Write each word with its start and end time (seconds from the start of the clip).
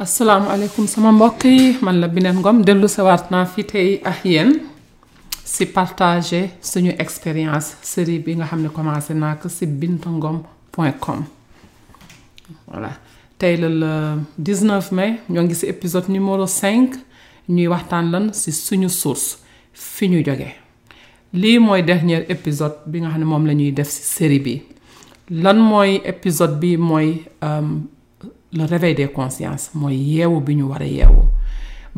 asalaamaaleykum 0.00 0.86
sama 0.88 1.12
mbokk 1.12 1.44
yi 1.44 1.76
man 1.82 1.96
la 2.00 2.08
Bineen 2.08 2.36
Ngom 2.38 2.62
delu 2.66 2.88
sawaat 2.88 3.26
na 3.30 3.44
fi 3.46 3.62
tey 3.68 4.00
ak 4.04 4.24
yéen 4.24 4.54
si 5.44 5.66
partager 5.66 6.50
suñu 6.62 6.92
expérience 7.04 7.76
série 7.82 8.18
bi 8.18 8.34
nga 8.36 8.46
xam 8.46 8.60
ne 8.62 8.68
commencé 8.68 9.14
naa 9.14 9.36
bintangom.com 9.80 11.24
voilà 12.68 12.90
tay 13.38 13.56
le 13.56 14.16
19 14.38 14.92
mai 14.92 15.20
ñoo 15.28 15.42
ngi 15.42 15.66
épisode 15.66 16.08
numéro 16.08 16.46
5 16.46 16.94
ñuy 17.50 17.68
waxtaan 17.68 18.10
lan 18.10 18.32
si 18.32 18.52
suñu 18.52 18.88
source 18.88 19.36
fi 19.74 20.08
ñu 20.08 20.22
jóge 20.26 20.48
li 21.34 21.58
moy 21.58 21.82
dernier 21.82 22.24
épisode 22.30 22.76
bi 22.86 23.00
nga 23.00 23.10
xam 23.10 23.24
mom 23.24 23.44
moom 23.44 23.46
la 23.46 23.70
def 23.72 23.88
série 23.90 24.38
bi 24.38 24.62
lan 25.30 25.58
moy 25.58 26.00
épisode 26.04 26.54
bi 26.60 26.76
mooy 26.78 27.22
euh, 27.44 27.60
le 28.52 28.64
réveil 28.64 28.94
des 28.94 29.08
consciences 29.08 29.70
moy 29.74 29.94
yewu 29.94 30.40
biñu 30.40 30.64
wara 30.64 30.84
yewu 30.84 31.22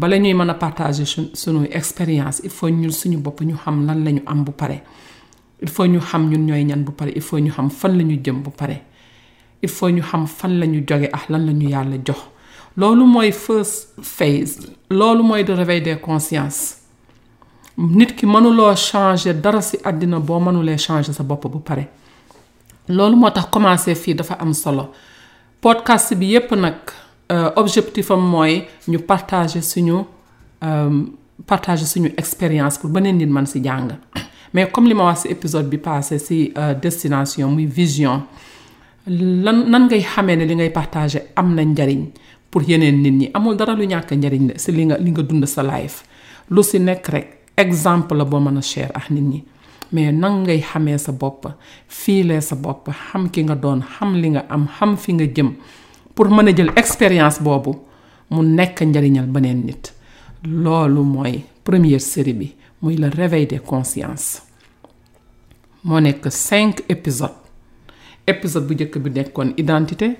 a 0.00 0.06
yeewu 0.08 0.38
bala 0.38 0.54
partager 0.54 1.04
suñuy 1.32 1.68
expérience 1.70 2.40
il 2.44 2.50
faut 2.50 2.68
ñu 2.68 2.90
suñu 2.90 3.16
bop 3.18 3.40
ñu 3.40 3.54
xam 3.56 3.86
lan 3.86 4.04
lañu 4.04 4.22
am 4.26 4.44
bu 4.44 4.52
paré 4.52 4.82
il 5.62 5.68
faut 5.68 5.86
ñu 5.86 5.98
xam 6.00 6.28
ñun 6.28 6.44
ñoy 6.46 6.64
ñan 6.64 6.84
bu 6.84 6.92
paré 6.92 7.12
il 7.16 7.22
faut 7.22 7.38
ñu 7.38 7.50
xam 7.52 7.70
fan 7.70 7.96
lañu 7.96 8.18
jëm 8.22 8.42
bu 8.42 8.50
paré 8.50 8.82
il 9.62 9.68
faut 9.68 9.88
ñu 9.88 10.02
xam 10.02 10.26
fan 10.26 10.58
lañu 10.58 10.84
joggé 10.86 11.08
ah 11.12 11.22
lan 11.30 11.46
lañu 11.46 11.68
yalla 11.70 11.96
jox 12.04 12.20
lolu 12.76 13.04
moy 13.06 13.32
first 13.32 13.94
phase 14.02 14.58
lolu 14.90 15.22
moy 15.22 15.44
de 15.44 15.52
réveil 15.54 15.80
des 15.80 15.98
consciences 15.98 16.80
nit 17.78 18.14
ki 18.14 18.26
mënuloo 18.26 18.76
changer 18.76 19.32
dara 19.40 19.62
si 19.62 19.78
àddina 19.82 20.18
boo 20.20 20.38
mënulee 20.38 20.76
changer 20.76 21.12
sa 21.14 21.22
bopp 21.22 21.46
bu 21.50 21.60
pare 21.60 21.88
loolu 22.90 23.16
moo 23.16 23.30
tax 23.30 23.46
commencer 23.50 23.94
fii 23.94 24.14
dafa 24.14 24.34
am 24.38 24.52
solo 24.52 24.90
podcast 25.62 26.14
bi 26.18 26.26
yépp 26.34 26.50
nag 26.58 26.74
euh, 27.30 27.50
objectif 27.60 28.08
am 28.10 28.22
mooy 28.30 28.54
ñu 28.90 28.98
partager 29.06 29.62
suñu 29.62 30.00
euh, 30.64 30.92
partager 31.46 31.86
suñu 31.86 32.10
expérience 32.18 32.78
pour 32.78 32.90
beneen 32.90 33.16
nit 33.18 33.26
man 33.30 33.46
ci 33.46 33.62
jàng 33.62 33.90
mais 34.52 34.66
comme 34.72 34.88
li 34.88 34.94
ma 34.94 35.04
wax 35.04 35.20
ci 35.22 35.28
épisode 35.28 35.68
bi 35.68 35.78
passé 35.78 36.18
ci 36.18 36.52
euh, 36.58 36.74
destination 36.74 37.48
muy 37.52 37.66
vision 37.66 38.24
lan 39.06 39.62
nan 39.70 39.84
ngay 39.86 40.02
xamee 40.02 40.36
ne 40.36 40.44
li 40.46 40.56
ngay 40.56 40.70
partager 40.70 41.26
am 41.36 41.54
na 41.54 41.62
njariñ 41.64 42.08
pour 42.50 42.62
yeneen 42.68 43.00
nit 43.00 43.12
ñi 43.12 43.30
amul 43.34 43.56
dara 43.56 43.74
lu 43.74 43.86
ñàkk 43.86 44.12
njariñ 44.16 44.48
la 44.48 44.58
ci 44.58 44.72
li 44.72 44.84
nga 44.86 44.96
li 44.98 45.10
nga 45.12 45.22
dund 45.22 45.46
sa 45.46 45.62
life 45.62 46.02
lu 46.50 46.62
ci 46.64 46.78
nekk 46.80 47.06
rek 47.08 47.28
exemple 47.56 48.16
la 48.16 48.24
boo 48.24 48.40
mën 48.40 48.56
a 48.58 48.62
share 48.62 48.90
ak 48.94 49.10
nit 49.10 49.22
ñi 49.32 49.44
mais 49.92 50.12
nan 50.12 50.42
ngay 50.42 50.60
xamee 50.62 50.98
sa 50.98 51.12
bop 51.12 51.46
fiilee 51.88 52.40
sa 52.40 52.56
bop 52.56 52.88
xam 52.90 53.28
ki 53.30 53.40
nga 53.44 53.54
doon 53.54 53.80
xam 53.82 54.14
li 54.20 54.28
nga 54.30 54.44
am 54.48 54.66
xam 54.78 54.96
fi 54.96 55.12
nga 55.12 55.26
jëm 55.36 55.50
pour 56.14 56.28
mëna 56.30 56.52
jël 56.56 56.72
expérience 56.76 57.42
bobu 57.42 57.72
mu 58.30 58.42
nekk 58.42 58.80
njariñal 58.82 59.26
benen 59.26 59.62
nit 59.66 59.94
loolu 60.44 61.02
mooy 61.04 61.44
première 61.64 62.00
série 62.00 62.32
bi 62.32 62.54
muy 62.82 62.96
le 62.96 63.08
réveil 63.08 63.46
des 63.46 63.60
consciences 63.60 64.42
moo 65.84 66.00
nekk 66.00 66.26
5 66.30 66.84
épisodes 66.88 67.36
épisode 68.26 68.66
bu 68.66 68.74
njëkk 68.74 68.98
bi 68.98 69.10
nekkoon 69.10 69.52
identité 69.56 70.10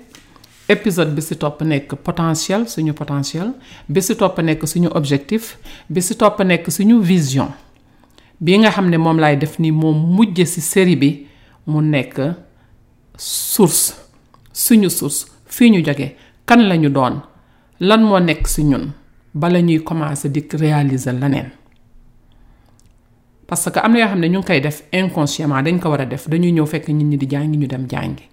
épisode 0.69 1.15
bi 1.15 1.21
si 1.21 1.35
topp 1.35 1.61
nekk 1.61 1.95
potentiel 1.95 2.63
suñu 2.69 2.93
potentiel 2.93 3.51
bi 3.89 4.01
si 4.01 4.15
topp 4.15 4.37
nekk 4.39 4.63
suñu 4.67 4.89
objectif 4.93 5.57
bi 5.89 6.01
si 6.01 6.15
topp 6.15 6.39
nekk 6.41 6.69
suñu 6.71 7.01
vision 7.01 7.47
bi 8.41 8.57
nga 8.59 8.71
xam 8.75 8.87
ne 8.89 8.97
moom 9.05 9.17
laay 9.23 9.35
def 9.41 9.53
ni 9.63 9.69
moom 9.71 9.97
mujje 10.15 10.45
ci 10.53 10.61
série 10.61 10.95
bi 11.01 11.11
mu 11.69 11.79
nekk 11.81 12.15
source 13.17 13.85
suñu 14.65 14.89
source 14.99 15.19
fii 15.55 15.69
ñu 15.73 15.79
jóge 15.85 16.07
kan 16.47 16.61
lañu 16.69 16.89
doon 16.95 17.15
lan 17.87 18.01
moo 18.07 18.19
nekk 18.19 18.41
ci 18.53 18.61
ñun 18.69 18.85
bala 19.39 19.59
ñuy 19.61 19.83
commencer 19.87 20.29
di 20.33 20.41
réaliser 20.63 21.13
leneen 21.21 21.49
parce 23.53 23.69
que 23.69 23.79
am 23.79 23.91
na 23.93 23.99
yoo 23.99 24.07
xam 24.09 24.19
ne 24.19 24.27
ñu 24.29 24.39
ngi 24.39 24.47
koy 24.47 24.59
def 24.61 24.83
inconsciemment 24.91 25.61
dañ 25.63 25.79
ko 25.79 25.89
war 25.89 26.01
a 26.01 26.05
def 26.05 26.27
dañuy 26.27 26.51
ñëw 26.51 26.65
fekk 26.65 26.87
nit 26.89 27.05
ñi 27.05 27.17
di 27.17 27.27
jàngi 27.29 27.57
ñu 27.57 27.67
dem 27.67 27.85
jàngi 27.87 28.23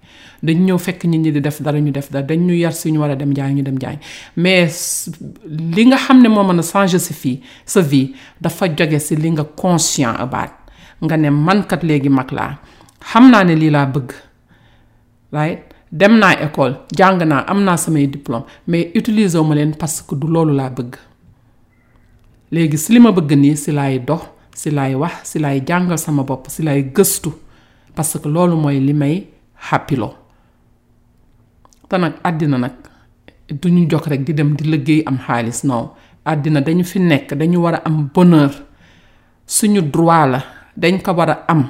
dañu 0.41 0.63
ñëw 0.65 0.77
fekk 0.79 1.03
nit 1.05 1.19
ñi 1.21 1.31
di 1.31 1.41
def 1.41 1.61
dara 1.61 1.77
ñu 1.79 1.91
def 1.91 2.09
dara 2.11 2.25
dañ 2.25 2.39
ñu 2.41 2.53
yar 2.55 2.73
si 2.73 2.89
war 2.97 3.11
a 3.11 3.15
dem 3.15 3.31
jàngi 3.35 3.57
ñu 3.61 3.63
dem 3.63 3.77
jàngi 3.79 3.99
mais 4.37 5.11
li 5.47 5.85
nga 5.85 5.97
xam 5.97 6.21
ne 6.23 6.27
moo 6.27 6.41
mën 6.43 6.59
a 6.59 6.63
changer 6.63 6.99
si 6.99 7.13
fii 7.13 7.39
sa 7.65 7.81
vie 7.81 8.13
dafa 8.39 8.67
jóge 8.69 8.97
si 8.99 9.15
li 9.15 9.29
nga 9.29 9.43
conscient 9.43 10.15
about 10.17 10.51
nga 11.01 11.15
ne 11.17 11.29
mankat 11.29 11.83
léegi 11.83 12.09
mag 12.09 12.31
laa 12.31 12.57
xam 13.13 13.29
naa 13.29 13.43
ne 13.43 13.53
lii 13.55 13.69
laa 13.69 13.85
bëgg 13.85 14.11
right 15.33 15.61
dem 15.91 16.17
naa 16.17 16.33
école 16.41 16.77
jàng 16.97 17.21
naa 17.25 17.45
am 17.47 17.63
naa 17.63 17.77
samay 17.77 18.07
diplôme 18.07 18.45
mais 18.67 18.91
utiliser 18.95 19.43
ma 19.43 19.53
leen 19.53 19.75
parce 19.75 20.01
que 20.01 20.15
du 20.15 20.25
loolu 20.27 20.53
laa 20.55 20.69
bëgg 20.69 20.95
léegi 22.51 22.77
si 22.77 22.93
li 22.93 22.99
ma 22.99 23.11
bëgg 23.11 23.37
nii 23.37 23.55
si 23.55 23.71
laay 23.71 23.99
dox 23.99 24.21
si 24.61 24.69
lay 24.69 24.93
wax 24.93 25.33
si 25.33 25.41
lay 25.41 25.65
jangal 25.65 25.97
sama 25.97 26.21
bop 26.21 26.45
si 26.53 26.61
lay 26.61 26.85
gëstu 26.85 27.33
parce 27.97 28.13
que 28.21 28.29
lolu 28.29 28.53
moy 28.53 28.77
limay 28.77 28.93
may 29.25 29.27
happiloo 29.57 30.13
nak, 31.91 31.97
nag 31.97 32.13
àddina 32.23 32.57
nag 32.61 32.75
duñu 33.49 33.89
jox 33.89 34.05
rek 34.05 34.21
di 34.21 34.33
dem 34.37 34.53
di 34.53 34.69
liggéey 34.69 35.01
am 35.09 35.17
halis 35.25 35.63
non 35.65 35.89
adina 36.23 36.61
dañu 36.61 36.83
fi 36.85 36.99
nekk 36.99 37.33
dañu 37.33 37.57
wara 37.57 37.81
am 37.83 38.09
bonheur 38.13 38.53
suñu 39.47 39.81
droit 39.81 40.27
la 40.29 40.39
dañ 40.77 41.01
ko 41.01 41.11
wara 41.13 41.41
am 41.49 41.65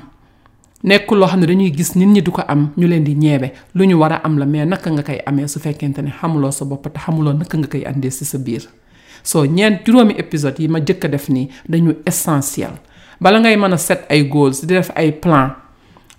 nekkul 0.84 1.18
lo 1.18 1.28
xamne 1.32 1.48
dañuy 1.48 1.72
gis 1.72 1.96
nit 1.96 2.08
ñi 2.10 2.22
duko 2.22 2.44
am 2.48 2.72
ñu 2.76 2.88
leen 2.88 3.04
di 3.04 3.16
ñeebe 3.16 3.54
luñu 3.74 3.96
wara 4.00 4.20
am 4.24 4.38
la 4.38 4.46
mais 4.46 4.66
nak 4.68 4.86
nga 4.86 5.04
kay 5.04 5.20
amé 5.26 5.48
su 5.48 5.60
fekkente 5.60 6.00
ne 6.02 6.12
sa 6.52 6.66
bop 6.66 6.84
ta 6.92 7.00
xamulo 7.00 7.32
nak 7.34 7.56
nga 7.56 7.68
kay 7.68 7.86
andé 7.88 8.12
ci 8.12 8.26
sa 8.26 8.38
biir 8.38 8.68
so 9.24 9.46
ñeent 9.46 9.84
juróomi 9.86 10.14
épisode 10.18 10.60
yi 10.60 10.68
ma 10.68 10.80
jëkk 10.80 11.06
a 11.06 11.08
def 11.08 11.30
nii 11.30 11.50
dañu 11.70 11.92
essentiel 12.06 12.74
bala 13.20 13.40
ngay 13.40 13.56
mën 13.58 13.74
a 13.74 13.78
set 13.78 14.06
ay 14.10 14.24
goals 14.28 14.62
di 14.62 14.74
def 14.74 14.92
ay 14.96 15.12
plan 15.12 15.56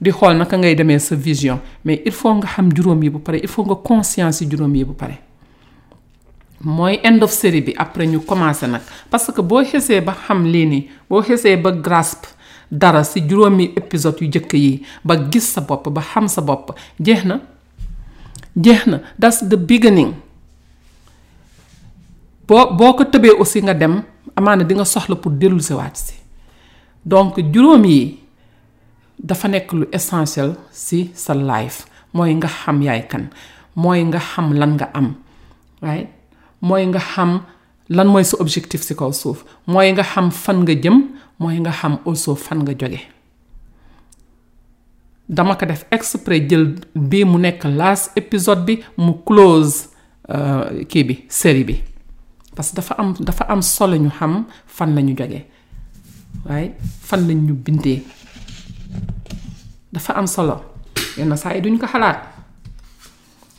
di 0.01 0.11
xool 0.11 0.37
naka 0.37 0.57
ngay 0.57 0.75
demee 0.75 0.99
sa 0.99 1.15
vision 1.17 1.61
mais 1.85 2.03
il 2.07 2.12
faut 2.12 2.35
nga 2.35 2.47
xam 2.47 2.71
juróom 2.75 3.03
yi 3.03 3.11
bu 3.11 3.19
pare 3.19 3.39
il 3.43 3.49
faut 3.49 3.65
nga 3.65 3.75
conscience 3.75 4.41
yi 4.43 4.49
juróom 4.51 4.75
yi 4.75 4.85
bu 4.85 4.95
pare 4.95 5.19
mooy 6.62 7.01
end 7.03 7.23
of 7.23 7.33
série 7.33 7.61
bi 7.61 7.75
après 7.77 8.07
ñu 8.07 8.21
commencé 8.21 8.67
nag 8.67 8.83
parce 9.11 9.31
que 9.33 9.41
boo 9.41 9.62
xesee 9.65 10.01
ba 10.01 10.15
xam 10.27 10.45
lii 10.45 10.67
nii 10.67 10.89
boo 11.11 11.23
xesee 11.23 11.57
ba 11.57 11.73
grasp 11.73 12.25
dara 12.71 13.03
si 13.05 13.21
juróomi 13.29 13.73
épisode 13.77 14.21
yu 14.23 14.29
jëkk 14.33 14.53
yi 14.55 14.83
ba 15.05 15.17
gis 15.31 15.53
sa 15.53 15.61
bopp 15.61 15.89
ba 15.91 16.01
xam 16.01 16.29
sa 16.29 16.41
bopp 16.41 16.71
jeex 17.01 17.25
na 17.25 17.41
jeex 18.57 18.87
na 18.87 19.01
that's 19.19 19.43
the 19.49 19.57
beginning 19.57 20.15
boo 22.47 22.67
boo 22.77 22.93
ko 22.99 23.05
tëbee 23.07 23.31
aussi 23.39 23.63
nga 23.63 23.75
dem 23.75 24.03
amaana 24.37 24.65
di 24.65 24.75
nga 24.75 24.85
soxla 24.85 25.15
pour 25.17 25.33
dellu 25.33 25.61
si 25.61 25.73
waat 25.75 25.95
si 25.97 26.15
donc 27.05 27.37
juróom 27.39 27.85
yi 27.85 28.19
dafa 29.19 29.49
nekk 29.49 29.73
lu 29.73 29.85
essentiel 29.93 30.57
si 30.73 31.11
sa 31.15 31.35
life 31.35 31.87
mooy 32.13 32.35
nga 32.39 32.49
xam 32.49 32.83
yaay 32.83 33.03
kan 33.07 33.31
mooy 33.77 34.03
nga 34.11 34.19
xam 34.19 34.53
lan 34.53 34.75
nga 34.75 34.91
am 34.95 35.15
mooy 36.63 36.85
nga 36.91 36.99
xam 37.15 37.41
lan 37.89 38.09
mooy 38.11 38.25
sa 38.25 38.37
objectif 38.43 38.83
si 38.83 38.95
kaw 38.99 39.13
suuf 39.15 39.45
mooy 39.67 39.91
nga 39.95 40.03
xam 40.03 40.31
fan 40.31 40.67
nga 40.67 40.75
jëm 40.75 40.99
mooy 41.39 41.59
nga 41.63 41.71
xam 41.71 41.99
also 42.07 42.35
fan 42.35 42.65
nga 42.67 42.75
jóge 42.75 42.99
dama 45.31 45.55
ko 45.55 45.67
def 45.67 45.87
exprès 45.95 46.41
jël 46.43 46.75
bi 46.95 47.23
mu 47.25 47.39
nekk 47.39 47.65
last 47.71 48.11
épisode 48.19 48.67
bi 48.67 48.83
mu 48.99 49.15
close 49.27 49.89
euh, 50.29 50.83
kii 50.91 51.05
bi 51.07 51.15
série 51.31 51.63
bi 51.65 51.92
parce 52.55 52.71
que 52.71 52.77
dafa 52.77 52.95
am 52.99 53.15
dafa 53.21 53.45
am 53.49 53.63
solo 53.63 53.97
ñu 53.97 54.11
xam 54.19 54.45
fan 54.67 54.95
lañu 54.95 55.15
jóge 55.17 55.45
waaye 56.49 56.71
fan 57.01 57.27
lañ 57.29 57.37
ñu 57.47 57.55
bindee 57.65 58.03
dafa 59.93 60.13
am 60.15 60.27
solo 60.27 60.61
yenn 61.17 61.37
saa 61.37 61.55
yi 61.55 61.61
duñ 61.62 61.79
ko 61.79 61.87
xalaat 61.87 62.19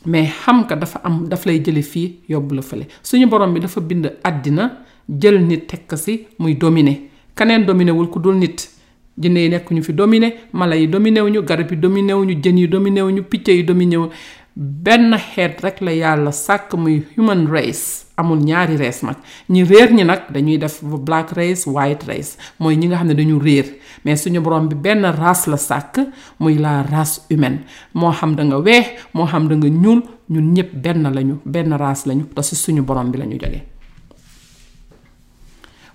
mais 0.05 0.29
xam 0.45 0.67
ka 0.67 0.75
dafa 0.75 0.99
am 1.03 1.27
daf 1.29 1.45
lay 1.45 1.59
jële 1.63 1.81
fii 1.83 2.19
yóbbu 2.29 2.55
la 2.55 2.61
fële 2.61 2.85
suñu 3.03 3.27
borom 3.27 3.53
bi 3.53 3.59
dafa 3.59 3.81
bind 3.81 4.05
àddina 4.23 4.71
jël 5.09 5.39
nit 5.47 5.67
tekk 5.67 5.97
si 5.97 6.27
muy 6.39 6.55
dominer 6.55 6.97
keneen 7.35 7.65
dominer 7.65 7.93
wul 7.95 8.09
ku 8.09 8.19
dul 8.19 8.35
nit 8.35 8.69
jinne 9.17 9.37
yi 9.39 9.49
nekk 9.49 9.71
ñu 9.71 9.83
fi 9.83 9.93
dominer 9.93 10.31
mala 10.53 10.75
yi 10.75 10.87
dominer 10.87 11.23
wu 11.23 11.29
ñu 11.29 11.41
garab 11.41 11.71
yi 11.71 11.77
dominer 11.77 12.15
wu 12.17 12.25
ñu 12.25 12.33
jën 12.39 12.57
yi 12.59 12.67
dominer 12.67 13.03
wu 13.05 13.11
ñu 13.11 13.23
picc 13.23 13.47
yi 13.47 13.63
dominer 13.63 13.97
wu 14.01 14.09
benn 14.55 15.17
xeet 15.17 15.61
rek 15.61 15.79
la 15.81 15.91
yàlla 15.91 16.31
sàkk 16.31 16.73
muy 16.77 17.01
human 17.17 17.47
race 17.53 18.03
amul 18.17 18.39
ñaari 18.45 18.77
rees 18.77 19.01
nag 19.03 19.15
ñi 19.49 19.63
réer 19.63 19.89
ñi 19.93 20.03
nag 20.03 20.19
dañuy 20.29 20.57
def 20.59 20.83
black 20.83 21.31
race 21.35 21.63
white 21.65 22.03
race 22.07 22.37
mooy 22.59 22.75
ñi 22.75 22.87
nga 22.87 22.97
xam 22.97 23.07
ne 23.07 23.13
dañu 23.15 23.39
réer 23.39 23.65
mais 24.05 24.17
suñu 24.21 24.41
borom 24.41 24.69
bi 24.69 24.75
benn 24.75 25.01
race 25.01 25.47
la 25.47 25.57
sàkk 25.57 25.95
muy 26.39 26.53
la 26.57 26.83
race 26.83 27.21
humaine 27.31 27.59
moo 27.93 28.11
xam 28.19 28.35
da 28.35 28.43
nga 28.43 28.57
weex 28.59 28.85
moo 29.13 29.25
xam 29.31 29.47
da 29.49 29.55
nga 29.55 29.69
ñuul 29.69 30.01
ñun 30.29 30.53
ñëpp 30.53 30.71
benn 30.83 31.03
lañu 31.15 31.35
benn 31.45 31.71
race 31.77 32.03
lañu 32.07 32.23
te 32.35 32.41
suñu 32.43 32.81
borom 32.83 33.11
bi 33.11 33.17
lañu 33.19 33.37
jóge 33.41 33.61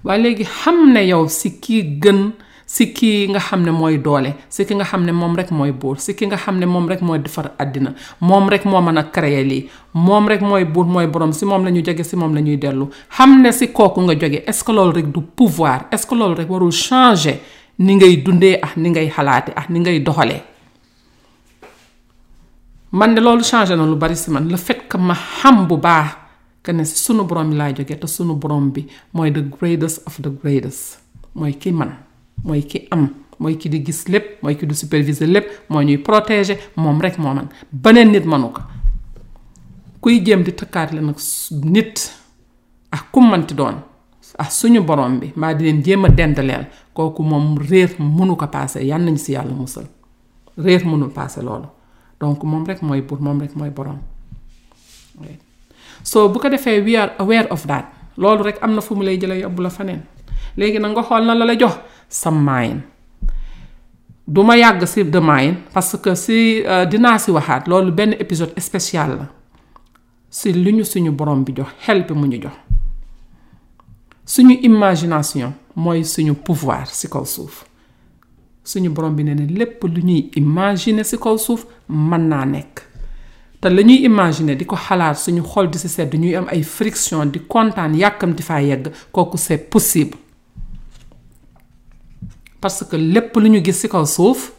waaye 0.04 0.22
léegi 0.22 0.44
xam 0.44 0.92
ne 0.92 1.00
yow 1.10 1.28
si 1.28 1.48
kii 1.60 1.82
gën 2.02 2.20
si 2.68 2.84
ki 2.92 3.10
nga 3.32 3.40
xam 3.40 3.62
ne 3.64 3.70
mooy 3.72 3.96
doole 4.04 4.30
si 4.52 4.62
nga 4.76 4.84
xam 4.84 5.02
ne 5.08 5.12
moom 5.12 5.34
rek 5.40 5.48
mooy 5.56 5.72
buur 5.72 5.96
si 5.98 6.12
nga 6.12 6.36
xam 6.36 6.58
ne 6.60 6.66
moom 6.68 6.84
rek 6.90 7.00
mooy 7.00 7.18
defar 7.18 7.46
àddina 7.58 7.94
moom 8.20 8.46
rek 8.52 8.66
moo 8.66 8.78
mën 8.84 8.98
a 8.98 9.04
créer 9.08 9.46
lii 9.46 9.68
moom 9.94 10.28
rek 10.28 10.42
mooy 10.42 10.64
buur 10.68 10.84
mooy 10.84 11.06
borom 11.08 11.32
si 11.32 11.46
moom 11.48 11.64
la 11.64 11.70
ñu 11.72 11.80
jóge 11.82 12.04
si 12.04 12.14
moom 12.16 12.34
la 12.34 12.40
ñuy 12.42 12.58
dellu 12.60 12.90
xam 13.16 13.40
ne 13.40 13.52
si 13.52 13.68
kooku 13.72 14.02
nga 14.04 14.12
joge 14.20 14.44
est-ce 14.46 14.62
que 14.62 14.72
loolu 14.72 14.92
rek 14.96 15.08
du 15.10 15.22
pouvoir 15.22 15.86
est-ce 15.90 16.06
que 16.06 16.14
loolu 16.14 16.34
rek 16.34 16.50
warul 16.50 16.70
changer 16.70 17.40
ni 17.78 17.94
ngay 17.94 18.16
dundee 18.18 18.58
ak 18.62 18.76
ni 18.76 18.90
ngay 18.90 19.08
xalaati 19.16 19.52
ak 19.56 19.70
ni 19.70 19.80
ngay 19.80 20.00
doxalee 20.00 20.42
man 22.92 23.14
de 23.14 23.20
loolu 23.22 23.42
changé 23.42 23.74
na 23.76 23.86
lu 23.86 23.96
bari 23.96 24.14
si 24.14 24.30
man 24.30 24.46
la 24.50 24.58
fekk 24.58 24.88
que 24.90 24.98
ma 24.98 25.14
xam 25.14 25.66
bu 25.66 25.78
baax 25.78 26.14
que 26.62 26.72
ne 26.72 26.84
si 26.84 27.02
sunu 27.02 27.24
borom 27.24 27.48
bi 27.48 27.56
laa 27.56 27.72
jógee 27.72 27.96
te 27.98 28.06
sunu 28.06 28.34
borom 28.36 28.70
bi 28.70 28.84
mooy 29.14 29.32
the 29.32 29.40
greatest 29.40 30.06
of 30.06 30.20
the 30.20 30.28
greatest 30.28 31.00
mooy 31.34 31.54
ki 31.56 31.72
man 31.72 32.04
mooy 32.44 32.62
ki 32.62 32.86
am 32.90 33.08
mooy 33.38 33.56
ki 33.58 33.68
di 33.68 33.80
gis 33.84 34.04
lépp 34.08 34.42
mooy 34.42 34.56
ki 34.56 34.66
di 34.66 34.74
superviser 34.74 35.28
lépp 35.28 35.70
moo 35.70 35.82
ñuy 35.82 35.98
protéger 35.98 36.58
moom 36.76 37.00
rek 37.00 37.18
moo 37.18 37.34
man 37.34 37.48
beneen 37.72 38.10
nit 38.12 38.24
manu 38.24 38.48
ko 38.52 38.62
kuy 40.00 40.20
jéem 40.24 40.42
di 40.42 40.52
tëkkaat 40.52 40.92
la 40.92 41.00
nag 41.00 41.16
nit 41.64 42.12
ak 42.90 43.10
ku 43.12 43.20
manti 43.20 43.54
doon 43.54 43.76
ah 44.38 44.48
suñu 44.50 44.80
borom 44.82 45.18
bi 45.20 45.32
maa 45.36 45.54
di 45.54 45.64
leen 45.64 45.82
jéem 45.84 46.04
a 46.04 46.08
dendaleel 46.08 46.66
kooku 46.92 47.22
moom 47.22 47.58
réer 47.58 47.90
mënu 47.98 48.36
ko 48.36 48.46
paase 48.46 48.84
yal 48.84 49.02
nañ 49.02 49.16
si 49.16 49.32
yàlla 49.32 49.54
musal 49.54 49.86
réer 50.56 50.84
mënul 50.84 51.10
paase 51.10 51.38
loolu 51.42 51.66
donc 52.20 52.42
moom 52.42 52.64
rek 52.64 52.82
mooy 52.82 53.00
buur 53.02 53.20
moom 53.20 53.40
rek 53.40 53.54
mooy 53.56 53.70
borom 53.70 53.98
so 56.02 56.28
bu 56.28 56.38
ko 56.38 56.48
defee 56.48 56.80
weer 56.80 57.00
are 57.00 57.12
aware 57.18 57.46
of 57.50 57.66
that 57.66 57.86
loolu 58.16 58.42
rek 58.44 58.58
am 58.62 58.74
na 58.74 58.80
fu 58.80 58.94
mu 58.94 59.02
lay 59.02 59.18
jële 59.20 59.38
yóbbu 59.42 59.62
la 59.62 59.70
faneen 59.70 60.02
léegi 60.56 60.78
nag 60.78 60.92
nga 60.92 61.02
xool 61.02 61.24
na 61.26 61.34
la 61.34 61.44
la 61.44 61.54
jox 61.54 61.74
sammayin 62.08 62.80
du 64.26 64.42
ma 64.42 64.56
yàgg 64.56 64.84
si 64.86 65.04
demain 65.04 65.54
parce 65.72 65.96
que 65.96 66.14
si 66.14 66.62
euh, 66.66 66.84
dinaa 66.86 67.18
si 67.18 67.30
waxaat 67.30 67.64
loolu 67.68 67.92
benn 67.92 68.12
épisode 68.18 68.52
spécial 68.58 69.10
la 69.18 69.26
si 70.30 70.52
li 70.52 70.72
ñu 70.72 70.84
suñu 70.84 71.10
borom 71.10 71.44
bi 71.44 71.52
jox 71.56 71.66
help 71.86 72.08
bi 72.12 72.18
mu 72.18 72.26
ñu 72.28 72.40
jox 72.42 72.52
suñu 74.24 74.54
imagination 74.62 75.52
mooy 75.76 76.04
suñu 76.04 76.34
pouvoir 76.34 76.86
si 76.88 77.08
kaw 77.08 77.24
suuf 77.24 77.64
suñu 78.64 78.88
borom 78.90 79.14
bi 79.14 79.24
nee 79.24 79.34
na 79.34 79.44
lépp 79.44 79.84
lu 79.84 80.02
ñuy 80.02 80.30
imaginer 80.36 81.04
si 81.04 81.18
kaw 81.18 81.36
suuf 81.38 81.66
mën 81.88 82.28
naa 82.28 82.44
nekk 82.44 82.82
te 83.60 83.68
la 83.70 83.82
ñuy 83.82 84.04
imaginer 84.04 84.56
di 84.56 84.64
ko 84.66 84.76
xalaat 84.76 85.16
suñu 85.16 85.42
xol 85.44 85.68
di 85.70 85.78
si 85.78 85.88
sedd 85.88 86.14
ñuy 86.14 86.36
am 86.36 86.46
ay 86.50 86.62
friction 86.62 87.26
di 87.30 87.40
kontaan 87.46 87.94
yàkkam 87.94 88.32
di 88.34 88.42
faa 88.42 88.60
yegg 88.62 88.92
kooku 89.12 89.36
c'est 89.38 89.70
possible 89.70 90.16
parce 92.60 92.84
que 92.84 92.96
lépp 92.96 93.36
lu 93.36 93.50
ñu 93.50 93.64
gis 93.64 93.72
ci 93.80 93.88
kaw 93.88 94.04
suuf 94.06 94.52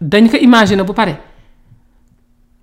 dañ 0.00 0.28
ko 0.30 0.36
imaginer 0.36 0.82
bu 0.84 0.92
pare 0.94 1.14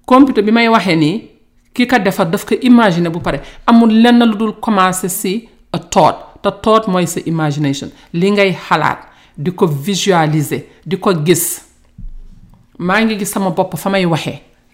computer 0.06 0.42
bi 0.44 0.52
may 0.52 0.68
ni 0.96 1.30
ki 1.74 1.86
daf 1.88 2.46
ko 2.46 2.56
imaginer 2.62 3.10
bu 3.12 3.20
pare 3.20 3.40
amul 3.66 3.90
lenn 4.02 4.24
lu 4.26 4.54
commencer 4.62 5.10
ci 5.10 5.48
a 5.72 5.80
thought 5.80 6.42
ta 6.42 6.52
thought 6.52 6.88
mooy 6.88 7.08
sa 7.08 7.20
imagination 7.26 7.90
li 8.14 8.32
ngay 8.32 8.54
xalaat 8.70 9.00
di 9.38 9.52
visualiser 9.84 10.66
di 10.86 10.98
ko 10.98 11.14
gis 11.24 11.62
maa 12.80 13.02
ngi 13.04 13.26
sama 13.26 13.50
bopp 13.52 13.76
fa 13.78 13.90
may 13.90 14.06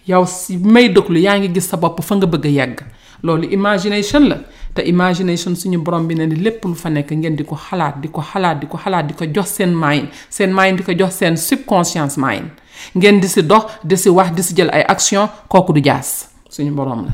yow 0.06 0.26
si 0.26 0.56
may 0.58 0.92
yaa 1.22 1.38
ngi 1.38 1.48
gis 1.54 1.68
sa 1.68 1.76
bopp 1.76 2.00
fa 2.02 2.16
nga 2.16 2.26
bëgg 2.26 2.80
loolu 3.22 3.48
imagination 3.52 4.28
la 4.28 4.38
te 4.74 4.80
imagination 4.86 5.54
suñu 5.54 5.78
borom 5.78 6.06
bi 6.06 6.14
ne 6.14 6.26
ni 6.26 6.36
lépp 6.36 6.64
lu 6.64 6.74
fa 6.74 6.88
nekk 6.90 7.10
ngeen 7.12 7.36
di 7.36 7.44
ko 7.44 7.56
xalaat 7.56 8.00
di 8.00 8.08
ko 8.08 8.22
xalaat 8.22 8.58
di 8.60 8.66
ko 8.66 8.76
xalaat 8.78 9.06
di 9.06 9.14
ko 9.14 9.24
jox 9.26 9.48
seen 9.56 9.72
mind 9.76 10.08
seen 10.30 10.52
mind 10.54 10.78
di 10.78 10.82
ko 10.84 10.92
jox 10.92 11.12
seen 11.14 11.36
subconscience 11.36 12.16
mind 12.16 12.48
ngeen 12.94 13.20
di 13.20 13.28
si 13.28 13.42
dox 13.42 13.64
di 13.84 13.96
si 13.96 14.08
wax 14.08 14.32
di 14.32 14.42
si 14.42 14.54
jël 14.54 14.70
ay 14.72 14.82
action 14.88 15.28
kooku 15.48 15.72
du 15.72 15.80
jaas 15.84 16.28
suñu 16.48 16.70
borom 16.72 17.04
la 17.04 17.12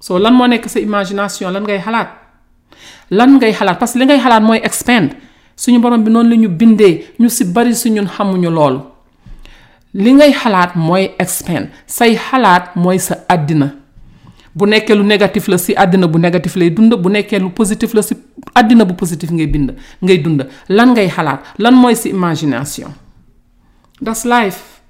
so 0.00 0.18
lan 0.18 0.32
moo 0.34 0.46
nekk 0.46 0.68
sa 0.68 0.78
imagination 0.80 1.50
lan 1.52 1.62
ngay 1.62 1.80
xalaat 1.80 2.08
lan 3.10 3.36
ngay 3.36 3.52
xalaat 3.54 3.78
parce 3.78 3.92
que 3.92 3.98
li 3.98 4.06
ngay 4.06 4.18
xalaat 4.20 4.40
mooy 4.42 4.58
expand 4.64 5.08
suñu 5.56 5.78
borom 5.78 6.02
bi 6.02 6.10
noonu 6.10 6.28
la 6.30 6.36
ñu 6.36 6.48
bindee 6.48 7.14
ñu 7.20 7.28
si 7.28 7.44
bari 7.44 7.74
suñu 7.74 8.02
xamuñu 8.08 8.50
loolu 8.50 8.80
li 9.94 10.12
ngay 10.14 10.32
xalaat 10.32 10.74
mooy 10.74 11.14
expand 11.18 11.68
say 11.86 12.16
xalaat 12.16 12.74
mooy 12.74 12.98
sa 12.98 13.14
àddina 13.28 13.83
bu 14.54 14.66
nekkee 14.70 14.94
lu 14.96 15.02
négatif 15.04 15.48
la 15.48 15.58
si 15.58 15.72
àddina 15.74 16.06
bu 16.08 16.18
négatif 16.18 16.56
lay 16.56 16.70
dund 16.70 16.94
bu 16.96 17.08
nekkee 17.08 17.38
lu 17.40 17.50
positif 17.50 17.94
la 17.94 18.02
si 18.02 18.14
àddina 18.54 18.84
bu 18.84 18.94
positif 18.94 19.30
ngay 19.30 19.46
bind 19.46 19.72
ngay 20.02 20.18
dund 20.22 20.46
lan 20.68 20.92
ngay 20.92 21.08
xalaat 21.10 21.40
lan 21.58 21.74
mooy 21.74 21.96
si 21.96 22.08
imagination 22.10 22.90
that's 24.04 24.24
life 24.24 24.80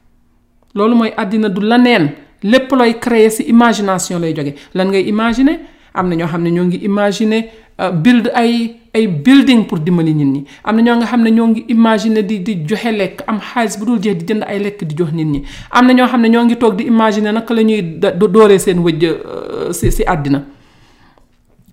loolu 0.75 0.95
mooy 0.95 1.11
àddina 1.17 1.49
du 1.49 1.61
la 1.61 1.79
leneen 1.79 2.11
lépp 2.43 2.73
looy 2.73 2.95
créer 3.01 3.31
si 3.31 3.43
imagination 3.43 4.21
lay 4.21 4.35
jóge 4.35 4.55
lan 4.75 4.89
ngay 4.89 5.09
imaginer 5.09 5.59
am 5.95 6.09
na 6.09 6.15
ñoo 6.17 6.29
xam 6.29 6.43
ne 6.43 6.51
ñoo 6.51 6.65
ngi 6.65 6.77
imaginer 6.77 7.45
Euh, 7.77 7.91
build 7.91 8.31
ay 8.39 8.77
ay 8.95 9.09
building 9.11 9.67
pour 9.67 9.81
dimbali 9.83 10.15
nit 10.15 10.25
ñi 10.31 10.45
am 10.63 10.77
na 10.77 10.83
ñoo 10.83 10.95
nga 10.99 11.07
xam 11.11 11.23
ne 11.25 11.31
ñoo 11.35 11.49
ngi 11.49 11.65
imagine 11.67 12.23
di 12.23 12.39
di 12.39 12.63
joxe 12.63 12.87
lekk 12.93 13.23
am 13.27 13.41
xaalis 13.41 13.75
bu 13.81 13.85
dul 13.87 13.99
jeex 14.01 14.19
di 14.21 14.25
jënd 14.31 14.45
ay 14.47 14.61
lekk 14.63 14.85
di 14.87 14.95
jox 14.95 15.11
nit 15.11 15.27
ñi 15.27 15.43
am 15.73 15.85
na 15.87 15.93
ñoo 15.93 16.07
xam 16.07 16.21
ne 16.23 16.29
ñoo 16.29 16.45
ngi 16.45 16.55
toog 16.57 16.77
di 16.77 16.85
imaginer 16.85 17.33
naka 17.33 17.53
la 17.53 17.63
ñuy 17.63 17.83
dooree 18.31 18.61
seen 18.61 18.79
wëj 18.79 19.03
euh, 19.05 19.73
si 19.73 20.05
àddina 20.07 20.45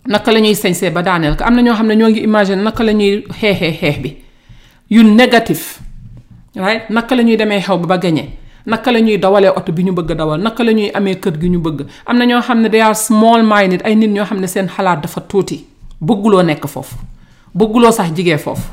naka 0.07 0.31
la 0.31 0.39
ñuy 0.39 0.55
sañsee 0.55 0.89
ba 0.89 1.03
am 1.05 1.21
na 1.21 1.61
ñoo 1.61 1.75
xam 1.75 1.85
ne 1.87 1.93
ñoo 1.95 2.09
ngi 2.09 2.19
imaginer 2.23 2.63
naka 2.63 2.83
la 2.83 2.93
ñuy 2.93 3.23
xeexee 3.39 3.71
xeex 3.73 3.99
bi 4.01 4.17
yu 4.89 5.03
négatif 5.03 5.83
right 6.55 6.89
naka 6.89 7.13
la 7.15 7.21
ñuy 7.21 7.37
demee 7.37 7.59
xew 7.61 7.77
ba 7.77 7.85
ba 7.85 7.97
gañee 7.99 8.29
naka 8.65 8.91
la 8.91 8.99
ñuy 9.01 9.17
dawalee 9.19 9.49
oto 9.55 9.71
bi 9.71 9.83
ñu 9.83 9.91
bëgg 9.93 10.17
dawal 10.17 10.41
naka 10.41 10.63
la 10.63 10.71
ñuy 10.71 10.89
amee 10.95 11.13
kër 11.13 11.37
gi 11.39 11.47
ñu 11.49 11.59
bëgg 11.59 11.85
am 12.07 12.17
na 12.17 12.25
ñoo 12.25 12.41
xam 12.41 12.61
ne 12.63 12.69
they 12.69 12.81
are 12.81 12.95
small 12.95 13.43
nit 13.69 13.81
ay 13.85 13.95
nit 13.95 14.09
ñoo 14.09 14.25
xam 14.25 14.39
ne 14.41 14.47
seen 14.47 14.65
xalaat 14.67 15.01
dafa 15.03 15.21
tuuti 15.21 15.65
bëgguloo 16.07 16.41
nekk 16.47 16.65
foofu 16.69 16.95
bëgguloo 17.57 17.91
sax 17.93 18.13
jigee 18.17 18.37
foofu 18.37 18.69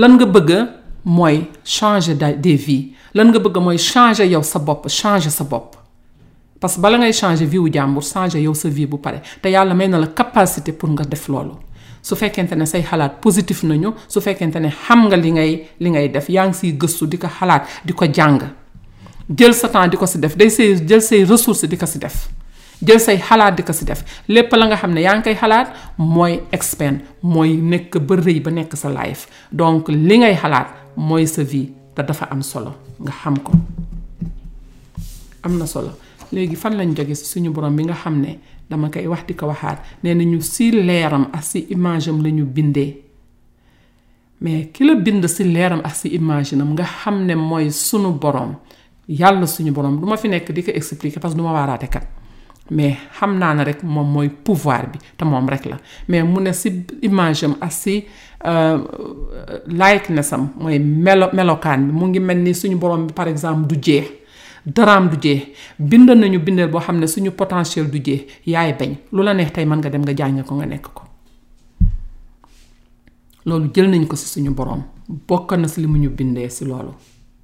lan 0.00 0.16
nga 0.16 0.26
bëgg 0.26 0.50
mooy 1.04 1.42
changer 1.62 2.16
de 2.40 2.54
vies 2.66 2.86
lan 3.14 3.28
nga 3.30 3.38
bëgg 3.44 3.60
mooy 3.66 3.78
changer 3.78 4.26
yow 4.32 4.42
sa 4.42 4.58
bopp 4.58 4.88
changer 4.88 5.30
sa 5.30 5.44
bopp 5.44 5.76
parce 6.58 6.76
que 6.76 6.80
bala 6.80 6.98
ngay 7.02 7.12
changer 7.12 7.44
vie 7.46 7.58
wu 7.60 7.68
jàmbur 7.70 8.02
changer 8.04 8.40
yow 8.40 8.54
sa 8.56 8.68
vie 8.72 8.86
bu 8.88 8.96
pare 8.98 9.20
te 9.42 9.48
yàlla 9.52 9.74
may 9.76 9.88
na 9.92 9.98
la 10.00 10.06
capacité 10.08 10.72
pour 10.72 10.88
nga 10.88 11.04
def 11.04 11.28
loolu 11.28 11.54
su 12.04 12.16
fekkente 12.16 12.52
ne 12.56 12.64
say 12.64 12.82
xalaat 12.84 13.20
positif 13.20 13.62
nañu 13.62 13.92
su 14.08 14.20
fekkente 14.22 14.56
ne 14.60 14.70
xam 14.72 15.04
nga 15.10 15.16
li 15.16 15.32
ngay 15.36 15.62
li 15.80 15.90
ngay 15.90 16.08
def 16.10 16.30
yaa 16.32 16.48
ngi 16.48 16.54
siy 16.62 16.72
gëstu 16.76 17.06
di 17.08 17.18
ko 17.20 17.28
xalaat 17.38 17.66
di 17.84 17.92
ko 17.92 18.06
jàng 18.08 18.40
jël 19.36 19.54
sa 19.56 19.68
temps 19.68 19.88
di 19.88 19.96
ko 19.96 20.06
si 20.06 20.16
def 20.18 20.34
day 20.36 20.48
say 20.50 20.74
jël 20.88 21.00
say 21.02 21.24
ressources 21.24 21.68
di 21.68 21.76
ko 21.76 21.84
si 21.86 21.98
def 21.98 22.28
jël 22.82 22.98
say 23.00 23.18
xalaat 23.18 23.54
di 23.56 23.62
ko 23.62 23.72
si 23.72 23.84
def 23.86 24.02
lépp 24.28 24.50
la 24.56 24.66
nga 24.66 24.76
xam 24.76 24.90
ne 24.94 25.00
yaa 25.00 25.14
ngi 25.16 25.22
koy 25.22 25.36
xalaat 25.36 25.68
mooy 25.98 26.40
expand 26.50 27.00
mooy 27.22 27.54
nekk 27.56 27.98
ba 28.02 28.16
rëy 28.18 28.40
ba 28.42 28.50
nekk 28.50 28.74
sa 28.76 28.88
life 28.88 29.28
donc 29.52 29.88
li 29.88 30.18
ngay 30.18 30.34
xalaat 30.42 30.68
mooy 30.96 31.26
sa 31.26 31.42
vie 31.42 31.70
te 31.94 32.02
dafa 32.02 32.24
am 32.30 32.42
solo 32.42 32.72
nga 33.00 33.12
xam 33.22 33.36
ko 33.38 33.52
am 35.42 35.58
na 35.58 35.66
solo 35.66 35.90
léegi 36.32 36.56
fan 36.56 36.74
lañ 36.76 36.94
jóge 36.96 37.14
si 37.14 37.24
suñu 37.24 37.50
borom 37.52 37.74
bi 37.76 37.84
nga 37.84 37.94
xam 37.94 38.20
ne 38.20 38.38
dama 38.68 38.90
koy 38.90 39.06
wax 39.06 39.24
di 39.28 39.34
ko 39.34 39.46
waxaat 39.46 39.78
nee 40.02 40.14
nañu 40.14 40.40
si 40.42 40.70
leeram 40.72 41.28
ak 41.32 41.42
si 41.44 41.66
image 41.70 42.08
am 42.08 42.22
la 42.22 42.30
ñu 42.30 42.44
bindee 42.44 42.98
mais 44.40 44.66
ki 44.72 44.84
la 44.84 44.94
bind 44.94 45.24
si 45.26 45.44
leeram 45.44 45.80
ak 45.84 45.94
si 45.94 46.08
image 46.08 46.52
am 46.52 46.74
nga 46.74 46.84
xam 46.84 47.24
ne 47.26 47.34
mooy 47.34 47.70
sunu 47.70 48.10
borom 48.20 48.56
yàlla 49.08 49.46
suñu 49.46 49.70
borom 49.72 50.00
du 50.00 50.06
ma 50.06 50.16
fi 50.16 50.28
nekk 50.28 50.50
di 50.52 50.62
ko 50.64 50.70
expliquer 50.70 51.20
parce 51.20 51.34
que 51.34 51.38
du 51.40 51.44
ma 51.46 51.52
waaraate 51.52 51.88
kat 51.88 52.06
mais 52.70 52.96
xam 53.18 53.38
naa 53.38 53.54
ne 53.54 53.64
rek 53.64 53.82
moom 53.82 54.06
mooy 54.12 54.28
pouvoir 54.30 54.88
bi 54.90 54.98
te 55.16 55.24
moom 55.24 55.48
rek 55.48 55.66
la 55.66 55.76
mais 56.08 56.22
mu 56.22 56.40
ne 56.40 56.52
si 56.52 56.84
image 57.02 57.44
am 57.44 57.56
ak 57.60 57.72
si 57.72 58.04
euh, 58.44 58.78
likeness 59.66 60.32
am 60.32 60.48
mooy 60.58 60.78
melo 60.78 61.28
melokaan 61.32 61.86
bi 61.86 61.92
mu 61.92 62.06
ngi 62.08 62.20
mel 62.20 62.38
ni 62.42 62.54
suñu 62.54 62.76
borom 62.78 63.06
bi 63.06 63.12
par 63.12 63.28
exemple 63.28 63.66
du 63.68 63.76
jeex 63.82 64.06
daraam 64.66 65.10
du 65.10 65.16
jeex 65.20 65.42
bind 65.78 66.08
nañu 66.08 66.38
bindeel 66.40 66.68
boo 66.70 66.80
xam 66.80 66.98
ne 66.98 67.06
suñu 67.06 67.32
potentiel 67.32 67.90
du 67.90 67.98
jeex 68.02 68.22
yaay 68.46 68.72
bañ 68.78 68.94
lu 69.12 69.22
la 69.22 69.34
tey 69.50 69.66
mën 69.66 69.76
nga 69.78 69.90
dem 69.90 70.02
nga 70.02 70.14
jàng 70.16 70.42
ko 70.44 70.54
nga 70.54 70.66
nekk 70.66 70.86
ko 70.94 71.02
loolu 73.44 73.68
jël 73.74 73.90
nañ 73.90 74.06
ko 74.06 74.16
si 74.16 74.26
suñu 74.26 74.50
borom 74.54 74.82
bokk 75.28 75.52
na 75.58 75.68
si 75.68 75.80
li 75.82 75.86
mu 75.86 75.98
ñu 75.98 76.08
bindee 76.08 76.48
si 76.48 76.64
loolu. 76.64 76.92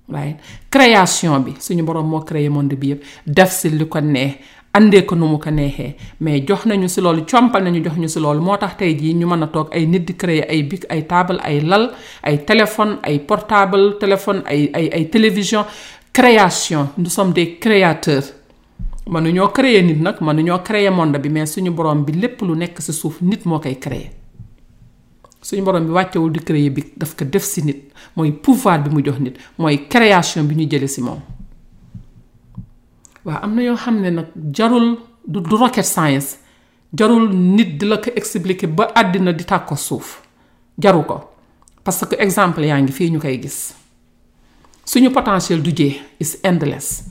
waaye 0.08 0.36
création 0.70 1.38
bi 1.40 1.52
suñu 1.60 1.82
borom 1.84 2.08
moo 2.08 2.20
créé 2.24 2.48
monde 2.48 2.72
bi 2.72 2.88
yëpp 2.92 3.02
def 3.26 3.50
si 3.52 3.68
li 3.68 3.84
ko 3.86 4.00
neex. 4.00 4.34
àndee 4.72 5.02
ko 5.02 5.16
nu 5.16 5.26
mu 5.26 5.38
ko 5.38 5.50
neexee 5.50 5.94
mais 6.20 6.44
jox 6.46 6.64
nañu 6.66 6.88
si 6.88 7.00
loolu 7.00 7.24
compal 7.28 7.62
nañu 7.64 7.82
jox 7.84 7.96
ñu 7.98 8.06
si 8.08 8.20
loolu 8.20 8.40
moo 8.42 8.56
tax 8.56 8.76
tey 8.76 8.94
jii 8.94 9.14
ñu 9.14 9.26
mën 9.26 9.42
a 9.42 9.46
toog 9.48 9.68
ay 9.72 9.84
nit 9.86 10.04
di 10.06 10.14
créer 10.16 10.46
ay 10.48 10.62
bic 10.62 10.84
ay 10.88 11.02
table 11.06 11.40
ay 11.42 11.60
lal 11.60 11.90
ay 12.22 12.44
téléphone 12.44 12.98
ay 13.02 13.18
portable 13.18 13.98
téléphone 13.98 14.42
ay 14.46 14.70
ay 14.74 14.90
ay 14.92 15.10
télévision 15.10 15.64
création 16.12 16.90
nous 16.98 17.10
sommes 17.10 17.32
des 17.32 17.58
créateurs 17.58 18.22
mënuñoo 19.08 19.48
créer 19.48 19.82
nit 19.82 20.00
nag 20.00 20.16
mënuñoo 20.20 20.58
créer 20.62 20.90
monde 20.90 21.18
bi 21.18 21.28
mais 21.28 21.46
suñu 21.46 21.70
borom 21.70 22.04
bi 22.04 22.12
lépp 22.12 22.40
lu 22.42 22.56
nekk 22.56 22.80
si 22.80 22.92
suuf 22.92 23.20
nit 23.22 23.44
moo 23.46 23.58
koy 23.58 23.74
créer 23.76 24.12
suñu 25.42 25.62
borom 25.62 25.84
bi 25.84 25.90
wàccewul 25.90 26.30
di 26.30 26.44
créer 26.44 26.70
bi 26.70 26.84
daf 26.96 27.16
ko 27.16 27.24
def 27.24 27.42
si 27.42 27.62
nit 27.64 27.90
mooy 28.14 28.30
pouvoir 28.30 28.78
bi 28.78 28.90
mu 28.94 29.02
jox 29.04 29.18
nit 29.18 29.34
mooy 29.58 29.88
création 29.88 30.44
bi 30.44 30.54
ñu 30.54 30.68
jëlee 30.70 30.86
si 30.88 31.00
moom. 31.02 31.18
waaw 33.24 33.42
am 33.44 33.54
na 33.54 33.62
yoo 33.62 33.76
xam 33.76 34.00
ne 34.00 34.10
nag 34.10 34.26
jarul 34.56 34.96
du 35.26 35.40
du 35.40 35.56
rocket 35.56 35.84
science 35.86 36.26
jarul 36.98 37.28
nit 37.34 37.78
di 37.80 37.86
la 37.86 37.96
ko 37.98 38.10
expliquer 38.16 38.68
ba 38.68 38.84
àddina 39.00 39.32
di 39.32 39.44
tàkk 39.44 39.66
ko 39.68 39.76
suuf 39.76 40.20
jaru 40.78 41.02
ko 41.04 41.20
parce 41.84 42.04
que 42.08 42.16
exemple 42.18 42.64
yaa 42.66 42.80
ngi 42.82 42.92
fii 42.92 43.10
ñu 43.10 43.20
koy 43.20 43.40
gis 43.42 43.74
suñu 44.84 45.10
potentiel 45.12 45.62
du 45.62 45.70
jee 45.76 46.00
is 46.18 46.38
endless 46.42 47.04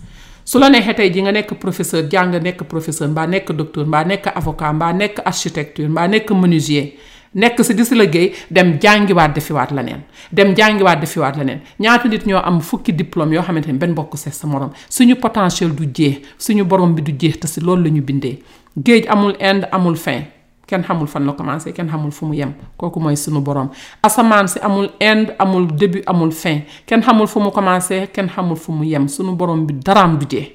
su 0.45 0.59
la 0.59 0.69
neexee 0.69 0.93
tey 0.95 1.09
ji 1.13 1.21
nga 1.21 1.31
nekk 1.31 1.53
professeur 1.59 2.09
jàng 2.11 2.35
nekk 2.41 2.63
professeur 2.63 3.07
mbaa 3.09 3.27
nekk 3.27 3.51
docteur 3.51 3.85
mbaa 3.87 4.03
nekk 4.03 4.27
avocat 4.35 4.73
mbaa 4.73 4.93
nekk 4.93 5.19
architecture 5.25 5.87
mbaa 5.89 6.07
nekk 6.07 6.31
menuisier 6.31 6.85
nekk 7.33 7.61
si 7.63 7.73
di 7.77 7.85
si 7.85 7.93
liggéey 7.95 8.33
dem 8.49 8.79
jàngiwaat 8.81 9.35
defiwaat 9.35 9.71
leneen 9.71 10.01
dem 10.31 10.55
jàngiwaat 10.55 10.99
defiwaat 11.01 11.35
leneen 11.37 11.61
ñaata 11.79 12.07
nit 12.09 12.25
ñoo 12.25 12.41
am 12.43 12.59
fukki 12.59 12.91
diplôme 12.93 13.33
yoo 13.35 13.43
xamante 13.43 13.67
ni 13.71 13.77
benn 13.77 13.93
bokk 13.93 14.17
sees 14.17 14.33
sa 14.39 14.47
morom 14.47 14.69
suñu 14.89 15.15
potentiel 15.15 15.75
du 15.75 15.85
jeex 15.93 16.21
suñu 16.39 16.63
boroom 16.65 16.95
bi 16.95 17.01
du 17.03 17.11
jeex 17.11 17.39
te 17.39 17.47
si 17.47 17.61
loolu 17.61 17.83
la 17.83 17.89
ñu 17.89 18.01
bindee 18.01 18.41
géej 18.83 19.05
amul 19.09 19.35
end 19.39 19.67
amul 19.71 19.95
fin 19.95 20.23
kenn 20.65 20.83
xamul 20.83 21.07
fan 21.07 21.25
la 21.25 21.33
commencé 21.33 21.71
kenn 21.71 21.87
xamul 21.89 22.11
fu 22.11 22.25
mu 22.25 22.33
yem 22.35 22.53
kooku 22.77 22.99
mooy 22.99 23.15
sunu 23.15 23.41
borom 23.41 23.69
asamaan 24.01 24.47
si 24.47 24.59
amul 24.59 24.89
end 24.99 25.35
amul 25.37 25.67
début 25.67 26.01
amul 26.07 26.31
fin 26.31 26.63
kenn 26.87 27.01
xamul 27.03 27.27
fu 27.27 27.39
mu 27.39 27.51
commencé 27.51 28.07
kenn 28.11 28.27
xamul 28.29 28.57
fu 28.57 28.71
mu 28.71 28.83
yem 28.85 29.07
sunu 29.07 29.35
borom 29.35 29.65
bi 29.67 29.73
daraam 29.75 30.17
du 30.17 30.25
jeex 30.25 30.47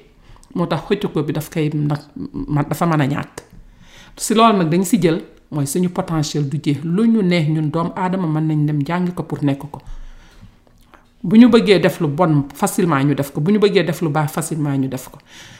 moo 0.53 0.65
tax 0.67 0.81
xëcc 0.89 1.07
ko 1.13 1.23
bi 1.23 1.31
daf 1.33 1.49
koy 1.49 1.69
nag 1.73 2.67
dafa 2.67 2.85
mën 2.85 3.01
a 3.01 3.07
ñàkk 3.07 3.33
si 4.17 4.33
loolu 4.35 4.57
nag 4.57 4.67
dañ 4.69 4.83
si 4.83 4.97
jël. 5.01 5.23
mooy 5.51 5.67
suñu 5.67 5.89
potentiel 5.89 6.47
du 6.49 6.57
jeex 6.63 6.83
lu 6.83 7.05
ñu 7.05 7.21
neex 7.21 7.47
ñun 7.49 7.69
doom 7.69 7.91
aadama 7.95 8.27
mën 8.27 8.47
nañ 8.47 8.65
dem 8.65 8.79
jàng 8.87 9.13
ko 9.13 9.23
pour 9.23 9.43
nekk 9.43 9.59
ko 9.69 9.79
bu 11.23 11.37
ñu 11.37 11.47
bëggee 11.49 11.79
def 11.79 11.99
lu 11.99 12.07
bon 12.07 12.45
facilement 12.53 13.03
ñu 13.03 13.13
def 13.15 13.31
ko 13.31 13.41
bu 13.41 13.51
ñu 13.51 13.59
bëggee 13.59 13.83
def 13.83 14.01
lu 14.01 14.09
baax 14.09 14.31
facilement 14.31 14.75
ñu 14.77 14.87
def 14.87 15.07
ko 15.09 15.17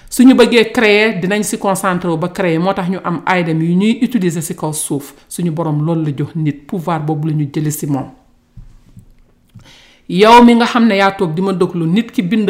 suñu 0.09 0.33
bëggee 0.35 0.71
créer 0.71 1.19
dinañ 1.21 1.43
si 1.43 1.57
concentré 1.57 2.09
wu 2.09 2.17
ba 2.17 2.29
créer 2.29 2.57
moo 2.59 2.73
tax 2.73 2.89
ñu 2.89 2.97
am 3.03 3.21
ay 3.25 3.43
yu 3.45 3.53
ñuy 3.53 3.99
utiliser 4.03 4.41
si 4.41 4.55
kaw 4.55 4.71
suuf 4.73 5.13
suñu 5.29 5.51
borom 5.51 5.83
loolu 5.85 6.03
la 6.05 6.11
jox 6.17 6.35
nit 6.35 6.65
pouvoir 6.65 7.01
boobu 7.05 7.27
la 7.29 7.33
ñu 7.35 7.49
jëlee 7.53 7.71
si 7.71 7.85
moom. 7.85 8.11
yow 10.07 10.43
mi 10.45 10.53
nga 10.55 10.65
xam 10.69 10.85
ne 10.87 10.97
yaa 10.97 11.11
toog 11.17 11.33
di 11.33 11.41
ma 11.41 11.51
déglu 11.51 11.85
nit 11.87 12.11
ki 12.13 12.21
bind 12.21 12.49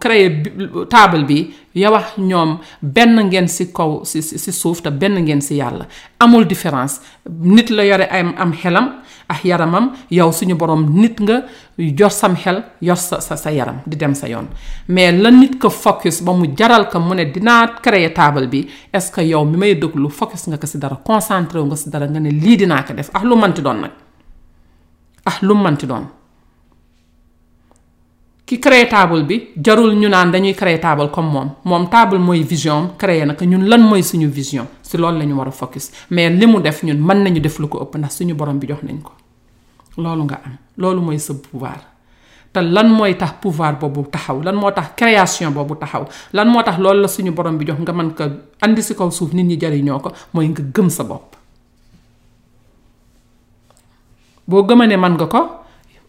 créer 0.00 0.86
taabal 0.88 1.24
bi 1.24 1.50
yow 1.74 1.98
ñoom 2.18 2.58
benn 2.80 3.16
ngeen 3.26 3.48
si 3.48 3.72
kaw 3.72 4.04
si 4.04 4.22
si 4.22 4.52
suuf 4.52 4.82
te 4.82 4.90
benn 4.90 5.14
ngeen 5.18 5.40
si 5.42 5.56
yàlla 5.56 5.86
amul 6.20 6.44
différence 6.46 7.00
nit 7.28 7.70
la 7.70 7.84
yore 7.84 8.06
am 8.10 8.34
am 8.38 8.52
xelam 8.52 9.00
ak 9.28 9.44
yaramam 9.44 9.92
yow 10.10 10.30
suñu 10.32 10.54
borom 10.54 10.94
nit 10.94 11.18
nga 11.20 11.42
jox 11.76 12.14
sam 12.14 12.36
xel 12.36 12.62
yor 12.80 12.96
sa 12.96 13.20
sa 13.20 13.36
sa 13.36 13.50
yaram 13.50 13.80
di 13.84 13.96
dem 13.96 14.14
sa 14.14 14.28
yoon 14.28 14.46
mais 14.88 15.10
la 15.10 15.30
nit 15.32 15.58
ko 15.58 15.70
focus 15.70 16.20
ba 16.22 16.32
mu 16.32 16.54
jaral 16.56 16.86
ko 16.88 17.00
mu 17.00 17.14
ne 17.14 17.24
dinaa 17.24 17.80
créer 17.82 18.12
taabal 18.14 18.46
bi 18.46 18.68
est-ce 18.92 19.10
que 19.10 19.22
yow 19.22 19.44
mi 19.44 19.56
may 19.56 19.74
déglu 19.74 20.08
focus 20.08 20.46
nga 20.46 20.56
ko 20.56 20.66
si 20.68 20.78
dara 20.78 21.00
concentré 21.04 21.58
wu 21.58 21.66
nga 21.66 21.76
si 21.76 21.90
dara 21.90 22.06
nga 22.06 22.20
ne 22.20 22.30
lii 22.30 22.56
dinaa 22.56 22.82
ko 22.84 22.92
def 22.94 23.08
ak 23.12 23.22
ah, 23.22 23.24
lu 23.26 23.34
manti 23.36 23.60
doon 23.60 23.80
nag 23.80 23.90
ak 25.26 25.34
ah, 25.34 25.38
lu 25.42 25.54
manti 25.54 25.86
doon 25.86 26.06
ki 28.52 28.60
créé 28.60 28.84
table 28.86 29.22
bi 29.24 29.36
jarul 29.64 29.94
ñu 29.96 30.08
naan 30.10 30.30
dañuy 30.30 30.52
créé 30.52 30.78
table 30.78 31.08
comme 31.10 31.30
moom 31.32 31.52
moom 31.64 31.88
table 31.88 32.18
mooy 32.18 32.42
vision 32.42 32.90
créé 32.98 33.24
naka 33.24 33.46
ñun 33.46 33.64
lan 33.66 33.78
mooy 33.80 34.02
suñu 34.02 34.26
vision 34.28 34.66
si 34.82 34.98
loolu 34.98 35.18
la 35.20 35.24
ñu 35.24 35.32
war 35.38 35.48
a 35.48 35.52
focus 35.52 35.90
mais 36.10 36.28
li 36.28 36.44
mu 36.46 36.60
def 36.60 36.82
ñun 36.82 36.98
mën 37.00 37.22
nañu 37.24 37.40
def 37.40 37.58
lu 37.58 37.66
ko 37.66 37.78
ëpp 37.82 37.96
ndax 37.96 38.18
suñu 38.18 38.34
borom 38.34 38.58
bi 38.58 38.66
jox 38.68 38.82
nañ 38.82 39.00
ko 39.00 39.12
loolu 39.96 40.24
nga 40.24 40.40
am 40.44 40.52
loolu 40.76 41.00
mooy 41.00 41.18
sa 41.18 41.32
pouvoir 41.32 41.80
te 42.52 42.58
lan 42.60 42.88
mooy 42.88 43.16
tax 43.16 43.32
pouvoir 43.40 43.78
boobu 43.78 44.04
taxaw 44.12 44.42
lan 44.42 44.54
moo 44.54 44.70
tax 44.70 44.90
création 44.98 45.50
boobu 45.50 45.74
taxaw 45.76 46.04
lan 46.34 46.44
moo 46.48 46.62
tax 46.62 46.78
loolu 46.78 47.00
la 47.00 47.08
suñu 47.08 47.30
borom 47.32 47.56
bi 47.56 47.64
jox 47.64 47.78
nga 47.80 47.92
mën 47.92 48.12
ko 48.12 48.24
andi 48.60 48.82
si 48.82 48.94
kaw 48.94 49.10
suuf 49.10 49.32
nit 49.32 49.44
ñi 49.44 49.56
jariñoo 49.58 49.98
ko 50.00 50.12
mooy 50.34 50.48
nga 50.50 50.60
gëm 50.62 50.90
sa 50.90 51.04
bopp 51.04 51.36
boo 54.46 54.62
gëma 54.66 54.86
ne 54.86 54.96
mën 54.98 55.12
nga 55.16 55.26
ko 55.26 55.61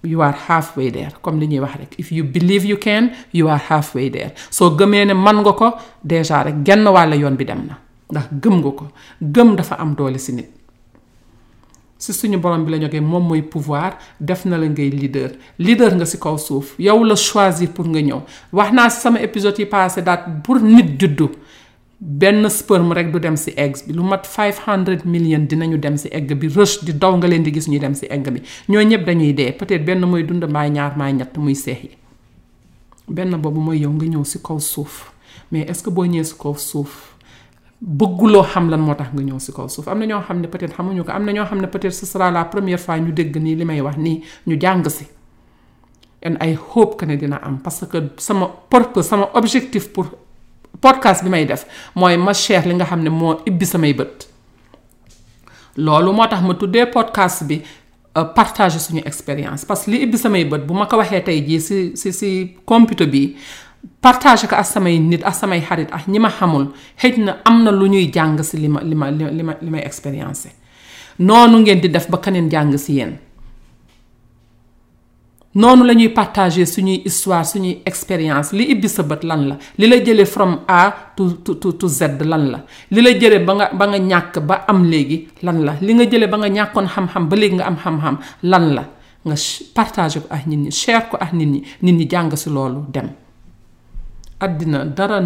you 0.04 0.22
are 0.28 0.36
halfway 0.48 0.90
there 0.92 1.12
comme 1.22 1.40
li 1.40 1.48
ñuy 1.48 1.60
wax 1.60 1.76
rek 1.80 1.96
if 2.00 2.12
you 2.12 2.24
believe 2.24 2.66
you 2.66 2.78
can 2.78 3.10
you 3.34 3.48
are 3.48 3.62
halfway 3.70 4.10
there 4.12 4.32
soo 4.52 4.76
gëmee 4.78 5.06
ne 5.06 5.14
man 5.14 5.40
nga 5.42 5.54
ko 5.54 5.70
déjà 6.06 6.44
rek 6.44 6.56
genn 6.68 6.88
wàll 6.92 7.16
yoon 7.20 7.38
bi 7.40 7.46
dem 7.48 7.66
na 7.68 7.78
ndax 8.12 8.28
gëm 8.44 8.58
nga 8.60 8.72
ko 8.82 8.88
gëm 9.22 9.56
dafa 9.56 9.76
am 9.80 9.96
doole 9.96 10.18
si 10.20 10.34
nit 10.36 10.50
si 11.98 12.12
suñu 12.14 12.38
borom 12.42 12.66
bi 12.66 12.72
lañu 12.74 12.86
jógee 12.90 13.00
moom 13.02 13.24
mooy 13.28 13.42
pouvoir 13.42 13.96
def 14.20 14.44
na 14.46 14.58
la 14.58 14.68
ngay 14.68 14.90
leader 14.92 15.32
leader 15.58 15.96
nga 15.96 16.06
si 16.06 16.18
kaw 16.20 16.36
suuf 16.38 16.76
yow 16.80 17.04
la 17.04 17.16
choisir 17.16 17.70
pour 17.74 17.88
nga 17.88 18.02
ñëw 18.02 18.20
wax 18.52 18.74
naa 18.74 18.90
si 18.90 19.00
sama 19.00 19.22
épisode 19.22 19.58
yi 19.60 19.66
passé 19.66 20.02
daat 20.04 20.26
pour 20.44 20.60
nit 20.60 21.00
juddu 21.00 21.30
benn 22.04 22.44
sperm 22.52 22.92
rek 22.92 23.14
du 23.16 23.20
dem 23.24 23.36
ci 23.40 23.54
egg 23.56 23.78
bi 23.88 23.94
lu 23.96 24.04
mat 24.04 24.26
500 24.28 25.06
million 25.06 25.48
dinañu 25.48 25.78
dem 25.80 25.96
ci 25.98 26.10
egg 26.12 26.36
bi 26.36 26.48
rush 26.50 26.84
di 26.84 26.92
daw 26.98 27.16
nga 27.16 27.28
leen 27.28 27.44
di 27.44 27.52
gis 27.52 27.68
ñu 27.70 27.80
dem 27.80 27.96
ci 27.96 28.06
egg 28.12 28.28
bi 28.28 28.42
ñoo 28.68 28.84
ñep 28.84 29.06
dañuy 29.06 29.34
dé 29.34 29.54
peut-être 29.54 29.86
benn 29.86 30.06
moy 30.06 30.24
dund 30.24 30.44
may 30.52 30.70
ñaar 30.70 30.98
may 30.98 31.14
ñatt 31.14 31.38
muy 31.38 31.56
seex 31.56 31.82
yi 31.84 31.92
benn 33.08 33.32
bobu 33.40 33.60
moy 33.62 33.80
yow 33.80 33.92
nga 33.92 34.06
ñew 34.06 34.24
ci 34.26 34.40
kaw 34.44 34.60
suuf 34.60 35.14
mais 35.52 35.62
est 35.62 35.74
ce 35.76 35.82
que 35.84 35.90
bo 35.90 36.04
ñew 36.06 36.24
ci 36.24 36.34
kaw 36.38 36.56
suuf 36.58 37.16
bëggulo 37.80 38.44
xam 38.44 38.70
lan 38.70 38.82
motax 38.82 39.08
nga 39.14 39.24
ñew 39.24 39.40
ci 39.40 39.52
kaw 39.54 39.70
suuf 39.70 39.88
amna 39.88 40.06
ño 40.06 40.20
xamne 40.28 40.48
peut-être 40.50 40.76
xamuñu 40.76 41.06
ko 41.06 41.12
amna 41.12 41.32
ño 41.32 41.46
xamne 41.46 41.68
peut-être 41.68 41.94
ce 41.94 42.06
sera 42.06 42.30
la 42.32 42.44
première 42.46 42.80
fois 42.82 43.00
ñu 43.00 43.14
dégg 43.14 43.38
ni 43.38 43.56
limay 43.56 43.80
wax 43.80 43.98
ni 43.98 44.22
ñu 44.46 44.58
jang 44.60 44.84
ci 44.90 45.06
and 46.22 46.36
I 46.42 46.58
hope 46.76 46.98
que 46.98 47.06
dina 47.16 47.38
am 47.42 47.60
parce 47.60 47.86
que 47.90 48.10
sama 48.18 48.48
purpose 48.70 49.08
sama 49.08 49.30
objectif 49.36 49.88
pour 49.88 50.08
podcast 50.80 51.24
bi 51.26 51.30
may 51.30 51.46
def 51.46 51.66
mooy 51.96 52.16
ma 52.18 52.34
share 52.34 52.68
li 52.70 52.76
nga 52.78 52.86
xam 52.90 53.04
ne 53.04 53.10
moo 53.14 53.36
ibbi 53.46 53.66
samay 53.66 53.94
bët 53.94 54.26
loolu 55.78 56.14
moo 56.14 56.28
tax 56.30 56.42
ma 56.42 56.54
tuddee 56.54 56.86
podcast 56.86 57.44
bi 57.46 57.60
euh, 58.18 58.24
partage 58.36 58.78
suñu 58.80 59.02
expérience 59.06 59.66
parce 59.66 59.86
que 59.86 59.92
li 59.92 60.02
ibbi 60.06 60.18
samay 60.18 60.46
bët 60.46 60.66
bu 60.66 60.74
ma 60.74 60.86
ko 60.88 60.98
waxee 60.98 61.22
tey 61.22 61.42
jii 61.46 61.62
si 61.62 61.78
si 61.96 62.14
si 62.14 62.30
computer 62.66 63.06
bi 63.08 63.36
partage 64.02 64.48
ko 64.48 64.56
ak 64.56 64.66
samay 64.66 65.00
nit 65.00 65.22
ak 65.24 65.36
samay 65.36 65.62
xarit 65.62 65.90
ak 65.92 66.08
ñi 66.08 66.20
ma 66.20 66.30
xamul 66.30 66.72
xëj 67.00 67.18
na 67.26 67.38
am 67.46 67.64
na 67.64 67.72
lu 67.72 67.88
ñuy 67.90 68.10
jàng 68.12 68.42
si 68.44 68.58
li 68.58 68.68
ma 68.70 68.82
li 68.82 68.96
ma 68.96 69.10
li 69.12 69.44
ma 69.44 69.54
li 69.62 69.70
may 69.70 69.82
expérience 69.84 70.48
noonu 71.20 71.58
ngeen 71.62 71.82
di 71.82 71.90
def 71.90 72.10
ba 72.10 72.18
keneen 72.18 72.50
jàng 72.50 72.78
si 72.78 72.94
yéen 72.98 73.14
Non, 75.56 75.84
la 75.86 75.94
ñuy 75.94 76.10
partager 76.10 76.66
suñuy 76.66 77.04
histoire 77.06 77.46
suñuy 77.46 77.84
expérience 77.86 78.52
li 78.56 78.72
ibbi 78.72 78.88
lan 79.24 79.50
la 79.50 79.58
li 79.78 79.86
la 79.88 80.26
from 80.26 80.62
A 80.68 81.12
to 81.16 81.44
Z 81.88 82.02
lan 82.26 82.46
la 82.54 82.66
li 82.90 83.02
la 83.02 83.12
jëlee 83.14 83.46
ba 83.46 83.54
nga 83.54 83.70
ba 83.72 83.86
nga 83.88 84.00
ñàkk 84.00 84.40
ba 84.42 84.66
am 84.68 84.84
léegi 84.84 85.28
lan 85.44 85.64
la 85.64 85.76
li 85.80 85.94
nga 85.94 86.06
jëlee 86.10 86.28
ba 86.28 86.38
nga 86.38 86.66
xam-xam 86.74 87.28
ba 87.30 87.36
nga 87.38 87.66
am 87.68 87.76
xam-xam 87.78 88.18
lan 88.44 88.74
la 88.74 88.84
nga 89.26 89.36
partager 89.76 90.24
ak 90.30 90.48
nit 90.48 90.58
ñi 90.60 90.72
share 90.72 91.08
ko 91.10 91.18
ak 91.22 91.34
nit 91.34 91.46
ñi 91.48 91.62
nit 91.84 91.94
ñi 91.98 92.08
jàng 92.10 92.34
loolu 92.48 92.86
dem. 92.92 93.10
dara 94.96 95.22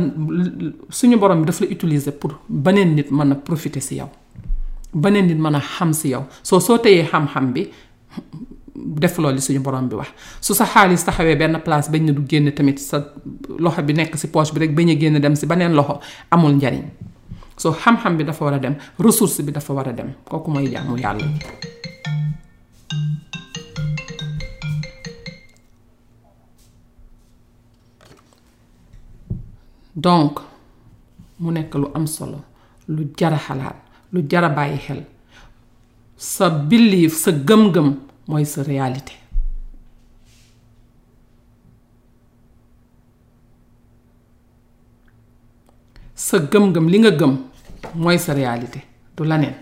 borom 1.20 1.44
la 1.46 1.54
pour 2.22 2.40
profiter 3.46 3.94
yow 3.96 4.10
nit 7.50 7.70
def 8.78 9.18
loolu 9.18 9.34
li 9.36 9.42
suñu 9.42 9.60
borom 9.60 9.88
bi 9.90 9.96
wax 9.96 10.12
su 10.42 10.54
sa 10.54 10.66
xaalis 10.74 11.04
taxawee 11.06 11.36
benn 11.42 11.56
place 11.66 11.88
bañ 11.92 12.04
ne 12.06 12.12
du 12.16 12.22
génne 12.30 12.52
tamit 12.58 12.78
sa 12.80 12.98
loxo 13.64 13.82
bi 13.88 13.94
nekk 13.94 14.14
ci 14.22 14.28
poche 14.28 14.52
bi 14.54 14.60
rek 14.62 14.72
bañ 14.78 14.90
a 14.92 14.96
génn 15.02 15.20
dem 15.24 15.36
si 15.36 15.46
beneen 15.52 15.74
loxo 15.80 15.96
amul 16.32 16.54
njariñ 16.58 16.84
soo 17.62 17.74
xam-xam 17.84 18.14
bi 18.18 18.24
dafa 18.30 18.44
war 18.46 18.54
a 18.58 18.60
dem 18.60 18.76
ressource 19.06 19.42
bi 19.46 19.52
dafa 19.52 19.72
war 19.74 19.88
a 19.90 19.94
dem 19.98 20.10
kooku 20.30 20.50
mooy 20.54 20.66
jaamu 20.74 20.96
yàlla. 21.04 21.26
donc 30.04 30.36
mu 31.40 31.50
nekk 31.52 31.74
lu 31.82 31.88
am 31.98 32.06
solo 32.16 32.40
lu 32.96 33.02
jara 33.18 33.38
xalaat 33.46 33.76
lu 34.14 34.20
jara 34.30 34.50
bàyyi 34.58 34.78
xel 34.86 35.02
sa 36.36 36.48
belief 36.70 37.12
sa 37.24 37.32
gëm-gëm. 37.48 37.90
mooy 38.28 38.46
sa 38.46 38.62
réalité 38.64 39.14
sa 46.14 46.40
gëm-gëm 46.44 46.90
li 46.92 47.00
nga 47.00 47.12
gëm 47.12 47.36
mooy 47.96 48.20
sa 48.20 48.34
réalité 48.34 48.84
du 49.16 49.24
laneen 49.24 49.56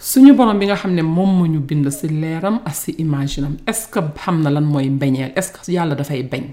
suñu 0.00 0.32
borom 0.32 0.58
bi 0.58 0.66
nga 0.66 0.74
xam 0.74 0.92
ne 0.94 1.02
moom 1.02 1.30
mu 1.38 1.48
ñu 1.48 1.60
bind 1.60 1.88
si 1.90 2.08
leeram 2.08 2.60
ak 2.64 2.74
si 2.74 2.90
imaginam 2.98 3.56
est-ce 3.68 3.86
que 3.88 4.00
xam 4.24 4.42
na 4.42 4.50
lan 4.50 4.64
mooy 4.72 4.90
mbeñeel 4.90 5.32
est-ce 5.36 5.70
yàlla 5.70 5.94
dafay 5.94 6.22
bañ 6.24 6.44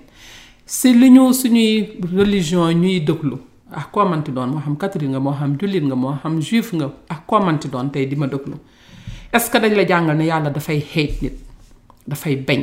ci 0.65 0.93
li 0.93 1.09
ñu 1.09 1.33
suñuy 1.33 1.99
religion 2.13 2.71
ñuy 2.71 2.99
déglu 3.01 3.37
ak 3.67 3.77
ah, 3.77 3.85
koo 3.91 4.05
manti 4.07 4.31
doon 4.31 4.47
moo 4.55 4.63
xam 4.63 4.79
catholique 4.79 5.11
nga 5.11 5.19
moo 5.19 5.35
xam 5.35 5.59
jullit 5.59 5.83
nga 5.83 5.95
moo 5.99 6.15
xam 6.23 6.39
juif 6.39 6.71
nga 6.71 6.85
ak 6.87 7.11
ah, 7.11 7.19
koomanti 7.27 7.67
manti 7.67 7.67
doon 7.67 7.87
tey 7.91 8.05
di 8.07 8.15
ma 8.15 8.27
déglu 8.27 8.55
est-ce 9.33 9.51
que 9.51 9.57
dañ 9.59 9.75
la 9.75 9.83
jàngal 9.85 10.15
ne 10.17 10.23
yàlla 10.23 10.49
dafay 10.49 10.79
xeej 10.79 11.21
nit 11.21 11.35
dafay 12.07 12.35
bañ 12.35 12.61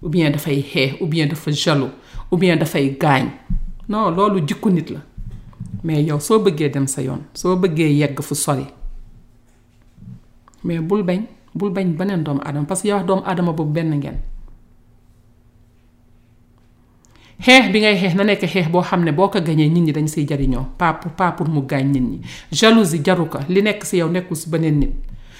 ou 0.00 0.08
bien 0.08 0.30
dafay 0.32 0.62
xeex 0.62 0.94
ou 1.00 1.06
bien 1.06 1.26
dafa 1.28 1.50
jaloux 1.52 1.90
ou 2.30 2.36
bien 2.38 2.56
dafay 2.56 2.96
gaañ 2.98 3.28
non 3.88 4.10
loolu 4.10 4.40
jikku 4.48 4.70
nit 4.70 4.88
la 4.90 5.00
mais 5.84 6.02
yow 6.02 6.20
soo 6.20 6.38
bëggee 6.38 6.70
dem 6.70 6.86
sa 6.86 7.02
yoon 7.02 7.20
soo 7.34 7.56
bëggee 7.56 7.92
yegg 8.00 8.18
fu 8.22 8.34
sori 8.34 8.64
mais 10.64 10.80
bul 10.80 11.02
bañ 11.02 11.20
bul 11.54 11.70
bañ 11.70 11.96
beneen 11.96 12.24
doomu 12.24 12.40
aadama 12.44 12.64
parce 12.66 12.82
que 12.82 12.88
yow 12.88 13.02
doomu 13.06 13.22
adama 13.26 13.52
boobu 13.52 13.72
benn 13.72 13.90
ngeen 13.98 14.16
xeex 17.40 17.70
bi 17.72 17.80
ngay 17.80 17.96
xeex 18.00 18.14
na 18.16 18.24
nekk 18.24 18.48
xeex 18.50 18.68
boo 18.72 18.82
xam 18.82 19.04
ne 19.04 19.12
boo 19.12 19.28
ko 19.28 19.38
gañee 19.40 19.68
nit 19.68 19.82
ñi 19.84 19.92
dañ 19.92 20.06
siy 20.08 20.26
jariñoo 20.26 20.66
pas 20.78 20.94
pour 21.00 21.12
pas 21.12 21.30
pour 21.32 21.48
mu 21.48 21.62
gaañ 21.68 21.84
nit 21.92 22.00
ñi 22.02 22.18
jalousie 22.52 23.00
jaru 23.06 23.26
ko 23.28 23.38
li 23.48 23.62
nekk 23.62 23.84
si 23.84 23.96
yow 23.98 24.08
nekkul 24.10 24.36
si 24.36 24.50
beneen 24.50 24.78
nit 24.80 24.90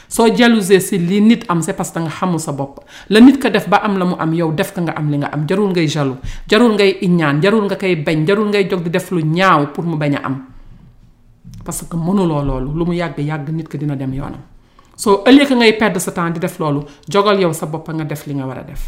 soo 0.08 0.28
jalousé 0.34 0.78
si 0.80 0.96
li 0.98 1.20
nit 1.20 1.44
am 1.48 1.60
c'est 1.62 1.72
parce 1.74 1.90
que 1.92 2.08
xamul 2.08 2.38
sa 2.40 2.52
bopp 2.52 2.80
la 3.10 3.20
nit 3.20 3.38
ko 3.42 3.48
def 3.48 3.68
ba 3.68 3.78
am 3.82 3.98
la 3.98 4.04
mu 4.04 4.14
am 4.18 4.32
yow 4.32 4.52
def 4.52 4.72
ko 4.74 4.80
nga 4.82 4.92
am 4.92 5.10
li 5.10 5.16
nga 5.18 5.26
am 5.32 5.44
jarul 5.48 5.70
ngay 5.70 5.86
jaloux 5.88 6.16
jarul 6.46 6.74
ngay 6.74 6.98
iñaan 7.02 7.40
jarul 7.42 7.64
nga 7.66 7.74
koy 7.76 7.96
bañ 7.96 8.24
jarul 8.26 8.48
ngay 8.48 8.68
jog 8.70 8.82
di 8.84 8.90
def 8.90 9.10
lu 9.10 9.20
ñaaw 9.20 9.72
pour 9.72 9.84
mu 9.84 9.96
bañ 9.96 10.14
a 10.14 10.20
am 10.24 10.36
parce 11.64 11.82
que 11.82 11.96
mënuloo 11.96 12.44
loolu 12.44 12.74
lu 12.78 12.84
mu 12.84 12.92
yàgg 12.94 13.18
yàgg 13.18 13.50
nit 13.50 13.68
ko 13.68 13.76
dina 13.76 13.96
dem 13.96 14.12
yoonam 14.14 14.40
soo 14.96 15.22
ëllëg 15.26 15.50
ngay 15.52 15.72
perdre 15.72 15.98
sa 16.00 16.12
temps 16.12 16.30
di 16.30 16.38
def 16.38 16.58
loolu 16.60 16.82
jogal 17.08 17.40
yow 17.40 17.52
sa 17.52 17.66
bopp 17.66 17.90
nga 17.92 18.04
def 18.04 18.24
li 18.26 18.34
nga 18.34 18.46
war 18.46 18.58
a 18.58 18.62
def. 18.62 18.86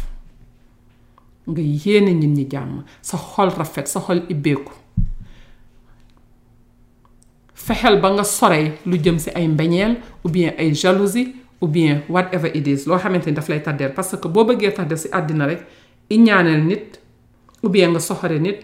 nga 1.49 1.61
yéene 1.61 2.13
nit 2.13 2.27
ñi 2.29 2.45
jàmm 2.51 2.83
sa 3.01 3.17
xol 3.17 3.49
rafet 3.57 3.87
sa 3.87 3.99
xol 4.05 4.21
ibbeeku 4.29 4.73
fexeel 7.55 7.97
ba 8.01 8.09
nga 8.13 8.23
sorey 8.23 8.71
lu 8.85 8.97
jëm 8.97 9.17
si 9.19 9.29
ay 9.33 9.47
mbeñeel 9.47 9.97
ou 10.23 10.29
bien 10.29 10.53
ay 10.57 10.73
jalousie 10.73 11.33
ou 11.61 11.67
bien 11.67 12.01
whatever 12.09 12.49
it 12.53 12.67
is 12.67 12.85
loo 12.87 12.97
xamante 12.97 13.25
ni 13.27 13.33
daf 13.33 13.49
lay 13.49 13.59
tàddeel 13.61 13.93
parce 13.93 14.17
que 14.21 14.27
boo 14.27 14.45
bëggee 14.45 14.73
tàddeel 14.73 14.97
si 14.99 15.07
àddina 15.11 15.45
rek 15.47 15.61
iñaaneel 16.09 16.63
nit 16.65 16.87
ou 17.63 17.69
bien 17.69 17.89
nga 17.91 17.99
soxore 17.99 18.39
nit 18.39 18.59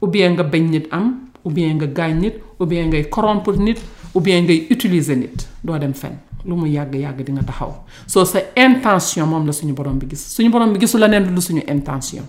ou 0.00 0.06
bien 0.08 0.30
nga 0.32 0.42
bañ 0.42 0.64
nit 0.70 0.86
am 0.90 1.14
ou 1.44 1.50
bien 1.50 1.74
nga 1.76 1.86
gaañ 1.86 2.14
nit 2.20 2.36
ou 2.58 2.66
bien 2.66 2.84
ngay 2.88 3.08
corrompre 3.08 3.56
nit 3.56 3.80
ou 4.14 4.20
bien 4.20 4.40
ngay 4.42 4.66
utiliser 4.70 5.16
nit 5.16 5.48
doo 5.64 5.78
dem 5.78 5.94
fenn 5.94 6.16
lu 6.46 6.54
mu 6.56 6.66
yàgg-yàgg 6.66 7.20
di 7.24 7.32
nga 7.32 7.42
taxaw 7.42 7.72
soo 8.06 8.24
sa 8.24 8.38
intention 8.56 9.28
moom 9.28 9.44
la 9.46 9.52
suñu 9.52 9.72
borom 9.74 9.98
bi 9.98 10.06
gis 10.10 10.22
suñu 10.34 10.50
borom 10.50 10.72
bi 10.72 10.78
gisu 10.78 10.98
la 10.98 11.06
neen 11.08 11.34
lu 11.34 11.40
suñu 11.40 11.62
intention 11.68 12.24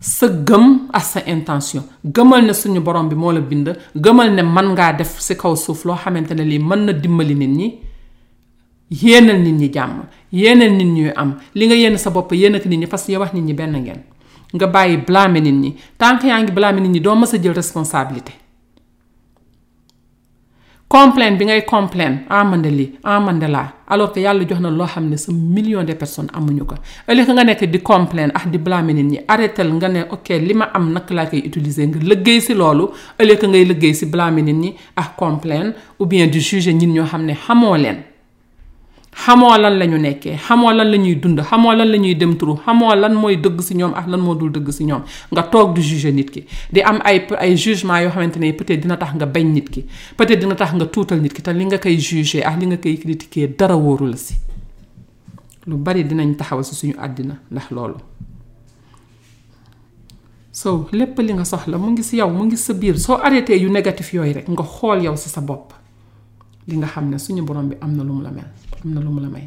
sa 0.00 0.26
gëm 0.28 0.88
ak 0.92 1.04
sa 1.04 1.20
intention 1.26 1.82
gëmal 2.04 2.42
ne 2.46 2.52
suñu 2.52 2.80
borom 2.80 3.08
bi 3.08 3.14
moo 3.14 3.32
la 3.32 3.40
bind 3.40 3.68
gëmal 3.96 4.34
ne 4.34 4.42
man 4.42 4.68
ngaa 4.72 4.92
def 4.92 5.20
ci 5.20 5.36
kaw 5.36 5.54
suuf 5.56 5.84
loo 5.84 5.96
xamante 6.04 6.32
ne 6.34 6.42
lii 6.44 6.58
mën 6.58 6.80
na 6.86 6.92
dimbali 6.92 7.34
nit 7.34 7.48
ñi 7.60 7.74
yéenal 8.90 9.40
nit 9.40 9.52
ñi 9.52 9.70
jàmm 9.72 10.02
yéenal 10.32 10.72
nit 10.72 10.84
ñuy 10.96 11.12
am 11.14 11.36
li 11.54 11.66
nga 11.66 11.74
yéen 11.76 11.96
sa 11.96 12.10
bopp 12.10 12.32
yéen 12.32 12.56
ak 12.56 12.66
nit 12.66 12.76
ñi 12.76 12.86
parce 12.86 13.06
que 13.06 13.16
wax 13.16 13.32
nit 13.34 13.40
ñi 13.42 13.54
benn 13.54 13.72
ngeen 13.76 14.02
nga 14.54 14.66
bàyyi 14.66 14.96
blâmer 14.98 15.40
nit 15.40 15.52
ñi 15.52 15.74
tant 15.96 16.18
que 16.18 16.26
yaa 16.26 16.42
ngi 16.42 16.50
blâmer 16.52 16.80
nit 16.80 16.88
ñi 16.90 17.00
doo 17.00 17.14
mës 17.14 17.34
a 17.34 17.38
jël 17.42 17.52
responsabilité 17.54 18.32
complain 20.96 21.34
bi 21.36 21.44
ngay 21.50 21.62
complain 21.66 22.20
ah 22.30 22.44
man 22.44 22.62
de 22.62 22.70
lii 22.70 22.90
ah 23.02 23.18
man 23.18 23.40
yàlla 23.42 24.42
jox 24.48 24.60
na 24.60 24.70
loo 24.70 24.86
xam 24.86 25.08
ne 25.10 25.16
sa 25.16 25.32
million 25.32 25.82
de 25.82 25.92
personne 25.94 26.28
amuñu 26.32 26.64
ko 26.64 26.76
ëllëg 27.08 27.30
nga 27.34 27.44
nekk 27.44 27.64
di 27.72 27.78
complain 27.80 28.30
ah 28.38 28.44
di 28.48 28.58
blâmer 28.58 28.94
nit 28.94 29.06
ñi 29.12 29.18
arrêtel 29.26 29.72
nga 29.74 29.88
ne 29.88 30.00
ok 30.14 30.28
li 30.38 30.54
ma 30.54 30.70
am 30.72 30.92
naka 30.92 31.14
laa 31.14 31.26
koy 31.26 31.42
utiliser 31.48 31.88
nga 31.88 31.98
liggéey 32.10 32.40
si 32.40 32.54
loolu 32.54 32.84
ëllëg 33.20 33.42
ngay 33.44 33.64
liggéey 33.70 33.94
si 33.94 34.06
blâmer 34.06 34.42
nit 34.44 34.52
ñi 34.62 34.70
ah 34.96 35.08
complain 35.18 35.72
ou 35.98 36.06
bien 36.06 36.28
di 36.28 36.38
juger 36.40 36.72
ñin 36.72 36.92
ñoo 36.94 37.06
xam 37.06 37.24
ne 37.26 37.34
xamoo 37.34 37.76
leen. 37.76 37.96
xamoo 39.14 39.56
lan 39.56 39.78
la 39.78 39.86
ñu 39.86 39.96
nekkee 39.98 40.36
xamoo 40.46 40.72
lan 40.72 40.88
la 40.92 40.96
ñuy 40.98 41.14
dund 41.18 41.38
xamoo 41.40 41.72
lan 41.74 41.88
la 41.92 41.96
ñuy 41.98 42.14
dem 42.16 42.36
turu 42.36 42.56
xamoo 42.66 42.94
lan 42.94 43.14
mooy 43.14 43.36
dëgg 43.40 43.60
si 43.60 43.74
ñoom 43.74 43.92
ak 43.94 44.06
lan 44.08 44.20
moo 44.20 44.34
dul 44.34 44.50
dëgg 44.50 44.68
si 44.70 44.84
ñoom 44.84 45.02
nga 45.32 45.42
toog 45.42 45.72
di 45.74 45.82
juger 45.82 46.12
nit 46.12 46.30
ki 46.30 46.44
di 46.72 46.82
am 46.82 46.98
ay 47.04 47.26
ay 47.38 47.54
jugement 47.56 48.02
yoo 48.02 48.10
xamante 48.10 48.38
ne 48.38 48.50
peut-être 48.52 48.80
dina 48.82 48.96
tax 48.96 49.14
nga 49.14 49.26
bañ 49.26 49.46
nit 49.52 49.70
ki 49.70 49.82
peut-être 50.16 50.40
dina 50.40 50.54
tax 50.54 50.74
nga 50.74 50.84
tuutal 50.86 51.20
nit 51.20 51.32
ki 51.32 51.42
te 51.42 51.50
li 51.52 51.64
nga 51.66 51.78
koy 51.78 51.96
juger 51.98 52.42
ak 52.44 52.60
li 52.60 52.66
nga 52.66 52.76
koy 52.76 52.96
critiquer 52.98 53.48
dara 53.56 53.76
wóoru 53.76 54.06
la 54.12 54.16
si 54.16 54.34
lu 55.66 55.76
bari 55.76 56.04
dinañ 56.04 56.34
taxawal 56.36 56.64
si 56.64 56.74
suñu 56.74 56.94
àddina 56.98 57.36
ndax 57.52 57.70
loolu 57.70 57.98
so 60.50 60.88
lépp 60.92 61.16
li 61.20 61.32
nga 61.34 61.44
soxla 61.44 61.78
mu 61.78 61.90
ngi 61.92 62.02
si 62.02 62.16
yow 62.16 62.30
mu 62.30 62.44
ngi 62.46 62.56
sa 62.56 62.72
biir 62.74 62.98
soo 62.98 63.16
arrêté 63.22 63.54
yu 63.58 63.70
négatif 63.70 64.12
yooyu 64.12 64.32
rek 64.34 64.48
nga 64.48 64.64
xool 64.64 65.02
yow 65.06 65.16
si 65.16 65.28
sa 65.28 65.40
bopp 65.40 65.72
li 66.68 66.76
nga 66.78 66.86
xam 66.92 67.08
ne 67.10 67.18
suñu 67.18 67.42
borom 67.44 67.68
bi 67.70 67.76
am 67.80 67.92
na 67.96 68.02
lu 68.02 68.20
la 68.22 68.30
mel 68.30 68.50
am 68.84 68.92
na 68.94 69.00
lu 69.00 69.10
mu 69.10 69.20
la 69.24 69.28
may 69.34 69.46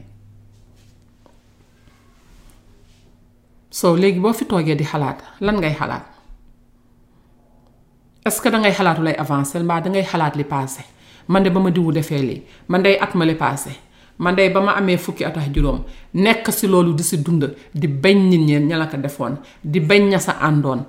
soo 3.77 3.95
léegi 4.01 4.19
boo 4.23 4.33
fi 4.37 4.43
toogee 4.49 4.75
di 4.79 4.83
xalaat 4.91 5.19
lan 5.45 5.57
ngay 5.61 5.75
xalaat 5.79 6.05
est-ce 8.27 8.41
que 8.41 8.49
ngay 8.49 8.73
xalaatu 8.77 9.01
lay 9.07 9.15
avancer 9.23 9.61
mbaa 9.63 9.81
ngay 9.93 10.05
xalaat 10.11 10.35
li 10.39 10.43
passé 10.43 10.81
man 11.27 11.41
de 11.43 11.49
ba 11.49 11.59
ma 11.59 11.69
diwu 11.71 11.91
defee 11.91 12.21
lii 12.29 12.39
man 12.71 12.81
day 12.83 12.97
at 12.99 13.13
ma 13.15 13.25
li 13.25 13.35
passé 13.35 13.71
man 14.19 14.35
day 14.35 14.49
ba 14.49 14.61
ma 14.61 14.81
fukki 14.97 15.23
at 15.23 15.37
ak 15.37 15.53
juróom 15.53 15.83
nekk 16.13 16.47
si 16.51 16.67
loolu 16.67 16.93
di 16.97 17.03
si 17.03 17.17
dund 17.17 17.43
di 17.73 17.87
bañ 17.87 18.17
nit 18.29 18.41
ñeen 18.47 18.65
ña 18.67 18.77
la 18.77 18.87
ko 18.87 18.97
defoon 18.97 19.33
di 19.63 19.79
bañ 19.79 20.01
ña 20.09 20.19
sa 20.19 20.33
àndoon 20.47 20.81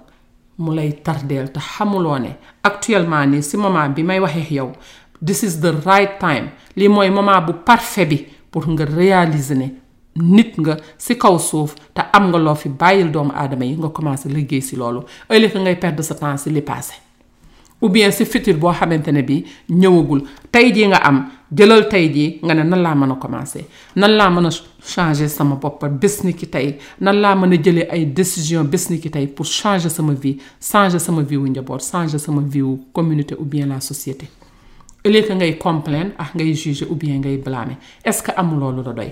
mu 0.58 0.72
lay 0.74 0.92
tardeel 1.04 1.52
te 1.52 1.60
xamuloo 1.60 2.16
actuellement 2.62 3.26
nii 3.26 3.42
si 3.42 3.56
moment 3.56 3.92
bi 3.94 4.02
may 4.02 4.18
waxee 4.20 4.54
yow 4.54 4.72
this 5.22 5.42
is 5.42 5.60
the 5.60 5.72
right 5.86 6.18
time 6.18 6.46
lii 6.76 6.88
mooy 6.88 7.10
moment 7.10 7.40
bu 7.46 7.52
parfait 7.64 8.06
bi 8.06 8.18
pour 8.50 8.68
nga 8.68 8.84
réaliser 8.84 9.54
ne 9.56 9.68
nit 10.16 10.52
nga 10.58 10.76
si 10.96 11.14
kaw 11.14 11.38
suuf 11.38 11.74
te 11.94 12.02
am 12.16 12.28
nga 12.30 12.38
loo 12.38 12.54
fi 12.54 12.68
bàyyil 12.68 13.10
doomu 13.12 13.32
aadama 13.34 13.64
yi 13.64 13.76
nga 13.76 13.88
commencé 13.96 14.26
liggéey 14.28 14.62
si 14.62 14.76
loolu 14.76 15.02
ëllëg 15.28 15.54
ngay 15.62 15.76
perdre 15.76 16.02
sa 16.02 16.14
temps 16.14 16.42
si 16.42 16.50
li 16.50 16.62
passé 16.62 16.94
ou 17.80 17.88
bien 17.88 18.10
si 18.10 18.24
futur 18.26 18.56
boo 18.58 18.72
xamante 18.72 19.08
ne 19.14 19.22
bii 19.22 19.44
ñëwagul 19.70 20.22
tey 20.50 20.72
jii 20.74 20.88
nga 20.90 21.00
am 21.08 21.18
jëlal 21.54 21.84
tey 21.92 22.08
jii 22.14 22.40
nga 22.42 22.54
ne 22.54 22.64
nan 22.66 22.82
laa 22.82 22.94
mën 22.98 23.12
a 23.12 23.16
commencé 23.24 23.66
nan 23.96 24.16
laa 24.18 24.30
mën 24.30 24.46
a 24.46 24.50
changer 24.92 25.28
sama 25.28 25.54
bopp 25.56 25.84
bés 26.00 26.18
ni 26.24 26.32
ki 26.34 26.46
tey 26.56 26.72
nan 27.00 27.20
laa 27.22 27.36
mën 27.38 27.52
a 27.54 27.62
jëlee 27.62 27.86
ay 27.90 28.06
décision 28.06 28.64
bés 28.64 28.88
ni 28.90 28.98
ki 28.98 29.10
tey 29.10 29.26
pour 29.28 29.44
changer 29.46 29.88
sama 29.90 30.14
vie 30.14 30.38
changer 30.70 30.98
sama 30.98 31.22
vie 31.22 31.36
wu 31.36 31.46
njaboot 31.52 31.80
changer 31.90 32.18
sama 32.18 32.42
vie 32.42 32.62
wu 32.66 32.74
communauté 32.92 33.36
ou 33.38 33.44
bien 33.44 33.66
la 33.66 33.78
société 33.80 34.26
ëllëg 35.08 35.28
ngay 35.40 35.54
complain 35.60 36.10
ak 36.20 36.34
ngay 36.36 36.52
juger 36.54 36.88
ou 36.92 36.96
bien 37.00 37.18
ngay 37.20 37.38
blâmer 37.40 37.76
est-ce 38.04 38.22
que 38.22 38.32
amul 38.36 38.60
loolu 38.60 38.82
la 38.86 38.92
doy 38.92 39.10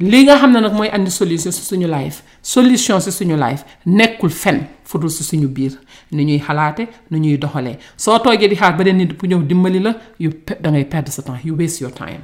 li 0.00 0.24
nga 0.26 0.36
xam 0.42 0.52
ne 0.52 0.60
nag 0.60 0.72
mooy 0.74 0.90
andi 0.92 1.10
solution 1.10 1.52
si 1.52 1.62
suñu 1.64 1.86
life 1.88 2.22
solution 2.42 3.00
si 3.00 3.12
suñu 3.12 3.36
life 3.38 3.64
nekkul 3.86 4.30
fen 4.30 4.58
fudul 4.84 5.10
si 5.10 5.22
suñu 5.24 5.48
biir 5.48 5.74
ni 6.12 6.24
ñuy 6.24 6.40
xalaate 6.46 6.88
ni 7.10 7.20
ñuy 7.20 7.38
doxalee 7.38 7.78
soo 7.96 8.18
toogee 8.18 8.48
di 8.48 8.56
xaar 8.56 8.76
ba 8.76 8.84
nit 8.84 9.14
bu 9.18 9.26
ñëw 9.26 9.42
dimbali 9.46 9.80
la 9.80 9.94
yu 10.20 10.30
dangay 10.60 10.82
ngay 10.82 10.84
perdre 10.84 11.10
sa 11.12 11.22
temps 11.22 11.40
you 11.44 11.54
waste 11.54 11.80
your 11.80 11.92
time 11.94 12.22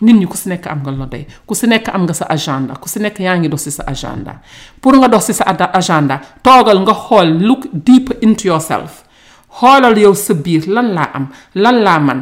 nit 0.00 0.12
ñi 0.14 0.26
ku 0.26 0.36
si 0.36 0.48
nekk 0.48 0.66
am 0.66 0.80
nga 0.84 0.90
la 0.90 1.04
doy 1.06 1.26
ku 1.46 1.54
si 1.54 1.66
nekk 1.66 1.88
am 1.88 2.02
nga 2.04 2.14
sa 2.14 2.26
agenda 2.28 2.74
ku 2.76 2.88
si 2.88 2.98
nekk 2.98 3.18
yaa 3.20 3.36
ngi 3.38 3.48
dox 3.48 3.62
si 3.64 3.70
sa 3.70 3.82
agenda 3.86 4.40
pour 4.80 4.94
nga 4.96 5.08
dox 5.08 5.24
si 5.24 5.32
sa 5.32 5.44
agenda 5.44 6.20
toogal 6.42 6.80
nga 6.80 6.94
xool 6.94 7.40
look 7.40 7.66
deep 7.72 8.12
into 8.20 8.48
yourself 8.48 9.04
xoolal 9.58 9.96
yow 9.96 10.12
sa 10.14 10.34
biir 10.34 10.68
lan 10.68 10.92
laa 10.96 11.10
am 11.14 11.28
lan 11.56 11.76
laa 11.84 11.98
man 12.00 12.20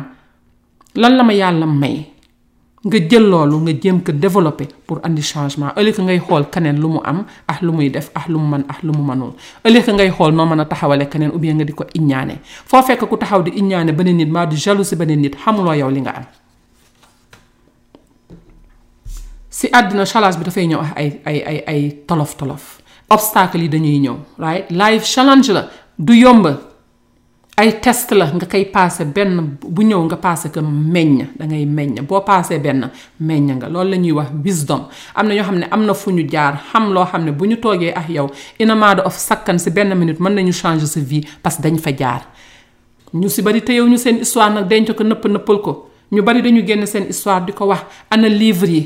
lan 0.95 1.19
la 1.19 1.23
ma 1.23 1.33
yàlla 1.35 1.67
may 1.67 2.11
nga 2.85 2.99
jël 3.09 3.25
loolu 3.33 3.57
nga 3.65 3.73
jéem 3.81 4.01
ko 4.05 4.13
développer 4.13 4.69
pour 4.87 5.01
andi 5.03 5.23
changement 5.23 5.73
ëllëg 5.77 5.99
ngay 6.01 6.21
xool 6.21 6.47
keneen 6.53 6.79
lu 6.81 6.89
mu 6.89 7.01
am 7.05 7.25
ah 7.49 7.59
lu 7.63 7.73
muy 7.73 7.91
def 7.91 8.11
ah 8.15 8.25
lu 8.29 8.39
mu 8.39 8.49
mën 8.57 8.65
ah 8.69 8.79
lu 8.83 8.93
mu 8.93 9.03
mënul 9.03 9.33
ëllëg 9.65 9.89
ngay 9.89 10.11
xool 10.13 10.33
noo 10.35 10.47
mën 10.47 10.61
a 10.61 10.65
taxawale 10.65 11.09
keneen 11.09 11.33
ou 11.33 11.39
bien 11.39 11.57
nga 11.57 11.65
di 11.65 11.73
ko 11.73 11.85
iññaane 11.95 12.39
foo 12.45 12.83
fekk 12.83 13.09
ku 13.09 13.17
taxaw 13.17 13.43
di 13.43 13.51
iññaane 13.57 13.93
beneen 13.97 14.17
nit 14.19 14.29
maa 14.29 14.47
di 14.47 14.57
jalousie 14.57 14.97
beneen 14.97 15.21
nit 15.23 15.35
xamuloo 15.37 15.73
yow 15.75 15.91
li 15.91 16.01
nga 16.01 16.15
am. 16.19 16.25
si 19.51 19.69
àddina 19.73 20.05
challenge 20.05 20.37
bi 20.39 20.45
dafay 20.45 20.67
ñëw 20.69 20.81
ay 20.97 21.09
ay 21.25 21.39
ay 21.43 21.59
ay 21.67 21.81
tolof 22.07 22.37
tolof 22.37 22.79
obstacle 23.11 23.63
yi 23.63 23.69
dañuy 23.69 23.99
ñëw 24.05 24.17
right 24.39 24.69
life 24.71 25.05
challenge 25.09 25.51
la 25.53 25.69
du 25.99 26.13
yomb. 26.21 26.53
ay 27.57 27.79
test 27.81 28.11
la 28.11 28.27
nga 28.35 28.47
koy 28.51 28.67
paase 28.67 29.07
benn 29.15 29.59
bu 29.63 29.83
ñëw 29.87 30.03
nga 30.11 30.17
passé 30.19 30.51
que 30.51 30.59
meññ 30.61 31.31
da 31.39 31.47
ngay 31.47 31.65
meññ 31.67 32.03
boo 32.03 32.21
paasee 32.23 32.59
benn 32.59 32.91
meññ 33.21 33.51
nga 33.55 33.69
loolu 33.71 33.91
la 33.91 33.97
ñuy 33.97 34.11
wax 34.11 34.31
wisdom 34.45 34.83
am 35.15 35.27
na 35.29 35.35
ñoo 35.35 35.45
xam 35.47 35.59
ne 35.59 35.67
am 35.71 35.85
na 35.87 35.95
fu 35.95 36.11
ñu 36.11 36.25
jaar 36.33 36.55
xam 36.73 36.91
loo 36.93 37.07
xam 37.07 37.23
ne 37.25 37.31
bu 37.33 37.45
ñu 37.47 37.57
toogee 37.57 37.93
ak 37.95 38.09
yow 38.09 38.27
inamado 38.59 39.03
of 39.07 39.15
sakkan 39.17 39.59
si 39.59 39.71
benn 39.71 39.95
minute 39.97 40.19
mën 40.21 40.35
nañu 40.35 40.53
changer 40.53 40.87
sa 40.89 41.01
vie 41.01 41.23
parce 41.43 41.57
que 41.59 41.63
dañ 41.63 41.79
fa 41.79 41.93
jaar 41.97 42.23
ñu 43.13 43.29
si 43.29 43.41
bari 43.43 43.63
téyew 43.63 43.87
ñu 43.87 43.97
seen 43.99 44.19
histoire 44.21 44.51
nag 44.51 44.67
denc 44.67 44.93
ko 44.93 45.05
nëpp 45.05 45.25
nëppal 45.25 45.61
ko 45.61 45.91
ñu 46.13 46.23
bari 46.23 46.43
dañu 46.43 46.67
génn 46.67 46.87
seen 46.87 47.07
histoire 47.09 47.45
di 47.47 47.53
ko 47.53 47.67
wax 47.67 47.85
ana 48.11 48.27
livre 48.29 48.69
yi 48.69 48.83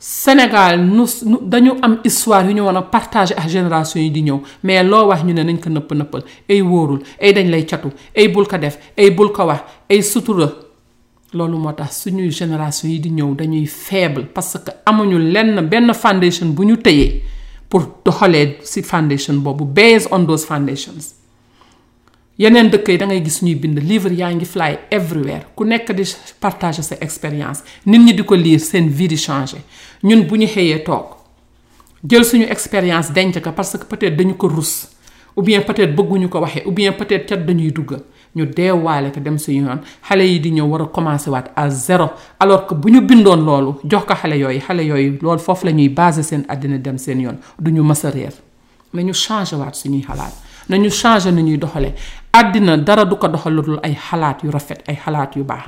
Sénégal 0.00 0.78
nous, 0.84 1.06
avons 1.52 1.76
am 1.82 1.98
histoire 2.04 2.46
yu 2.46 2.54
nous 2.54 2.62
war 2.62 2.88
partager 2.88 3.34
la 3.34 3.48
génération 3.48 3.98
yi 3.98 4.10
di 4.12 4.22
ñëw 4.22 4.40
mais 4.62 4.84
loo 4.84 5.06
wax 5.08 5.24
ñu 5.24 5.34
ne 5.34 5.42
nañ 5.42 5.56
ko 5.58 5.68
Et 5.68 5.94
nëppal 5.94 6.22
ay 7.18 7.32
dañ 7.32 7.50
lay 7.50 7.66
et 8.14 8.28
bul 8.28 8.46
ko 8.46 8.56
def 8.58 8.78
bul 9.16 9.32
ko 9.32 9.42
wax 9.46 10.06
sont 10.06 10.24
génération 12.30 12.88
faible 13.66 14.26
parce 14.32 14.56
que 14.64 14.70
amuñu 14.86 15.18
lenn 15.32 15.92
foundation 15.92 16.46
bu 16.46 16.64
ñu 16.64 16.76
tëyee 16.78 17.24
pour 17.68 17.82
ci 18.62 18.82
foundation 18.82 19.32
une 19.34 19.64
based 19.66 20.06
on 20.12 20.24
those 20.24 20.44
foundations 20.46 20.94
yeneen 22.38 22.70
dëkk 22.70 22.86
yi 22.92 22.96
da 23.00 23.06
ngay 23.08 23.18
gis 23.26 23.40
ñuy 23.42 23.56
bind 23.58 23.80
livre 23.82 24.12
yaa 24.14 24.30
ngi 24.34 24.46
fly 24.46 24.76
everywhere 24.94 25.42
ku 25.58 25.64
nekk 25.66 25.90
di 25.98 26.04
partager 26.40 26.84
sa 26.86 26.94
expérience 27.02 27.64
nit 27.86 28.00
ñi 28.04 28.12
di 28.14 28.22
ko 28.24 28.34
lire 28.36 28.60
seen 28.62 28.86
vie 28.98 29.08
di 29.10 29.16
changer 29.18 29.58
ñun 30.06 30.22
bu 30.26 30.36
ñu 30.38 30.46
xëyee 30.46 30.78
toog 30.86 31.16
jël 32.08 32.22
suñu 32.24 32.46
expérience 32.46 33.10
denc 33.12 33.34
ko 33.42 33.50
parce 33.52 33.76
que 33.76 33.84
peut-être 33.90 34.16
dañu 34.16 34.34
ko 34.36 34.46
rus 34.48 34.86
ou 35.34 35.42
bien 35.42 35.60
peut-être 35.62 35.94
bëgguñu 35.96 36.28
ko 36.28 36.38
waxee 36.38 36.62
ou 36.64 36.70
bien 36.70 36.92
peut-être 36.92 37.26
cat 37.26 37.36
dañuy 37.38 37.72
dugg 37.72 37.98
ñu 38.36 38.46
deewaale 38.46 39.10
ko 39.10 39.18
dem 39.18 39.36
suñu 39.36 39.66
yoon 39.66 39.80
xale 40.08 40.22
yi 40.22 40.38
di 40.38 40.50
ñëw 40.52 40.64
war 40.68 40.82
a 40.82 40.86
commencer 40.86 41.30
waat 41.32 41.50
à 41.56 41.68
zéro 41.70 42.10
alors 42.38 42.68
que 42.68 42.74
bu 42.74 42.92
ñu 42.92 43.00
bindoon 43.00 43.42
loolu 43.44 43.78
jox 43.82 44.04
ko 44.06 44.14
xale 44.14 44.38
yooyu 44.38 44.60
xale 44.60 44.84
yooyu 44.86 45.18
loolu 45.22 45.40
foofu 45.40 45.64
la 45.66 45.72
ñuy 45.72 45.88
baser 45.88 46.22
seen 46.22 46.44
àddina 46.48 46.78
dem 46.78 46.98
seen 46.98 47.20
yoon 47.20 47.38
du 47.58 47.72
ñu 47.72 47.82
mës 47.82 48.04
a 48.06 48.10
réer 48.10 48.34
nañu 48.94 49.12
changer 49.12 49.56
waat 49.58 49.74
suñuy 49.74 50.04
xalaat 50.06 50.46
nañu 50.68 50.90
changer 50.90 51.32
nu 51.32 51.40
ñuy 51.42 51.56
doxalee 51.58 51.94
àddina 52.32 52.76
dara 52.78 53.04
du 53.04 53.16
ko 53.16 53.28
doxal 53.28 53.52
lu 53.54 53.78
ay 53.82 53.94
xalaat 53.96 54.38
yu 54.44 54.50
rafet 54.50 54.82
ay 54.88 54.96
xalaat 54.96 55.36
yu 55.36 55.44
baax 55.44 55.64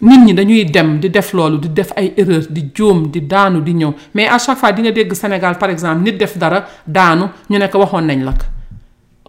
nit 0.00 0.18
ñi 0.24 0.34
dañuy 0.34 0.64
dem 0.64 0.98
di 1.00 1.10
def 1.10 1.32
loolu 1.32 1.58
di 1.58 1.68
def 1.72 1.92
ay 1.96 2.14
erreur 2.16 2.46
di 2.50 2.70
jóom 2.74 3.08
di 3.10 3.20
daanu 3.26 3.60
di 3.60 3.72
ñëw 3.74 3.92
mais 4.14 4.28
à 4.28 4.38
chaque 4.38 4.58
fois 4.58 4.72
di 4.72 4.82
dégg 4.92 5.12
Sénégal 5.14 5.56
par 5.58 5.70
exemple 5.70 6.02
nit 6.02 6.12
def 6.16 6.36
dara 6.38 6.64
daanu 6.86 7.28
ñu 7.50 7.58
nekk 7.58 7.74
waxoon 7.74 8.02
nañ 8.04 8.22
la 8.24 8.32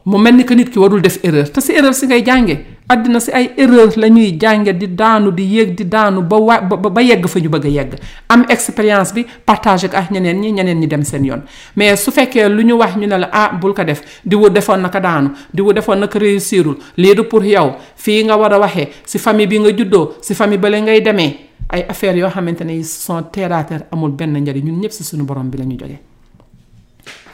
mu 0.07 0.15
melni 0.15 0.47
ke 0.47 0.55
nit 0.55 0.71
ki 0.71 0.79
warul 0.79 1.03
def 1.03 1.19
erreur 1.27 1.47
te 1.51 1.59
si 1.63 1.75
erreur 1.75 1.91
si 1.91 2.07
ngay 2.07 2.23
jànge 2.23 2.55
adina 2.87 3.19
si 3.19 3.27
ay 3.35 3.51
erreur 3.59 3.91
la 3.99 4.07
ñuy 4.07 4.39
di 4.79 4.87
daanu 4.95 5.35
di 5.35 5.43
yegg 5.43 5.75
di 5.75 5.83
daanu 5.83 6.23
ba 6.23 6.63
ba, 6.63 6.75
ba 6.79 7.01
yegg 7.03 7.27
fa 7.27 7.39
ñu 7.43 7.49
bëgg 7.51 7.67
yegg 7.67 7.99
am 8.31 8.47
expérience 8.47 9.11
bi 9.11 9.27
partage 9.43 9.85
ak 9.91 9.93
ah 9.99 10.07
ñeneen 10.09 10.39
ñi 10.39 10.51
ñeneen 10.53 10.79
ñi 10.79 10.87
dem 10.87 11.03
seen 11.03 11.25
yoon 11.25 11.41
mais 11.75 11.97
su 11.97 12.11
fekkee 12.11 12.47
lu 12.47 12.63
ñu 12.63 12.75
wax 12.79 12.95
ñu 12.95 13.03
ne 13.05 13.17
la 13.19 13.29
ah 13.33 13.51
bul 13.59 13.73
ko 13.75 13.83
def 13.83 13.99
di 14.23 14.35
wu 14.37 14.47
defoon 14.49 14.79
naka 14.79 14.99
daanu 15.03 15.35
di 15.53 15.61
wu 15.61 15.73
defoon 15.73 15.99
naka 15.99 16.17
réussirul 16.19 16.77
lii 16.95 17.13
du 17.13 17.23
pour 17.27 17.43
yow 17.43 17.75
fii 17.97 18.23
nga 18.23 18.37
war 18.37 18.53
a 18.53 18.59
waxee 18.59 18.87
si 19.03 19.17
famille 19.19 19.47
bi 19.49 19.59
nga 19.59 19.71
juddoo 19.73 20.15
si 20.23 20.33
famille 20.33 20.57
bële 20.59 20.79
ngay 20.87 21.01
demee 21.01 21.31
ay 21.67 21.83
affaire 21.89 22.15
yoo 22.15 22.29
xamante 22.31 22.63
ne 22.63 22.81
sont 22.81 23.23
terre 23.23 23.51
à 23.51 23.65
terre 23.65 23.87
amul 23.91 24.11
benn 24.15 24.39
njariñ 24.39 24.63
ñun 24.71 24.79
ñëpp 24.87 24.91
si 24.93 25.03
suñu 25.03 25.25
borom 25.27 25.49
bi 25.51 25.57
lañu 25.57 25.75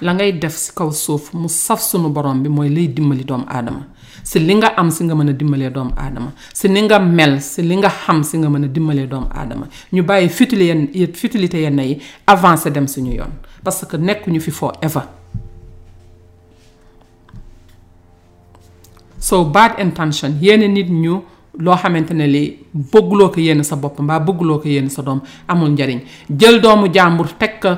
la 0.02 0.14
ngay 0.16 0.34
def 0.40 0.56
si 0.56 0.72
kaw 0.76 0.90
suuf 0.92 1.34
mu 1.34 1.48
saf 1.48 1.82
sunu 1.82 2.10
borom 2.10 2.42
bi 2.44 2.50
mooy 2.50 2.70
lay 2.70 2.88
dimbali 2.88 3.24
doomu 3.24 3.46
aadama 3.50 3.86
si 4.24 4.40
li 4.40 4.54
nga 4.56 4.74
am 4.76 4.90
si 4.90 5.04
nga 5.04 5.16
mën 5.16 5.30
a 5.30 5.34
dimbalee 5.34 5.70
doomu 5.70 5.92
aadama 5.98 6.32
si 6.54 6.68
ni 6.70 6.82
nga 6.82 7.00
mel 7.00 7.42
si 7.42 7.62
li 7.62 7.76
nga 7.78 7.90
xam 7.90 8.24
si 8.24 8.38
nga 8.38 8.50
mën 8.50 8.66
a 8.66 8.68
dimbalee 8.68 9.08
doomu 9.08 9.28
aadama 9.32 9.68
ñu 9.92 10.04
bàyyi 10.04 10.30
futili 10.30 10.66
yenn 10.68 10.88
futilité 11.14 11.62
yenn 11.62 11.76
dem 12.74 12.88
suñu 12.88 13.14
yoon 13.14 13.32
parce 13.64 13.86
que 13.86 13.98
nekkuñu 13.98 14.40
fi 14.40 14.52
forever 14.52 15.04
so 19.20 19.46
bad 19.46 19.80
intention 19.80 20.38
yenn 20.42 20.74
nit 20.74 20.90
ñu 20.90 21.22
loo 21.60 21.76
xamante 21.76 22.12
ne 22.14 22.26
li 22.28 22.60
bëgguloo 22.74 23.30
ko 23.30 23.40
yénn 23.40 23.64
sa 23.64 23.76
bopp 23.76 24.00
mbaa 24.00 24.20
bëgguloo 24.20 24.60
ko 24.60 24.68
yénn 24.68 24.90
sa 24.90 25.02
doom 25.04 25.22
amul 25.48 25.70
njariñ 25.70 26.00
jël 26.30 26.60
doomu 26.62 26.88
jàmbur 26.94 27.38
teg 27.38 27.60
ko 27.62 27.70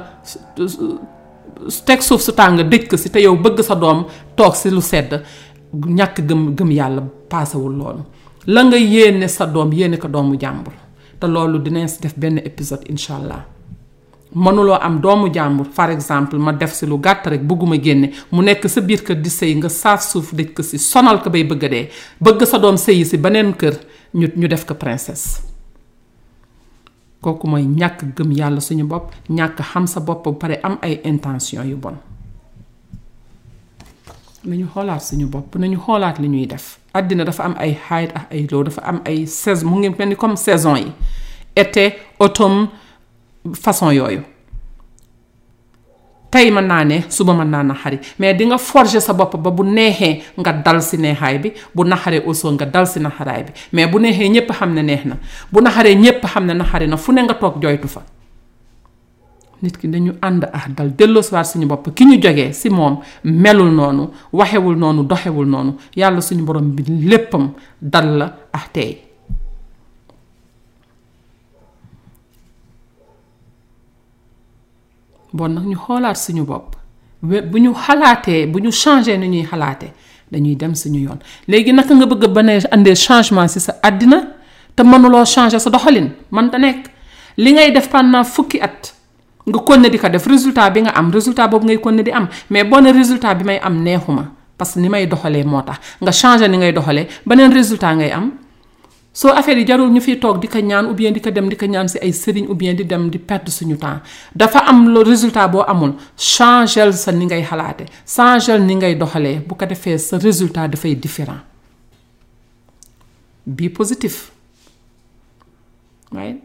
tek 1.85 2.03
suuf 2.03 2.21
su 2.21 2.31
tàng 2.35 2.57
dëj 2.59 2.85
ko 2.91 2.97
si 2.99 3.09
te 3.09 3.21
yow 3.23 3.35
bëgg 3.39 3.61
sa 3.63 3.75
doom 3.79 4.05
toog 4.35 4.53
si 4.57 4.69
lu 4.69 4.81
sedd 4.83 5.11
ñàkk 5.97 6.19
gëm 6.27 6.41
gëm 6.55 6.71
yàlla 6.71 7.01
paasewul 7.31 7.73
loolu 7.79 8.01
la 8.53 8.61
nga 8.63 8.77
yéene 8.77 9.27
sa 9.31 9.45
doom 9.45 9.71
yéene 9.71 9.97
ko 9.97 10.07
doomu 10.07 10.35
jàmbur 10.41 10.73
te 11.19 11.27
loolu 11.27 11.59
dinañ 11.63 11.87
def 12.01 12.15
benn 12.19 12.37
épisode 12.43 12.83
incha 12.91 13.15
allah 13.15 13.41
mënuloo 14.43 14.77
am 14.85 14.99
doomu 15.01 15.27
jàmbur 15.35 15.67
par 15.75 15.89
exemple 15.97 16.37
ma 16.39 16.51
def 16.53 16.73
si 16.75 16.85
lu 16.85 16.99
gàtt 17.05 17.27
rek 17.27 17.43
bëgguma 17.47 17.77
génne 17.85 18.07
mu 18.31 18.41
nekk 18.43 18.63
sa 18.69 18.81
biir 18.81 19.01
kër 19.07 19.17
di 19.23 19.29
sëy 19.31 19.53
nga 19.55 19.69
saar 19.71 19.99
suuf 20.09 20.27
dëj 20.37 20.49
ko 20.55 20.61
si 20.63 20.77
sonal 20.77 21.21
ko 21.23 21.29
bay 21.29 21.43
bëgg 21.51 21.63
a 21.65 21.69
dee 21.73 21.87
bëgg 22.25 22.39
sa 22.51 22.57
doom 22.63 22.75
sëyi 22.85 23.03
si 23.09 23.17
beneen 23.23 23.51
kër 23.59 23.75
ñu 24.19 24.27
ñu 24.39 24.47
def 24.51 24.63
ko 24.67 24.73
princesse 24.83 25.54
kooku 27.25 27.47
mooy 27.51 27.65
gëm 28.17 28.31
yàlla 28.39 28.61
suñu 28.67 28.85
bopp 28.91 29.05
ñàkk 29.37 29.59
xam 29.71 29.85
sa 29.93 29.99
bopp 30.07 30.25
ba 30.41 30.47
am 30.67 30.75
ay 30.85 30.93
intention 31.09 31.67
yu 31.71 31.77
bon 31.83 31.95
nañu 34.49 34.65
xoolaat 34.73 35.01
suñu 35.07 35.25
bopp 35.33 35.55
nañu 35.61 35.77
xoolaat 35.85 36.15
li 36.21 36.45
def 36.51 36.65
dafa 37.27 37.43
am 37.47 37.55
ay 37.63 37.73
ay 38.33 38.43
dafa 38.47 38.81
am 38.91 38.99
ay 39.09 39.19
saison 39.41 39.67
mu 39.69 39.75
ngi 39.79 40.15
comme 40.21 40.35
saison 40.45 40.77
yi 40.85 41.65
façon 43.63 43.91
tey 46.35 46.51
mën 46.51 46.65
naa 46.67 46.83
ne 46.89 46.97
suba 47.15 47.33
mën 47.39 47.45
naa 47.53 47.63
naxari 47.63 47.97
mais 48.19 48.33
di 48.35 48.43
nga 48.49 48.57
forger 48.59 49.01
sa 49.01 49.13
bopp 49.13 49.37
ba 49.39 49.49
bu 49.55 49.63
neexee 49.63 50.15
nga 50.41 50.51
dal 50.65 50.81
si 50.83 50.97
neexaay 50.97 51.37
bi 51.39 51.49
bu 51.73 51.83
naxaree 51.87 52.21
aussi 52.27 52.47
nga 52.51 52.65
dal 52.67 52.85
si 52.91 52.99
naxaraay 52.99 53.43
bi 53.47 53.51
mais 53.73 53.87
bu 53.87 53.97
neexee 54.03 54.29
ñépp 54.33 54.51
xam 54.51 54.73
ne 54.75 54.81
neex 54.83 55.05
na 55.05 55.15
bu 55.51 55.61
naxaree 55.63 55.95
ñépp 55.95 56.23
xam 56.27 56.45
ne 56.45 56.53
naxari 56.53 56.87
na 56.87 56.97
fu 56.97 57.11
ne 57.13 57.21
nga 57.23 57.35
toog 57.35 57.55
joytu 57.63 57.87
fa 57.87 58.01
nit 59.63 59.77
ki 59.77 59.87
dañu 59.87 60.11
ànd 60.21 60.49
ah 60.51 60.67
dal 60.75 60.91
delloosiwaat 60.95 61.45
suñu 61.45 61.67
bopp 61.67 61.93
ki 61.95 62.03
ñu 62.05 62.19
jógee 62.21 62.51
si 62.51 62.69
moom 62.69 62.99
melul 63.23 63.71
noonu 63.73 64.09
waxewul 64.33 64.75
noonu 64.75 65.03
doxewul 65.03 65.45
noonu 65.47 65.73
yàlla 65.95 66.21
suñu 66.21 66.43
borom 66.43 66.69
bi 66.75 66.83
léppam 67.09 67.51
dal 67.81 68.07
la 68.19 68.25
ah 68.53 68.67
tey 68.71 69.04
bon 75.37 75.49
nag 75.49 75.65
ñu 75.67 75.75
xoolaat 75.75 76.15
suñu 76.17 76.45
bopp 76.47 76.75
bu 77.21 77.57
ñu 77.59 77.73
xalaatee 77.73 78.45
bu 78.47 78.59
ñu 78.63 78.71
changé 78.71 79.17
ni 79.17 79.27
ñuy 79.27 79.43
xalaatee 79.51 79.91
dañuy 80.31 80.55
dem 80.55 80.73
suñu 80.75 80.99
yoon 81.05 81.19
léegi 81.47 81.71
naka 81.73 81.93
nga 81.95 82.05
bëgg 82.05 82.23
ba 82.35 82.41
indee 82.75 82.95
changement 82.95 83.47
ci 83.47 83.59
sa 83.59 83.73
àddina 83.83 84.17
te 84.75 84.81
mënuloo 84.83 85.25
changé 85.25 85.59
sa 85.59 85.69
doxalin 85.69 86.07
man 86.31 86.49
ta 86.49 86.57
nekk 86.57 86.87
li 87.37 87.51
ngay 87.53 87.71
def 87.75 87.89
pendant 87.91 88.23
fukki 88.23 88.59
at 88.61 88.93
nga 89.47 89.59
kon 89.59 89.77
ne 89.81 89.89
di 89.89 89.97
ko 89.99 90.07
def 90.09 90.25
résultat 90.27 90.69
bi 90.71 90.79
nga 90.85 90.91
am 90.95 91.11
résultat 91.11 91.47
boobu 91.49 91.65
ngay 91.65 91.79
kon 91.83 91.91
ne 91.93 92.03
di 92.03 92.11
am 92.11 92.27
mais 92.49 92.63
boo 92.63 92.79
ne 92.79 92.93
résultat 92.93 93.35
bi 93.35 93.43
may 93.43 93.59
am 93.59 93.83
neexuma 93.83 94.25
parce 94.57 94.73
que 94.73 94.79
ni 94.79 94.87
may 94.89 95.05
doxalee 95.07 95.43
moo 95.43 95.61
tax 95.61 95.79
nga 96.01 96.11
changé 96.11 96.47
ni 96.47 96.57
ngay 96.57 96.71
doxalee 96.71 97.07
beneen 97.25 97.51
résultat 97.53 97.93
ngay 97.95 98.11
am 98.11 98.31
soo 99.19 99.31
affaire 99.39 99.59
yi 99.61 99.65
jarul 99.69 99.91
ñu 99.95 100.01
fiy 100.05 100.17
toog 100.23 100.37
di 100.43 100.47
ko 100.53 100.59
ñaan 100.59 100.85
ou 100.91 100.93
bien 100.93 101.13
di 101.13 101.21
ko 101.25 101.29
dem 101.31 101.47
di 101.49 101.55
ko 101.55 101.65
ñaan 101.65 101.87
si 101.87 101.97
ay 102.05 102.11
sëriñ 102.11 102.45
ou 102.51 102.55
bien 102.59 102.75
di 102.75 102.83
dem 102.83 103.07
di 103.09 103.17
perdre 103.17 103.47
suñu 103.57 103.77
temps 103.77 104.01
dafa 104.35 104.59
am 104.69 104.89
le 104.93 104.99
résultat 105.11 105.47
boo 105.47 105.61
amul 105.63 105.93
changel 106.17 106.91
sa 106.93 107.11
ni 107.15 107.23
ngay 107.25 107.43
xalaate 107.49 107.85
changel 108.15 108.59
ni 108.61 108.75
ngay 108.75 108.95
doxalee 108.95 109.39
bu 109.47 109.55
ko 109.55 109.65
defee 109.65 109.97
sa 109.97 110.17
résultat 110.17 110.67
dafay 110.67 110.95
différent 110.95 111.41
bii 113.47 113.69
positif 113.69 114.15
waaye 116.11 116.35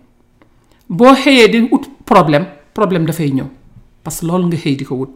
boo 0.88 1.10
xëyee 1.22 1.48
di 1.50 1.58
ut 1.74 1.84
problème 2.06 2.46
problème 2.72 3.04
dafay 3.04 3.32
ñëw 3.34 3.48
parce 4.04 4.20
que 4.22 4.26
loolu 4.26 4.46
nga 4.46 4.56
xëy 4.56 4.76
di 4.76 4.84
ko 4.86 4.94
wut 5.00 5.12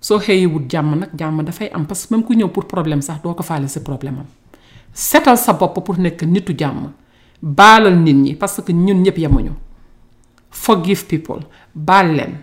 soo 0.00 0.18
xëyee 0.18 0.46
wut 0.46 0.64
jàmm 0.68 0.98
nag 1.06 1.10
jàmm 1.16 1.38
dafay 1.42 1.70
am 1.70 1.86
parce 1.86 2.06
que 2.06 2.14
même 2.14 2.24
ku 2.26 2.34
ñëw 2.34 2.48
pour 2.48 2.64
problème 2.66 3.00
sax 3.00 3.22
doo 3.22 3.34
ko 3.34 3.44
faale 3.46 3.68
si 3.70 3.78
problème 3.80 4.18
am 4.22 4.28
setal 4.92 5.36
sa 5.38 5.52
bopp 5.52 5.84
pour 5.84 5.96
que 5.96 6.26
nitu 6.26 6.54
jàmm 6.58 6.90
baalal 7.42 7.96
nit 7.98 8.34
parce 8.38 8.60
que 8.64 8.72
ñun 8.72 9.04
forgive 10.50 11.04
people 11.08 11.42
baal 11.74 12.14
leen 12.14 12.34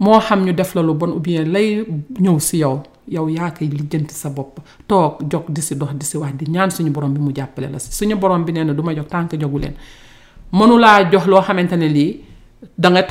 moo 0.00 0.18
xam 0.20 0.44
ñu 0.44 0.52
def 0.52 0.74
la 0.74 0.82
lu 0.82 0.94
bon 0.94 1.10
ou 1.10 1.22
lay 1.26 1.84
ñëw 2.18 2.38
si 2.40 2.58
yow 2.58 2.82
yow 3.08 3.28
yaa 3.28 3.50
koy 3.52 3.68
lijjanti 3.68 4.14
sa 4.14 4.28
bopp 4.30 4.60
toog 4.86 5.22
jog 5.30 5.44
di 5.48 5.60
si 5.62 5.76
dox 5.76 5.94
di 5.94 6.04
si 6.04 6.16
wax 6.18 6.32
di 6.34 6.50
ñaan 6.50 6.70
suñu 6.70 6.90
borom 6.90 7.12
bi 7.14 7.20
mu 7.20 7.32
jàppale 7.34 7.68
la 7.70 7.78
suñu 7.78 8.16
borom 8.16 8.44
bi 8.44 8.52
na 8.52 8.74
jog 8.74 9.08
tànk 9.08 9.34
jox 9.38 9.52
ne 10.50 11.92
da 12.78 12.88
nga 12.88 13.06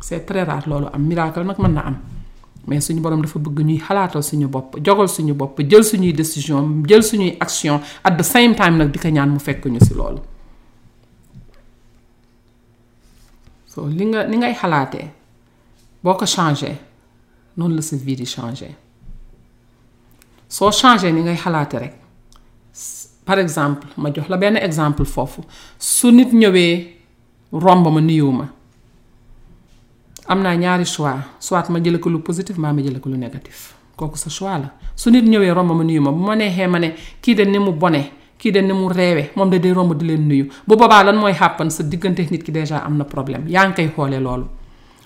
c'est 0.00 0.26
très 0.26 0.44
rare 0.44 0.90
am 0.92 1.02
miracle 1.02 1.42
mais 2.66 2.80
suñu 2.84 3.00
borom 3.00 3.22
dafa 3.22 3.38
bëgg 3.38 3.60
ñuy 3.62 3.78
xalaatal 3.78 4.22
suñu 4.22 4.48
bopp 4.48 4.76
jogal 4.84 5.08
suñu 5.08 5.34
bopp 5.34 5.60
jël 5.70 5.84
suñuy 5.84 6.12
décision 6.12 6.82
jël 6.88 7.02
suñuy 7.04 7.36
action 7.40 7.80
at 8.02 8.16
the 8.16 8.22
same 8.24 8.54
time 8.56 8.76
nag 8.76 8.90
di 8.92 8.98
ko 8.98 9.08
ñaan 9.08 9.30
mu 9.30 9.38
fekk 9.38 9.66
ñu 9.66 9.78
si 9.80 9.94
loolu 9.94 10.20
so 13.66 13.86
li 13.86 14.04
nga 14.10 14.24
li 14.30 14.36
ngay 14.36 14.54
xalaatee 14.60 15.08
boo 16.02 16.14
ko 16.16 16.26
changé 16.26 16.72
noonu 17.56 17.76
la 17.76 17.82
sa 17.82 17.94
vie 17.96 18.16
di 18.16 18.26
changé 18.26 18.70
soo 20.48 20.70
changé 20.72 21.12
ni 21.12 21.20
ngay 21.22 21.36
xalaate 21.44 21.76
rek 21.82 21.94
par 23.24 23.38
exemple 23.38 23.86
ma 23.96 24.10
jox 24.12 24.28
la 24.28 24.36
benn 24.42 24.56
exemple 24.56 25.04
foofu 25.04 25.40
su 25.78 26.10
nit 26.10 26.30
ñëwee 26.42 26.74
romb 27.52 27.84
ma 27.94 28.00
nuyoo 28.00 28.32
ma 28.32 28.46
am 30.32 30.42
naa 30.42 30.54
ñaari 30.56 30.84
choix 30.84 31.14
soit 31.40 31.68
ma 31.70 31.80
jële 31.82 31.98
ko 32.00 32.10
lu 32.10 32.18
positif 32.18 32.58
maa 32.58 32.72
ma 32.74 32.82
jëlee 32.82 33.00
ko 33.00 33.08
lu 33.10 33.14
négatif 33.16 33.74
kooku 33.96 34.16
sa 34.18 34.28
choix 34.30 34.58
la 34.58 34.68
su 34.94 35.10
nit 35.10 35.22
ñëwee 35.22 35.52
romb 35.54 35.70
ma 35.72 35.84
nuyu 35.84 36.00
ma 36.02 36.10
bu 36.10 36.18
ma 36.20 36.34
neexee 36.36 36.66
ma 36.66 36.78
ne 36.78 36.90
kii 37.22 37.34
de 37.36 37.44
ni 37.46 37.58
mu 37.58 37.70
bone 37.72 38.02
kii 38.38 38.50
de 38.52 38.60
ni 38.60 38.72
mu 38.72 38.88
reewe 38.92 39.30
moom 39.36 39.50
de 39.50 39.58
day 39.58 39.72
romb 39.72 39.94
di 39.96 40.06
leen 40.06 40.26
nuyu 40.28 40.48
bu 40.66 40.76
boobaa 40.76 41.04
lan 41.04 41.16
mooy 41.16 41.32
xàppan 41.32 41.70
sa 41.70 41.82
diggante 41.82 42.20
nit 42.30 42.42
ki 42.42 42.52
déjà 42.52 42.78
am 42.82 42.96
na 42.98 43.04
problème 43.04 43.44
yaa 43.48 43.68
ngi 43.68 43.74
koy 43.76 43.88
xoolee 43.94 44.20
loolu 44.20 44.46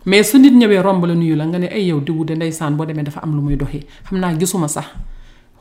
mais 0.07 0.25
su 0.25 0.39
nit 0.39 0.53
ñëwee 0.57 0.81
romb 0.83 1.05
la 1.05 1.15
nuyu 1.15 1.35
la 1.37 1.45
nga 1.47 1.59
ne 1.59 1.67
ay 1.69 1.85
yow 1.87 2.01
diwu 2.01 2.25
de 2.25 2.35
ndeysaan 2.35 2.73
boo 2.77 2.87
demee 2.87 3.05
dafa 3.05 3.21
am 3.23 3.35
lu 3.37 3.43
muy 3.43 3.57
doxee 3.57 3.85
xam 4.09 4.19
naa 4.19 4.33
gisuma 4.39 4.69
sax 4.69 4.89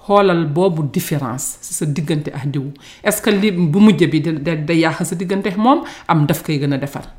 xoolal 0.08 0.46
boobu 0.48 0.84
différence 0.94 1.58
sa 1.62 1.86
diggante 1.86 2.30
ak 2.32 2.48
diwu 2.50 2.72
est-ce 3.04 3.22
que 3.22 3.30
li 3.32 3.52
bu 3.52 3.80
mujj 3.80 4.08
bi 4.08 4.22
da 4.22 4.56
day 4.56 4.80
yàq 4.80 5.04
sa 5.06 5.16
diggante 5.16 5.50
moom 5.58 5.82
am 6.08 6.26
daf 6.26 6.44
koy 6.44 6.58
gën 6.60 6.74
a 6.74 6.78
defar 6.78 7.19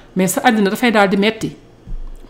mais 0.15 0.29
sa 0.35 0.41
àddina 0.43 0.69
dafay 0.71 0.91
daal 0.91 1.07
di 1.09 1.17
metti 1.17 1.51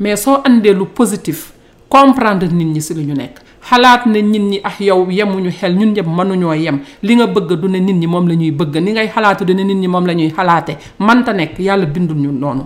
mais 0.01 0.17
soo 0.21 0.41
indee 0.45 0.73
lu 0.73 0.85
positif 0.85 1.53
comprendre 1.89 2.45
nit 2.49 2.65
ñi 2.67 2.81
si 2.81 2.93
li 2.93 3.05
ñu 3.05 3.13
nekk 3.15 3.41
xalaat 3.69 4.05
ne 4.05 4.21
nit 4.21 4.39
ñi 4.41 4.57
ak 4.63 4.75
ah, 4.79 4.83
yow 4.83 5.09
yemuñu 5.09 5.49
xel 5.51 5.73
ñun 5.75 5.93
ñëpp 5.93 6.07
mënuñoo 6.07 6.53
yem 6.53 6.79
li 7.01 7.13
nga 7.15 7.27
bëgg 7.27 7.53
du 7.59 7.67
ne 7.67 7.79
nit 7.79 7.93
ñi 7.95 8.07
moom 8.07 8.27
la 8.27 8.35
ñuy 8.35 8.51
bëgg 8.51 8.75
ni 8.77 8.91
ngay 8.91 9.07
xalaatu 9.09 9.45
du 9.45 9.53
nit 9.53 9.65
ñi 9.73 9.87
moom 9.87 10.05
la 10.05 10.13
ñuy 10.13 10.29
xalaate 10.29 10.77
manta 10.99 11.33
nekk 11.33 11.57
yàlla 11.59 11.85
bindul 11.85 12.17
ñu 12.17 12.31
noonu 12.31 12.65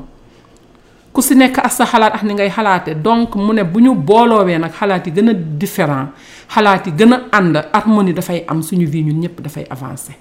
ku 1.14 1.22
si 1.22 1.36
nekk 1.36 1.60
ak 1.60 1.72
sa 1.72 1.86
xalaat 1.86 2.16
ak 2.16 2.24
ni 2.24 2.34
ngay 2.34 2.50
xalaate 2.50 2.96
donc 3.02 3.36
mu 3.36 3.54
ne 3.54 3.64
bu 3.64 3.80
ñu 3.80 3.96
booloowee 3.96 4.58
nag 4.60 4.72
xalaat 4.78 5.08
yi 5.08 5.14
gën 5.14 5.30
a 5.30 5.34
différent 5.34 6.10
xalaat 6.54 6.88
yi 6.88 6.92
gën 6.96 7.14
a 7.14 7.22
ànd 7.32 7.56
harmonie 7.74 8.14
dafay 8.14 8.44
am 8.48 8.62
suñu 8.62 8.86
vie 8.88 9.04
ñun 9.04 9.20
ñëpp 9.22 9.42
dafay 9.42 9.64
avancé 9.70 10.14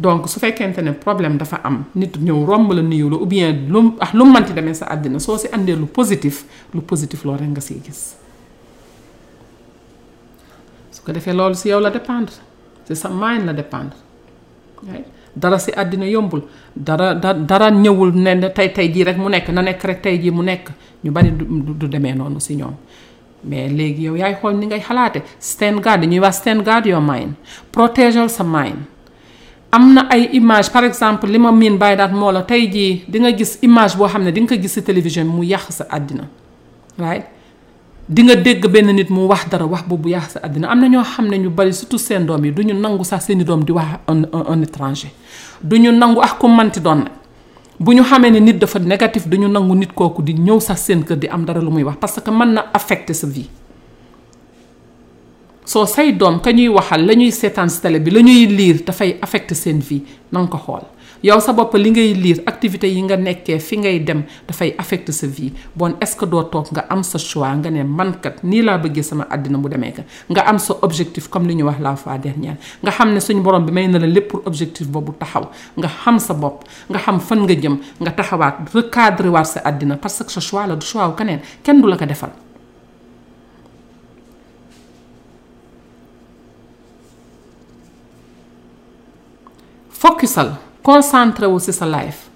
donc 0.00 0.26
su 0.28 0.40
fekkente 0.40 0.80
ne 0.82 0.92
problème 0.92 1.36
dafa 1.36 1.60
am 1.62 1.84
nit 1.94 2.16
ñëw 2.16 2.44
romb 2.46 2.72
la 2.72 2.80
nuyu 2.82 3.10
la 3.10 3.16
ou 3.16 3.26
bien 3.26 3.52
lu 3.68 3.92
ah 4.00 4.08
lu 4.14 4.24
manti 4.24 4.52
demee 4.54 4.72
sa 4.74 4.86
àddina 4.86 5.18
soo 5.20 5.36
si 5.36 5.46
àndee 5.52 5.76
lu 5.76 5.84
positif 5.86 6.44
lu 6.74 6.80
positif 6.80 7.22
loolu 7.24 7.40
rekk 7.40 7.50
nga 7.50 7.60
si 7.60 7.80
gis 7.84 8.16
su 10.90 11.02
ko 11.04 11.12
defee 11.12 11.34
loolu 11.34 11.54
si 11.54 11.68
yow 11.68 11.80
la 11.80 11.90
dépendre 11.90 12.32
si 12.86 12.96
sa 12.96 13.08
mind 13.12 13.44
la 13.44 13.52
dépendre 13.52 13.92
dara 15.36 15.58
si 15.58 15.70
àddina 15.76 16.06
yombul 16.06 16.42
dara 16.74 17.14
da 17.14 17.34
dara 17.34 17.70
ñëwul 17.70 18.14
ne 18.14 18.48
tey 18.56 18.72
tey 18.72 18.88
jii 18.88 19.04
rek 19.04 19.18
mu 19.18 19.28
nekk 19.28 19.48
na 19.50 19.60
nekk 19.62 19.84
rek 19.84 20.00
tey 20.02 20.18
jii 20.18 20.30
mu 20.30 20.42
nekk 20.42 20.68
ñu 21.04 21.10
bari 21.12 21.30
du 21.30 21.86
demee 21.86 22.14
noonu 22.14 22.40
si 22.40 22.54
ñoom 22.56 22.72
mais 23.44 23.68
léegi 23.68 24.02
yow 24.04 24.16
yaay 24.16 24.34
xool 24.40 24.56
ni 24.56 24.66
ngay 24.66 24.80
xalaate 24.80 25.20
stand 25.38 25.80
guard 25.82 26.04
ñuy 26.06 26.20
wax 26.20 26.36
stand 26.38 26.62
guard 26.62 26.86
your 26.86 27.00
mind 27.02 27.34
protégeel 27.70 28.30
sa 28.30 28.42
mind 28.44 28.78
am 29.70 29.94
na 29.94 30.02
ay 30.10 30.30
image 30.34 30.70
par 30.70 30.84
exemple 30.84 31.26
li 31.30 31.38
ma 31.38 31.50
miin 31.52 31.78
bàyyi 31.78 31.96
daat 31.96 32.12
moo 32.12 32.30
la 32.32 32.42
tey 32.42 32.66
jii 32.70 33.04
di 33.08 33.18
nga 33.20 33.30
gis 33.32 33.58
image 33.62 33.96
boo 33.96 34.08
xam 34.08 34.22
ne 34.24 34.32
di 34.32 34.40
nga 34.40 34.54
ko 34.56 34.60
gis 34.62 34.72
si 34.72 34.82
télévision 34.82 35.24
bi 35.24 35.30
mu 35.30 35.42
yàq 35.44 35.70
sa 35.70 35.84
àddina 35.88 36.26
right 36.98 37.26
di 38.08 38.22
nga 38.22 38.34
dégg 38.34 38.66
benn 38.66 38.90
nit 38.92 39.10
mu 39.10 39.26
wax 39.28 39.46
dara 39.48 39.64
wax 39.66 39.82
boobu 39.86 40.08
yàq 40.08 40.30
sa 40.30 40.40
àddina 40.42 40.68
am 40.70 40.80
na 40.80 40.86
ñoo 40.88 41.04
xam 41.04 41.28
ne 41.28 41.36
ñu 41.38 41.50
bari 41.50 41.72
surtout 41.72 41.98
seen 42.00 42.26
doom 42.26 42.44
yi 42.44 42.52
du 42.52 42.62
ñu 42.64 42.74
nangu 42.74 43.04
sax 43.04 43.26
seeni 43.26 43.44
doom 43.44 43.62
di 43.64 43.70
wax 43.72 44.00
un 44.08 44.62
étranger 44.62 45.10
du 45.62 45.76
ñu 45.78 45.92
nangu 45.92 46.18
ak 46.20 46.38
ku 46.38 46.48
manti 46.48 46.80
doon 46.80 46.96
nag 46.98 47.10
bu 47.78 47.92
ñu 47.94 48.02
xamee 48.02 48.30
ne 48.30 48.40
nit 48.40 48.54
dafa 48.58 48.78
négatif 48.80 49.28
du 49.28 49.38
nangu 49.38 49.74
nit 49.76 49.92
kooku 49.94 50.20
di 50.22 50.32
ñëw 50.34 50.58
sax 50.60 50.80
seen 50.80 51.04
kër 51.04 51.16
di 51.16 51.28
am 51.28 51.44
dara 51.44 51.60
lu 51.60 51.70
muy 51.70 51.82
wax 51.84 51.96
parce 52.00 52.20
que 52.20 52.30
mën 52.30 52.54
na 52.54 52.66
affecter 52.74 53.14
sa 53.14 53.26
vie 53.28 53.46
soo 55.64 55.84
say 55.86 56.12
doom 56.16 56.40
ka 56.40 56.52
ñuy 56.52 56.68
waxal 56.68 57.04
la 57.06 57.12
ñuy 57.14 57.30
seetaan 57.30 57.68
si 57.70 57.80
bi 57.98 58.10
la 58.10 58.20
ñuy 58.20 58.46
liir 58.46 58.82
dafay 58.84 59.18
affecté 59.20 59.54
seen 59.54 59.78
vie 59.80 60.00
na 60.32 60.46
ko 60.46 60.56
xool 60.58 60.82
yow 61.22 61.38
sa 61.38 61.52
bopp 61.52 61.74
li 61.74 61.90
ngay 61.90 62.14
liir 62.14 62.42
activité 62.46 62.88
yi 62.88 63.02
nga 63.02 63.16
nekkee 63.16 63.58
fi 63.60 63.76
ngay 63.76 64.00
dem 64.00 64.24
dafay 64.48 64.72
affecté 64.78 65.12
sa 65.12 65.26
vie 65.26 65.52
bon 65.76 65.92
est-ce 66.00 66.16
que 66.16 66.24
doo 66.24 66.44
toog 66.44 66.72
nga 66.72 66.86
am 66.88 67.02
sa 67.02 67.18
choix 67.18 67.52
nga 67.56 67.68
ne 67.70 67.84
mankat 67.84 68.40
nii 68.42 68.62
laa 68.62 68.78
bëggee 68.78 69.02
sama 69.04 69.26
àddina 69.30 69.58
mu 69.58 69.68
demee 69.68 69.92
ka 69.92 70.02
nga 70.32 70.40
am 70.48 70.58
sa 70.58 70.74
objectif 70.80 71.28
comme 71.28 71.46
li 71.46 71.54
ñu 71.54 71.64
wax 71.66 71.78
la 71.78 71.94
fois 71.94 72.16
dernière 72.18 72.56
nga 72.82 72.90
xam 72.90 73.12
ne 73.12 73.20
suñu 73.20 73.42
borom 73.42 73.64
bi 73.66 73.70
may 73.72 73.86
na 73.86 73.98
la 73.98 74.06
lépp 74.06 74.28
pour 74.28 74.40
objectif 74.46 74.88
boobu 74.88 75.12
taxaw 75.12 75.50
nga 75.76 75.88
xam 76.04 76.18
sa 76.18 76.32
bopp 76.32 76.64
nga 76.88 76.98
xam 76.98 77.20
fan 77.20 77.42
nga 77.44 77.54
jëm 77.54 77.76
nga 78.00 78.10
taxawaat 78.12 78.72
recadrer 78.72 79.28
waat 79.28 79.44
sa 79.46 79.60
àddina 79.60 79.98
parce 79.98 80.22
que 80.24 80.32
sa 80.32 80.40
choix 80.40 80.66
la 80.66 80.74
du 80.74 80.86
keneen 81.18 81.40
kenn 81.62 81.82
du 81.82 81.86
la 81.88 81.96
ko 81.98 82.06
defal 82.06 82.30
focusal 90.00 90.56
concentré 90.82 91.44
wu 91.46 91.60
si 91.60 91.76
sa 91.76 91.84
life 91.84 92.32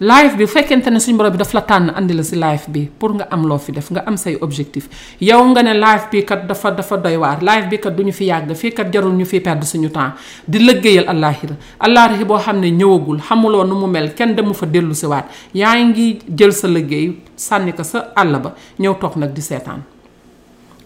life 0.00 0.32
bi 0.40 0.46
fekkente 0.48 0.88
ne 0.88 0.96
suñ 0.96 1.18
borom 1.20 1.32
bi 1.36 1.36
daf 1.36 1.52
la 1.52 1.60
tànn 1.60 1.92
andi 1.92 2.14
la 2.16 2.22
si 2.24 2.34
life 2.36 2.64
bi 2.72 2.88
pour 2.98 3.12
nga 3.14 3.24
am 3.30 3.44
loo 3.46 3.58
fi 3.58 3.72
def 3.72 3.90
nga 3.92 4.00
am 4.08 4.16
say 4.16 4.38
objectif 4.40 4.88
yow 5.20 5.42
nga 5.50 5.62
ne 5.62 5.74
life 5.74 6.08
bi 6.10 6.24
kat 6.24 6.46
dafa 6.48 6.70
dafa 6.72 6.96
doy 6.96 7.16
waar 7.16 7.42
life 7.44 7.68
bi 7.68 7.76
kat 7.78 7.92
duñu 7.94 8.10
fi 8.12 8.24
yàgg 8.30 8.54
fii 8.54 8.72
kat 8.72 8.88
jarul 8.92 9.12
ñu 9.12 9.24
fi 9.26 9.38
perdre 9.40 9.66
suñu 9.72 9.90
temps 9.90 10.14
di 10.48 10.58
lëggéeyal 10.64 11.08
allahira 11.12 11.54
allahira 11.78 12.24
boo 12.24 12.38
xam 12.38 12.58
ne 12.60 12.70
ñëwagul 12.72 13.20
xamuloo 13.28 13.64
nu 13.64 13.74
mu 13.74 13.86
mel 13.86 14.14
kenn 14.14 14.34
demu 14.34 14.54
fa 14.54 14.64
dellu 14.66 14.94
si 14.94 15.04
waat 15.06 15.26
yaa 15.54 15.76
ngi 15.76 16.18
jël 16.26 16.52
sa 16.54 16.66
lëggéey 16.68 17.18
sànni 17.36 17.72
ko 17.74 17.82
sa 17.84 17.98
àll 18.16 18.32
ba 18.40 18.54
ñëw 18.80 18.96
toog 18.98 19.16
nag 19.16 19.32
di 19.34 19.40
seetaan 19.42 19.82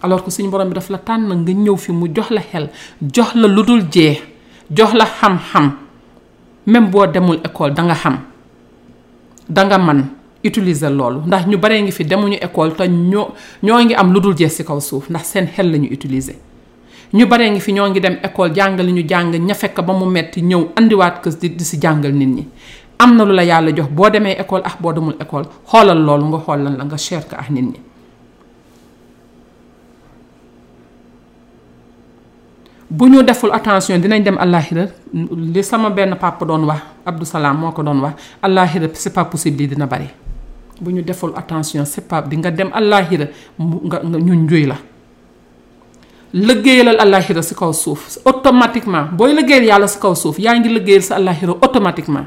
alors 0.03 0.21
que 0.25 0.31
suñu 0.31 0.49
borom 0.49 0.67
bi 0.67 0.73
daf 0.75 0.89
la 0.89 0.97
tànn 0.97 1.27
nga 1.27 1.35
ñëw 1.51 1.77
fi 1.77 1.91
mu 1.93 2.11
jox 2.13 2.29
la 2.29 2.41
xel 2.41 2.69
jox 3.01 3.35
la 3.35 3.47
ludul 3.47 3.87
jee 3.89 4.19
jox 4.69 4.93
la 4.93 5.05
xam-xam 5.05 5.87
même 6.65 6.89
boo 6.89 7.05
demul 7.07 7.39
école 7.43 7.71
da 7.73 7.83
nga 7.83 7.95
xam 7.95 8.17
danga 9.49 9.77
man 9.77 10.05
utiliser 10.43 10.89
loolu 10.89 11.21
ndax 11.25 11.47
ñu 11.47 11.57
baree 11.57 11.81
ngi 11.81 11.91
fi 11.91 12.03
demuñu 12.05 12.35
école 12.41 12.73
te 12.75 12.87
ñoo 12.87 13.29
ñoo 13.63 13.81
ngi 13.83 13.93
am 13.95 14.11
lu 14.13 14.19
dul 14.19 14.35
jeex 14.37 14.57
ci 14.57 14.63
kaw 14.63 14.79
suuf 14.79 15.09
ndax 15.09 15.23
seen 15.25 15.47
xel 15.47 15.71
la 15.71 15.77
ñu 15.77 15.89
utiliser. 15.91 16.35
ñu 17.13 17.25
baree 17.25 17.49
ngi 17.51 17.59
fi 17.59 17.71
ñoo 17.73 17.89
ngi 17.89 17.99
dem 18.01 18.17
école 18.23 18.53
jàngali 18.53 18.91
ñu 18.91 19.03
jàng 19.07 19.31
ña 19.37 19.53
fekk 19.53 19.81
ba 19.85 19.93
mu 19.93 20.05
metti 20.05 20.41
ñëw 20.41 20.69
indiwaat 20.79 21.21
kës 21.23 21.39
di 21.39 21.49
di 21.55 21.63
si 21.63 21.77
jàngal 21.81 22.11
nit 22.13 22.27
ñi 22.29 22.47
am 22.99 23.15
na 23.15 23.23
lu 23.25 23.33
la 23.33 23.43
yàlla 23.43 23.71
jox 23.75 23.89
boo 23.89 24.09
demee 24.09 24.35
école 24.39 24.61
ak 24.63 24.73
ah 24.75 24.77
boo 24.81 24.93
demul 24.93 25.15
école 25.19 25.45
xoolal 25.65 26.03
loolu 26.03 26.25
nga 26.29 26.39
xool 26.45 26.63
lan 26.63 26.77
la 26.77 26.83
nga 26.85 26.97
cher 26.97 27.25
ka 27.27 27.37
ak 27.37 27.49
nit 27.49 27.63
ñi. 27.63 27.79
bu 32.89 33.05
ñu 33.07 33.21
deful 33.21 33.53
attention 33.53 34.01
dinañ 34.01 34.21
dem 34.23 34.33
àllaaxira 34.37 34.87
li 35.53 35.63
sama 35.63 35.89
benn 35.91 36.15
papa 36.17 36.43
doon 36.45 36.65
wax 36.65 36.81
Abdou 37.05 37.25
Salaam 37.25 37.57
moo 37.61 37.71
ko 37.71 37.83
doon 37.83 38.01
wax 38.01 38.15
àllaaxira 38.41 38.87
c'est 38.93 39.13
pas 39.13 39.23
possible 39.25 39.67
dina 39.67 39.85
bari 39.85 40.09
bu 40.81 40.91
ñu 40.91 41.01
deful 41.03 41.31
attention 41.37 41.85
c'est 41.85 42.07
pas 42.07 42.21
di 42.23 42.35
nga 42.37 42.49
dem 42.49 42.69
àllaaxira 42.73 43.27
nga 43.59 44.01
ñun 44.03 44.43
njuy 44.45 44.65
la 44.65 44.75
liggéeyalal 46.33 46.99
àllaaxira 46.99 47.43
si 47.43 47.53
kaw 47.55 47.71
suuf 47.73 48.17
automatiquement 48.25 49.11
booy 49.13 49.35
liggéeyal 49.35 49.65
yàlla 49.65 49.87
si 49.87 49.99
kaw 49.99 50.15
suuf 50.15 50.39
yaa 50.39 50.57
ngi 50.57 50.69
liggéeyal 50.69 51.03
sa 51.03 51.15
àllaaxira 51.17 51.53
automatiquement 51.61 52.25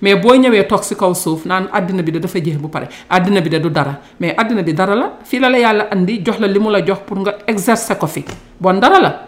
mais 0.00 0.14
boo 0.14 0.32
ñëwee 0.34 0.62
toog 0.68 0.84
si 0.84 0.94
kaw 0.94 1.12
suuf 1.12 1.44
naan 1.44 1.66
àddina 1.72 2.02
bi 2.02 2.12
de 2.12 2.18
dafa 2.20 2.38
jeex 2.38 2.56
bu 2.56 2.68
pare 2.68 2.86
àddina 3.10 3.40
bi 3.40 3.48
de 3.50 3.58
du 3.58 3.68
dara 3.68 3.98
mais 4.20 4.32
àddina 4.38 4.62
bi 4.62 4.72
dara 4.72 4.94
la 4.94 5.12
fii 5.24 5.40
la 5.40 5.58
yàlla 5.58 5.88
andi 5.90 6.22
jox 6.24 6.38
la 6.38 6.46
li 6.46 6.58
mu 6.60 6.70
la 6.70 6.82
jox 6.86 6.98
pour 7.04 7.18
nga 7.18 7.34
exercer 7.48 7.98
ko 7.98 8.06
fi 8.06 8.24
bon 8.60 8.74
dara 8.78 9.00
la 9.00 9.24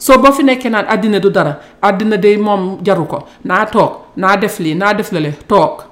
soo 0.00 0.16
ba 0.16 0.32
fi 0.32 0.42
nekkee 0.48 0.72
naan 0.72 0.88
àddina 0.88 1.20
du 1.20 1.28
dara 1.28 1.52
àddina 1.84 2.16
de 2.16 2.32
moom 2.40 2.80
jaru 2.86 3.04
ko 3.06 3.18
naa 3.44 3.64
toog 3.68 4.16
naa 4.16 4.34
def 4.40 4.56
lii 4.58 4.74
naa 4.74 4.94
def 4.96 5.12
la 5.12 5.20
lale 5.20 5.32
toog 5.52 5.84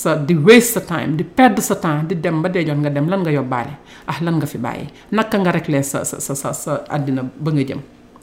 sa 0.00 0.16
di 0.16 0.32
waste 0.34 0.80
sa 0.80 0.80
time 0.80 1.20
di 1.20 1.24
perdre 1.36 1.60
sa 1.60 1.76
temps 1.82 2.08
di 2.08 2.16
dem 2.16 2.40
ba 2.40 2.48
dee 2.48 2.64
jot 2.64 2.80
nga 2.80 2.88
dem 2.88 3.04
lan 3.12 3.20
nga 3.20 3.28
yóbbaale 3.36 3.74
ah 4.08 4.16
lan 4.24 4.40
nga 4.40 4.48
fi 4.48 4.56
bàyyi 4.56 4.88
naka 5.12 5.36
nga 5.36 5.52
réglé 5.52 5.84
sa 5.84 6.00
sa 6.08 6.16
sa 6.16 6.32
sa 6.32 6.50
sa 6.56 6.72
àddina 6.88 7.28
ba 7.28 7.52
nga 7.52 7.64
jëm 7.68 7.80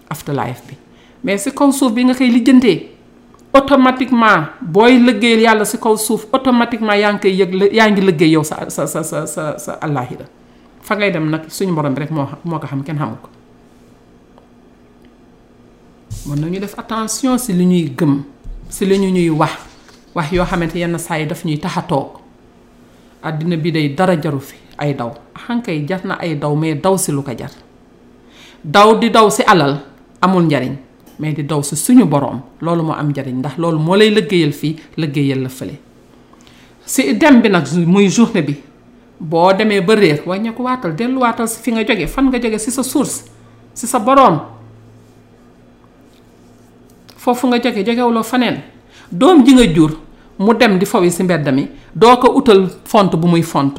afterlife 0.09 0.61
bi 0.65 0.75
mais 1.23 1.37
si 1.45 1.53
kaw 1.53 1.69
suuf 1.71 1.93
bi 1.93 2.09
nga 2.09 2.17
koy 2.17 2.33
lijjantee 2.33 2.89
automatiquement 3.53 4.49
booy 4.65 4.97
liggéeyal 4.97 5.41
yàlla 5.45 5.65
si 5.65 5.77
kaw 5.77 5.93
suuf 5.93 6.25
automatiquement 6.33 6.97
yaa 6.97 7.13
ngi 7.13 7.21
koy 7.21 7.33
yëg 7.37 7.51
yaa 7.77 7.85
ngi 7.85 8.01
liggéey 8.01 8.33
yow 8.33 8.41
sa 8.41 8.65
sa 8.73 8.89
sa 8.89 9.05
sa 9.05 9.29
sa 9.29 9.43
sa 9.61 9.71
àllaaxira 9.77 10.25
fa 10.81 10.97
ngay 10.97 11.11
dem 11.13 11.29
nag 11.29 11.45
suñu 11.53 11.75
borom 11.77 11.93
rek 11.93 12.09
moo 12.09 12.25
moo 12.49 12.57
ko 12.57 12.65
xam 12.65 12.81
kenn 12.81 12.97
xamu 12.97 13.17
ko 13.21 13.29
mën 16.27 16.35
nañu 16.43 16.59
def 16.59 16.75
attention 16.77 17.37
si 17.39 17.53
li 17.55 17.63
ñuy 17.65 17.95
gëm 17.95 18.23
si 18.69 18.83
li 18.85 18.97
ñu 18.99 19.07
ñuy 19.09 19.29
wax 19.29 19.51
wax 20.15 20.31
yoo 20.33 20.43
xamante 20.45 20.75
yenn 20.79 20.97
saa 20.99 21.17
yi 21.17 21.25
daf 21.25 21.45
ñuy 21.45 21.57
tax 21.59 21.77
a 21.77 21.81
toog 21.83 22.19
àddina 23.23 23.55
bi 23.55 23.71
day 23.71 23.93
dara 23.95 24.15
jaru 24.21 24.39
fi 24.39 24.55
ay 24.77 24.93
daw 24.95 25.13
xankay 25.47 25.85
jar 25.87 26.01
na 26.05 26.15
ay 26.19 26.35
daw 26.37 26.53
mais 26.55 26.75
daw 26.75 26.97
si 26.97 27.11
lu 27.13 27.23
ko 27.23 27.31
jar 27.31 27.51
daw 28.63 28.99
di 28.99 29.09
daw 29.09 29.29
si 29.31 29.43
alal 29.47 29.79
amul 30.21 30.43
njariñ 30.43 30.75
mais 31.19 31.35
di 31.35 31.43
daw 31.45 31.61
si 31.63 31.75
suñu 31.77 32.03
boroom 32.05 32.41
loolu 32.61 32.83
moo 32.83 32.99
am 32.99 33.09
njariñ 33.09 33.39
ndax 33.39 33.55
loolu 33.57 33.79
moo 33.79 33.95
lay 33.95 34.09
liggéeyal 34.09 34.51
fii 34.51 34.75
liggéeyal 34.97 35.39
la 35.43 35.49
fële 35.49 35.79
si 36.85 37.15
dem 37.15 37.39
bi 37.41 37.49
nag 37.49 37.63
muy 37.87 38.07
journée 38.09 38.41
bi 38.43 38.59
boo 39.19 39.53
demee 39.53 39.79
ba 39.81 39.95
réer 39.95 40.21
wàññeeku 40.27 40.61
waatal 40.63 40.91
delluwaatal 40.95 41.47
si 41.47 41.61
fi 41.61 41.71
nga 41.71 41.83
jóge 41.85 42.07
fan 42.07 42.27
nga 42.27 42.39
joge 42.41 42.59
si 42.59 42.71
sa 42.71 42.83
source 42.83 43.23
si 43.73 43.87
sa 43.87 43.99
boroom 43.99 44.58
foofu 47.19 47.47
nga 47.51 47.59
jóge 47.63 47.83
jógewuloo 47.83 48.23
faneen 48.23 48.57
doom 49.21 49.43
ji 49.45 49.53
nga 49.57 49.67
jur 49.75 49.91
mu 50.39 50.53
dem 50.53 50.79
di 50.79 50.85
fowi 50.85 51.11
si 51.11 51.23
mbedd 51.23 51.51
mi 51.53 51.67
doo 51.95 52.15
ko 52.17 52.31
utal 52.39 52.67
font 52.87 53.11
bu 53.15 53.27
muy 53.27 53.43
font 53.43 53.75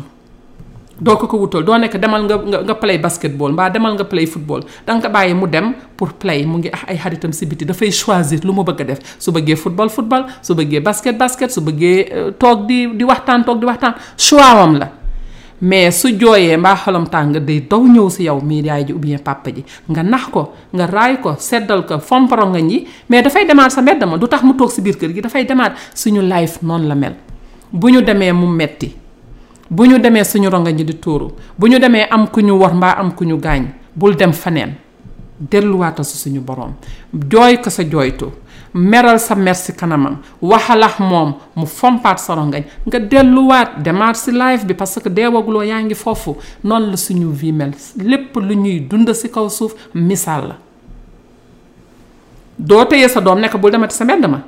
doo 1.01 1.17
ko 1.17 1.27
ko 1.27 1.37
wutal 1.41 1.63
doo 1.65 1.79
nekk 1.81 1.97
demal 1.97 2.29
nga 2.29 2.37
nga 2.61 2.75
play 2.77 2.99
basketball 3.01 3.53
mbaa 3.53 3.71
demal 3.73 3.97
nga 3.97 4.05
play 4.05 4.27
football 4.29 4.61
danga 4.87 5.09
ko 5.09 5.09
bàyyi 5.15 5.35
mu 5.35 5.47
dem 5.49 5.73
pour 5.97 6.13
play 6.13 6.45
mu 6.45 6.61
ngi 6.61 6.69
ax 6.69 6.85
ay 6.87 6.99
xaritam 7.01 7.33
si 7.33 7.47
biti 7.49 7.65
dafay 7.65 7.89
choisir 7.89 8.45
lu 8.45 8.53
mu 8.53 8.63
bëgg 8.63 8.81
a 8.85 8.85
def 8.85 9.01
su 9.19 9.33
bëggee 9.33 9.57
football 9.57 9.89
football 9.89 10.29
su 10.45 10.53
bëggee 10.55 10.81
basket 10.85 11.17
basket 11.17 11.49
su 11.51 11.61
bëggee 11.65 12.01
euh, 12.13 12.31
toog 12.39 12.67
di 12.69 12.87
di 12.97 13.05
waxtaan 13.05 13.45
toog 13.49 13.57
di 13.59 13.65
waxtaan 13.67 13.95
choix 14.21 14.45
am 14.65 14.77
la 14.77 14.89
mais 15.63 15.91
su 15.95 16.09
joyé 16.19 16.57
mba 16.57 16.75
xolam 16.77 17.07
tang 17.09 17.33
de 17.33 17.61
daw 17.69 17.83
ñew 17.87 18.09
si 18.09 18.25
yow 18.25 18.41
mii 18.41 18.63
yaay 18.63 18.87
ji 18.87 18.93
ou 18.93 18.99
bien 18.99 19.19
papa 19.21 19.51
ji 19.53 19.63
nga 19.91 20.03
nax 20.03 20.27
ko 20.33 20.53
nga 20.73 20.87
ray 20.87 21.21
ko 21.21 21.37
sédal 21.39 21.85
ko 21.85 21.99
fomporo 21.99 22.47
nga 22.49 22.61
ñi 22.61 22.87
mais 23.09 23.29
fay 23.29 23.45
demaat 23.47 23.71
sa 23.71 23.83
du 24.19 24.27
tax 24.27 24.43
mu 24.43 24.55
tok 24.57 24.71
si 24.73 24.81
biir 24.81 24.97
kër 24.97 25.13
gi 25.13 25.21
fay 25.29 25.47
suñu 25.95 26.23
life 26.23 26.61
non 26.63 26.79
la 26.87 26.95
mel 26.95 27.15
buñu 27.73 28.01
démé 28.03 28.33
mu 28.33 28.47
metti 28.47 28.97
buñu 29.71 29.99
démé 29.99 30.25
suñu 30.25 30.49
ronga 30.49 30.71
ñi 30.73 30.85
di 30.85 30.95
toru 30.99 31.27
buñu 31.59 31.79
démé 31.79 32.07
am 32.11 32.29
ku 32.31 32.41
ñu 32.41 32.53
war 32.55 32.73
mba 32.75 32.97
am 32.99 33.13
ku 33.15 33.25
ñu 33.25 33.39
bul 33.95 34.15
dem 34.17 34.33
fanen 34.33 34.75
wata 35.79 36.03
su 36.03 36.17
suñu 36.17 36.41
borom 36.41 36.73
joy 37.29 37.61
ko 37.61 37.69
sa 37.69 37.83
joytu 37.89 38.27
meral 38.75 39.19
sa 39.19 39.35
mer 39.35 39.55
si 39.55 39.73
kanamam 39.73 40.19
waxalax 40.43 40.99
moom 41.03 41.35
mu 41.59 41.67
fompaat 41.67 42.19
sa 42.23 42.37
nga 42.39 42.99
delluwaat 42.99 43.83
demaat 43.83 44.15
si 44.17 44.31
live 44.31 44.65
bi 44.67 44.75
parce 44.75 44.99
que 45.03 45.11
deewaguloo 45.11 45.63
yaa 45.67 45.83
ngi 45.83 45.95
foofu 45.95 46.37
noonu 46.63 46.91
la 46.91 46.97
suñu 46.97 47.31
vie 47.33 47.53
lépp 47.99 48.37
lu 48.37 48.55
ñuy 48.55 48.81
dund 48.81 49.13
ci 49.15 49.29
kaw 49.29 49.49
suuf 49.49 49.75
misaal 49.95 50.49
la 50.55 50.57
doo 52.59 52.85
téye 52.85 53.09
sa 53.09 53.21
doom 53.21 53.41
nekk 53.41 53.57
bul 53.59 53.71
demati 53.71 53.95
sa 53.95 54.05
mbedd 54.05 54.27
ma 54.31 54.39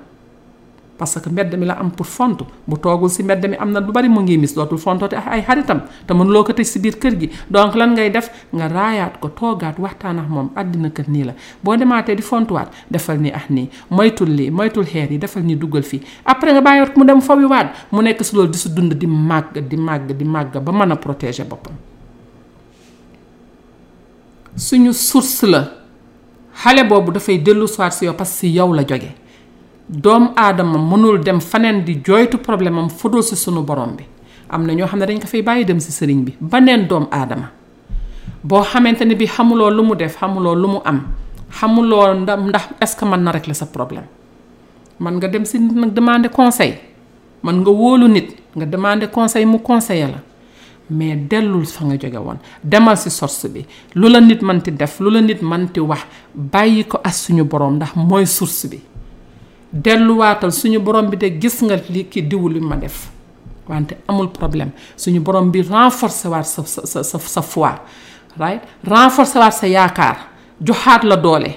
parce 1.02 1.18
que 1.20 1.28
mbedd 1.28 1.56
mi 1.58 1.66
la 1.66 1.74
am 1.82 1.88
pour 1.96 2.06
font 2.06 2.36
bu 2.68 2.76
toogul 2.84 3.10
si 3.10 3.22
mbedd 3.26 3.44
mi 3.50 3.56
am 3.58 3.70
na 3.72 3.80
lu 3.80 3.90
bari 3.90 4.08
mu 4.08 4.20
ngi 4.22 4.36
mis 4.38 4.52
dootul 4.54 4.78
fontoote 4.78 5.14
ay 5.16 5.42
xaritam 5.42 5.80
te 6.06 6.14
lo 6.14 6.42
ko 6.46 6.52
tëj 6.52 6.62
si 6.72 6.78
biir 6.78 6.94
kër 7.02 7.14
gi 7.20 7.28
donc 7.50 7.74
lan 7.74 7.90
ngay 7.94 8.10
def 8.10 8.28
nga 8.54 8.68
raayaat 8.68 9.18
ko 9.18 9.28
toogaat 9.28 9.78
waxtaan 9.82 10.20
ak 10.22 10.28
moom 10.30 10.50
àddina 10.54 10.90
kër 10.94 11.08
nii 11.10 11.24
la 11.24 11.34
boo 11.64 11.74
demaatee 11.76 12.14
di 12.14 12.22
fontuwaat 12.22 12.70
defal 12.90 13.18
ni 13.18 13.32
ah 13.32 13.42
nii 13.50 13.66
moytul 13.90 14.30
lii 14.30 14.50
moytul 14.50 14.84
xeer 14.86 15.10
yi 15.10 15.18
defal 15.18 15.42
ni 15.42 15.56
dugal 15.56 15.82
fii 15.82 16.00
après 16.24 16.52
nga 16.52 16.60
bàyyiwaat 16.62 16.96
mu 16.96 17.04
dem 17.04 17.20
fawi 17.20 17.46
mu 17.90 18.02
nekk 18.02 18.22
si 18.24 18.36
loolu 18.36 18.50
di 18.50 18.58
si 18.58 18.70
dund 18.72 18.94
di 18.94 19.06
màgg 19.06 19.58
di 19.58 19.76
màgg 19.76 20.12
di 20.14 20.24
màgg 20.24 20.62
ba 20.62 20.72
mën 20.72 20.92
a 20.92 20.96
protéger 20.96 21.46
boppam 21.46 21.74
suñu 24.56 24.92
source 24.92 25.42
la 25.46 25.62
xale 26.62 26.86
boobu 26.86 27.10
dafay 27.10 27.38
dellu 27.42 27.66
soir 27.66 27.90
si 27.92 28.04
yow 28.06 28.14
parce 28.14 28.38
que 28.40 28.46
yow 28.46 28.72
la 28.72 28.82
jógee 28.84 29.18
doomu 29.92 30.30
aadama 30.36 30.78
mënul 30.80 31.20
dem 31.22 31.40
faneen 31.40 31.84
di 31.84 32.00
jooytu 32.04 32.38
problème 32.38 32.78
am 32.78 32.88
fudul 32.88 33.22
si 33.22 33.36
sunu 33.36 33.62
borom 33.62 33.94
bi 33.96 34.04
am 34.48 34.64
na 34.66 34.72
ñoo 34.74 34.86
xam 34.88 34.98
ne 34.98 35.06
dañ 35.06 35.18
ko 35.20 35.26
fay 35.26 35.42
bàyyi 35.42 35.64
dem 35.66 35.80
si 35.80 35.92
sëriñ 35.92 36.24
bi 36.24 36.32
baneen 36.40 36.86
doomu 36.88 37.06
aadama 37.12 37.50
boo 38.42 38.62
xamante 38.62 39.04
ne 39.04 39.14
bi 39.14 39.26
xamuloo 39.26 39.70
lu 39.70 39.82
mu 39.82 39.94
def 39.94 40.16
xamuloo 40.18 40.54
lu 40.54 40.68
mu 40.68 40.78
am 40.84 41.00
xamuloo 41.60 42.14
ndax 42.14 42.40
ndax 42.42 42.66
est-ce 42.80 42.96
que 42.96 43.04
mën 43.04 43.20
na 43.22 43.30
régler 43.32 43.54
sa 43.54 43.66
problème 43.66 44.04
man 44.98 45.12
nga 45.18 45.28
dem 45.28 45.44
si 45.44 45.58
nit 45.60 45.74
nag 45.76 45.92
demande 45.92 46.28
conseil 46.30 46.74
man 47.42 47.60
nga 47.60 47.70
wóolu 47.70 48.08
nit 48.08 48.28
nga 48.56 48.64
demander 48.64 49.08
conseil 49.10 49.44
mu 49.46 49.58
conseiller 49.58 50.08
la 50.08 50.20
mais 50.88 51.16
dellul 51.16 51.66
fa 51.66 51.84
nga 51.84 51.96
jóge 52.00 52.16
woon 52.16 52.38
demal 52.64 52.96
si 52.96 53.10
source 53.10 53.46
bi 53.48 53.66
lu 53.94 54.08
la 54.08 54.20
nit 54.22 54.40
mënti 54.40 54.72
def 54.72 55.00
lu 55.00 55.10
la 55.10 55.20
nit 55.20 55.42
mënti 55.42 55.80
wax 55.80 56.00
bàyyi 56.34 56.84
ko 56.84 56.98
as 57.04 57.24
suñu 57.26 57.44
borom 57.44 57.74
ndax 57.76 57.92
mooy 57.94 58.26
source 58.26 58.66
bi 58.68 58.78
delluwaatal 59.72 60.52
suñu 60.52 60.78
borom 60.84 61.08
bi 61.10 61.16
de 61.16 61.38
gis 61.40 61.62
nga 61.64 61.76
li 61.88 62.04
ki 62.04 62.22
diw 62.28 62.48
ma 62.60 62.76
def 62.76 63.08
wante 63.68 63.96
amul 64.06 64.28
problem. 64.30 64.70
suñu 64.96 65.20
borom 65.20 65.50
bi 65.50 65.62
renforcer 65.62 66.28
waat 66.30 66.44
sa 66.44 66.62
sa 66.64 67.02
sa 67.18 67.40
foi 67.40 67.70
right 68.38 68.60
renforcer 68.84 69.40
waat 69.40 69.52
sa 69.54 69.66
yaakaar 69.66 70.16
joxaat 70.60 71.04
la 71.08 71.16
dole. 71.16 71.56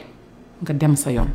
nga 0.63 0.73
dem 0.73 0.95
sa 0.95 1.11
yoon 1.11 1.27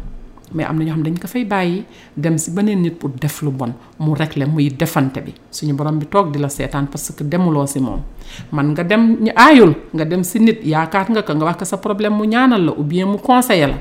mais 0.56 0.64
am 0.66 0.78
na 0.78 0.84
ñoo 0.84 0.94
xam 0.96 1.02
dañ 1.04 1.18
ko 1.20 1.28
fay 1.28 1.44
bàyyi 1.44 1.84
dem 2.16 2.38
si 2.38 2.50
beneen 2.50 2.80
nit 2.82 2.96
pour 2.98 3.10
def 3.12 3.42
lu 3.42 3.50
bon 3.50 3.72
mu 3.98 4.14
régler 4.14 4.46
muy 4.48 4.70
defante 4.72 5.18
bi 5.20 5.34
suñu 5.52 5.74
borom 5.74 5.98
bi 5.98 6.06
toog 6.06 6.32
di 6.32 6.38
la 6.40 6.48
seetaan 6.48 6.86
parce 6.88 7.12
que 7.14 7.22
demuloo 7.24 7.66
si 7.66 7.78
moom 7.78 8.00
man 8.52 8.70
nga 8.72 8.82
dem 8.82 9.18
ñu 9.20 9.32
aayul 9.36 9.72
nga 9.92 10.04
dem 10.06 10.24
si 10.24 10.38
nit 10.40 10.64
yaakaar 10.64 11.10
nga 11.10 11.22
ko 11.22 11.34
nga 11.34 11.44
wax 11.44 11.56
ko 11.58 11.64
sa 11.64 11.76
problème 11.76 12.14
mu 12.16 12.24
ñaanal 12.24 12.64
la 12.64 12.72
ou 12.72 12.82
bien 12.82 13.06
mu 13.06 13.18
conseiller 13.18 13.68
la 13.68 13.76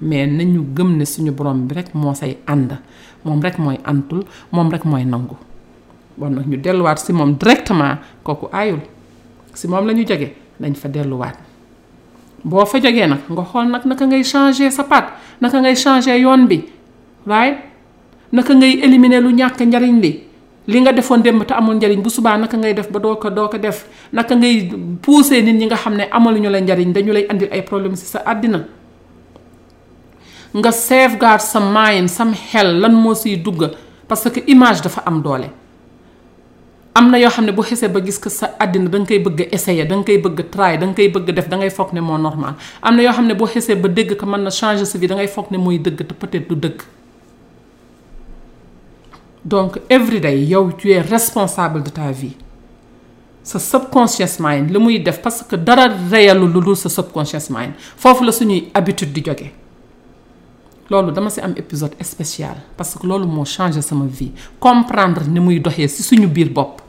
mais 0.00 0.26
nañu 0.30 0.62
gëm 0.74 0.96
ne 0.96 1.04
suñu 1.04 1.30
borom 1.32 1.66
bi 1.66 1.74
rek 1.74 1.94
moo 1.94 2.14
say 2.14 2.36
ànd 2.46 2.78
moom 3.24 3.40
rek 3.40 3.58
mooy 3.58 3.78
antul 3.84 4.24
moom 4.52 4.70
rek 4.70 4.84
mooy 4.84 5.04
nangu 5.04 5.36
bon 6.16 6.30
nag 6.34 6.46
ñu 6.46 6.56
delluwaat 6.56 6.98
si 6.98 7.12
moom 7.12 7.34
directement 7.40 7.98
kooku 8.22 8.48
aayul 8.52 8.80
si 9.54 9.68
moom 9.68 9.86
la 9.86 9.92
ñu 9.94 10.04
jege 10.06 10.34
dañ 10.60 10.74
fa 10.74 10.88
delluwaat 10.88 11.36
boo 12.44 12.64
fa 12.64 12.78
jogee 12.80 13.06
nag 13.06 13.18
nga 13.28 13.42
xool 13.44 13.68
nag 13.70 13.84
naka 13.84 14.06
ngay 14.06 14.22
changer 14.22 14.70
sa 14.70 14.82
pat 14.84 15.08
naka 15.40 15.60
ngay 15.60 15.74
changer 15.76 16.16
yoon 16.20 16.46
bi 16.46 16.64
right 17.26 17.58
naka 18.32 18.54
ngay 18.54 18.80
éliminer 18.84 19.20
lu 19.20 19.30
ñàkk 19.30 19.60
njariñ 19.60 20.00
li 20.02 20.20
li 20.66 20.80
nga 20.80 20.92
defoon 20.92 21.18
démb 21.22 21.44
te 21.46 21.54
amul 21.54 21.74
njariñ 21.76 22.02
bu 22.02 22.10
subaa 22.10 22.36
naka 22.36 22.56
ngay 22.56 22.74
def 22.74 22.90
ba 22.92 22.98
doo 22.98 23.16
ko 23.16 23.30
doo 23.30 23.48
ko 23.48 23.56
def 23.58 23.86
naka 24.12 24.34
ngay 24.36 24.70
pousser 25.00 25.42
nit 25.42 25.56
ñi 25.56 25.66
nga 25.66 25.76
xam 25.76 25.96
ne 25.96 26.04
amaluñu 26.10 26.50
la 26.50 26.60
njariñ 26.60 26.92
dañu 26.92 27.12
lay 27.12 27.26
andil 27.30 27.48
ay 27.50 27.62
problème 27.62 27.96
si 27.96 28.04
sa 28.04 28.20
àddina 28.26 28.66
nga 30.58 30.72
safeguard 30.72 31.42
sa 31.44 31.60
mind 31.60 32.08
sam 32.08 32.32
xel 32.32 32.80
lan 32.80 32.94
moo 32.96 33.14
siy 33.14 33.36
dugg 33.36 33.62
parce 34.08 34.28
que 34.32 34.40
image 34.48 34.80
dafa 34.80 35.02
am 35.04 35.20
doole 35.22 35.50
am 36.96 37.10
na 37.12 37.20
yoo 37.20 37.28
xam 37.30 37.44
ne 37.44 37.52
bu 37.52 37.60
xesee 37.62 37.92
ba 37.92 38.00
gis 38.00 38.16
ko 38.16 38.32
sa 38.32 38.54
àddina 38.56 38.88
danga 38.88 39.04
nga 39.04 39.10
koy 39.20 39.22
bëgg 39.26 39.38
a 39.44 39.46
essayer 39.52 39.84
da 39.84 39.94
nga 39.98 40.06
koy 40.08 40.16
bëgg 40.24 40.38
a 40.40 40.44
try 40.54 40.72
da 40.80 40.86
nga 40.88 40.96
koy 40.96 41.10
bëgg 41.12 41.28
def 41.36 41.48
da 41.52 41.56
ngay 41.60 41.68
foog 41.76 41.92
ne 41.92 42.00
moo 42.00 42.16
normal 42.16 42.54
am 42.80 42.96
yoo 43.04 43.12
xam 43.12 43.28
ne 43.28 43.34
boo 43.36 43.46
xesee 43.52 43.76
ba 43.76 43.88
dégg 43.88 44.16
ko 44.16 44.24
mën 44.26 44.40
na 44.40 44.50
changer 44.50 44.88
sa 44.88 44.96
vie 44.98 45.08
da 45.08 45.16
ne 45.20 45.58
mooy 45.58 45.78
dëgg 45.78 45.98
te 46.08 46.14
peut-être 46.16 46.48
du 46.48 46.56
dëgg 46.56 46.80
yow 50.48 50.72
tu 50.72 50.90
es 50.90 51.00
responsable 51.02 51.82
de 51.82 51.90
ta 51.90 52.10
vie 52.12 52.36
sa 53.42 53.58
subconscious 53.58 54.40
muy 54.40 54.98
def 55.00 55.20
parce 55.22 55.42
que 55.42 55.56
dara 55.56 55.86
reyalu 56.10 56.48
lu 56.48 56.60
dul 56.64 56.76
sa 56.76 56.88
subconscious 56.88 57.50
mind 57.50 57.74
foofu 57.96 58.24
la 58.24 58.32
suñuy 58.32 58.70
habitude 58.74 59.12
di 59.12 59.20
joge 59.22 59.52
loolu 60.90 61.10
dama 61.10 61.28
épisode 61.56 61.94
spécial 62.02 62.56
parce 62.76 62.94
que 62.94 63.06
loolu 63.06 63.26
moo 63.26 63.44
changé 63.46 63.80
ma 63.92 64.04
vie 64.06 64.32
comprendre 64.60 65.22
ni 65.28 65.40
muy 65.40 65.58
doxee 65.60 65.88
si 65.88 66.02
suñu 66.02 66.26
biir 66.28 66.50
bopp 66.50 66.80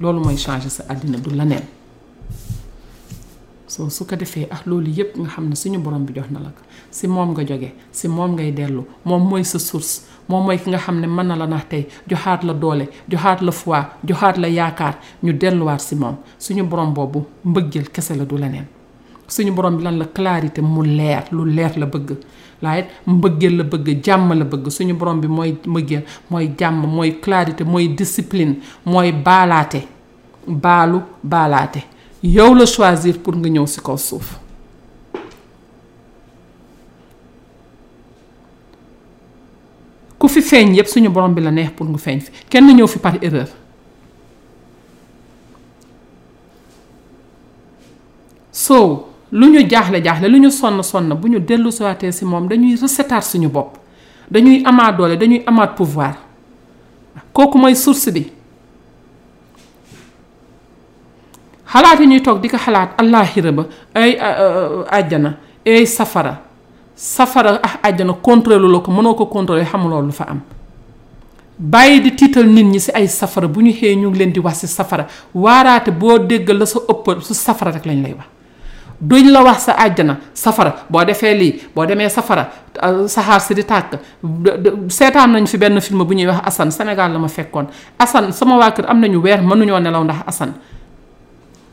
loolu 0.00 0.20
mooy 0.20 0.36
changé 0.36 0.68
sa 0.68 0.82
àddina 0.88 1.18
du 1.18 1.30
leneen 1.30 1.62
soo 3.66 3.90
su 3.90 4.04
ko 4.06 4.14
ah 4.50 4.60
loolu 4.66 4.90
yépp 4.98 5.16
nga 5.16 5.28
xam 5.30 5.54
suñu 5.54 5.78
borom 5.78 6.04
bi 6.04 6.12
na 6.14 6.24
la 6.38 6.50
nga 6.54 6.62
si 6.90 7.06
moom 8.08 8.30
ngay 8.32 8.52
dellu 8.52 8.84
moom 9.04 9.22
mooy 9.28 9.44
sa 9.44 9.58
source 9.58 10.02
moom 10.28 10.44
mooy 10.44 10.58
ki 10.58 10.70
nga 10.70 10.78
xam 10.78 11.00
ne 11.00 11.06
la 11.36 11.46
nax 11.46 11.66
tey 11.68 11.86
la 12.46 12.52
doole 12.54 12.86
joxaat 13.10 13.40
la 13.42 13.52
foi 13.52 13.82
joxaat 14.04 14.36
la 14.38 14.48
ñu 18.48 18.66
suñu 19.28 19.52
borom 19.54 19.76
bi 19.76 19.82
lan 19.82 19.98
la 19.98 20.06
clarté 20.12 20.60
mu 20.60 20.82
leer 20.84 21.24
lu 21.30 21.44
leer 21.44 21.76
la 21.78 21.86
bëgg 21.86 22.10
laayit 22.62 22.86
mbëggeel 23.06 23.56
la 23.56 23.64
bëgg 23.64 24.02
jàmm 24.04 24.34
la 24.34 24.44
bëgg 24.44 24.66
suñu 24.68 24.94
borom 24.94 25.20
bi 25.20 25.28
mooy 25.28 25.56
mbëggeel 25.66 26.04
mooy 26.30 26.52
jàmm 26.58 26.86
mooy 26.86 27.20
clarté 27.20 27.64
mooy 27.64 27.88
discipline 27.94 28.56
mooy 28.84 29.12
baalaate 29.12 29.86
baalu 30.46 31.00
baalaate 31.22 31.84
yow 32.22 32.54
la 32.54 32.66
choisir 32.66 33.18
pour 33.20 33.36
nga 33.36 33.48
ñëw 33.48 33.66
si 33.66 33.80
kaw 33.80 33.96
suuf 33.96 34.36
ku 40.18 40.28
fi 40.28 40.42
feeñ 40.42 40.74
yépp 40.74 40.86
suñu 40.88 41.08
borom 41.10 41.34
bi 41.34 41.40
la 41.40 41.50
neex 41.50 41.70
pour 41.72 41.86
ngu 41.88 41.98
feeñ 41.98 42.20
fi 42.20 42.30
kenn 42.50 42.66
ñëw 42.74 42.86
fi 42.86 42.98
par 42.98 43.18
erreur 43.22 43.48
so 48.50 49.08
lu 49.32 49.46
ñu 49.48 49.60
jaaxle 49.70 50.00
jaaxle 50.04 50.28
lu 50.28 50.38
ñu 50.38 50.50
sonn 50.50 50.82
sonn 50.82 51.08
bu 51.16 51.26
ñu 51.28 51.40
dellu 51.40 51.70
sowaatee 51.70 52.12
si 52.12 52.24
moom 52.24 52.46
dañuy 52.48 52.76
resetaat 52.76 53.22
suñu 53.22 53.48
bopp 53.48 53.76
dañuy 54.30 54.62
amaat 54.64 54.92
doole 54.96 55.16
dañuy 55.16 55.42
amaat 55.46 55.72
pouvoir 55.76 56.14
kooku 57.32 57.56
mooy 57.58 57.74
source 57.74 58.10
bi 58.12 58.30
xalaat 61.72 62.00
yi 62.00 62.06
ñuy 62.06 62.20
toog 62.22 62.40
di 62.42 62.48
ko 62.48 62.58
xalaat 62.58 62.92
allaaxira 63.00 63.52
ba 63.52 63.64
ay 63.94 64.18
àjjana 64.98 65.38
ay 65.66 65.86
safara 65.86 66.42
safara 66.94 67.58
ah 67.62 67.80
àjjana 67.88 68.12
contrôle 68.22 68.68
la 68.70 68.78
ko 68.80 68.90
mënoo 68.92 69.14
ko 69.14 69.26
contrôler 69.32 69.64
xamuloo 69.64 70.02
lu 70.02 70.12
fa 70.12 70.24
am 70.28 70.40
bàyyi 71.58 72.02
di 72.02 72.14
tiital 72.14 72.44
nit 72.46 72.64
ñi 72.66 72.80
si 72.80 72.90
ay 72.94 73.08
safara 73.08 73.48
bu 73.48 73.60
ñu 73.62 73.72
xëyee 73.72 73.94
ñu 73.96 74.08
ngi 74.10 74.18
leen 74.18 74.32
di 74.32 74.40
wax 74.40 74.58
si 74.60 74.66
safara 74.66 75.06
waaraate 75.32 75.88
boo 75.90 76.18
dégg 76.18 76.50
la 76.50 76.66
sa 76.66 76.80
ëpp 76.90 77.22
su 77.22 77.32
safara 77.34 77.70
rek 77.70 77.86
lañ 77.88 78.02
lay 78.02 78.12
wax 78.12 78.28
duñ 79.02 79.30
la 79.32 79.42
wax 79.42 79.62
sa 79.64 79.72
àjjana 79.76 80.16
safara 80.34 80.74
boo 80.88 81.04
defee 81.04 81.34
lii 81.34 81.54
boo 81.74 81.84
demee 81.86 82.08
safara 82.08 82.44
euh, 82.82 83.08
saxaar 83.08 83.40
si 83.40 83.54
di 83.54 83.62
tàkk 83.64 83.98
seetaan 84.88 85.26
nañ 85.34 85.46
fi 85.48 85.58
benn 85.58 85.80
film 85.80 86.04
bu 86.06 86.14
ñuy 86.14 86.26
wax 86.28 86.40
asan 86.46 86.70
Sénégal 86.70 87.12
la 87.12 87.18
ma 87.18 87.28
fekkoon 87.28 87.66
asan 87.98 88.30
sama 88.32 88.56
waa 88.56 88.70
kër 88.70 88.86
am 88.88 89.00
nañu 89.00 89.18
weer 89.20 89.42
mënuñoo 89.42 89.80
nelaw 89.80 90.04
ndax 90.04 90.16
asan 90.26 90.28
Assane 90.28 90.54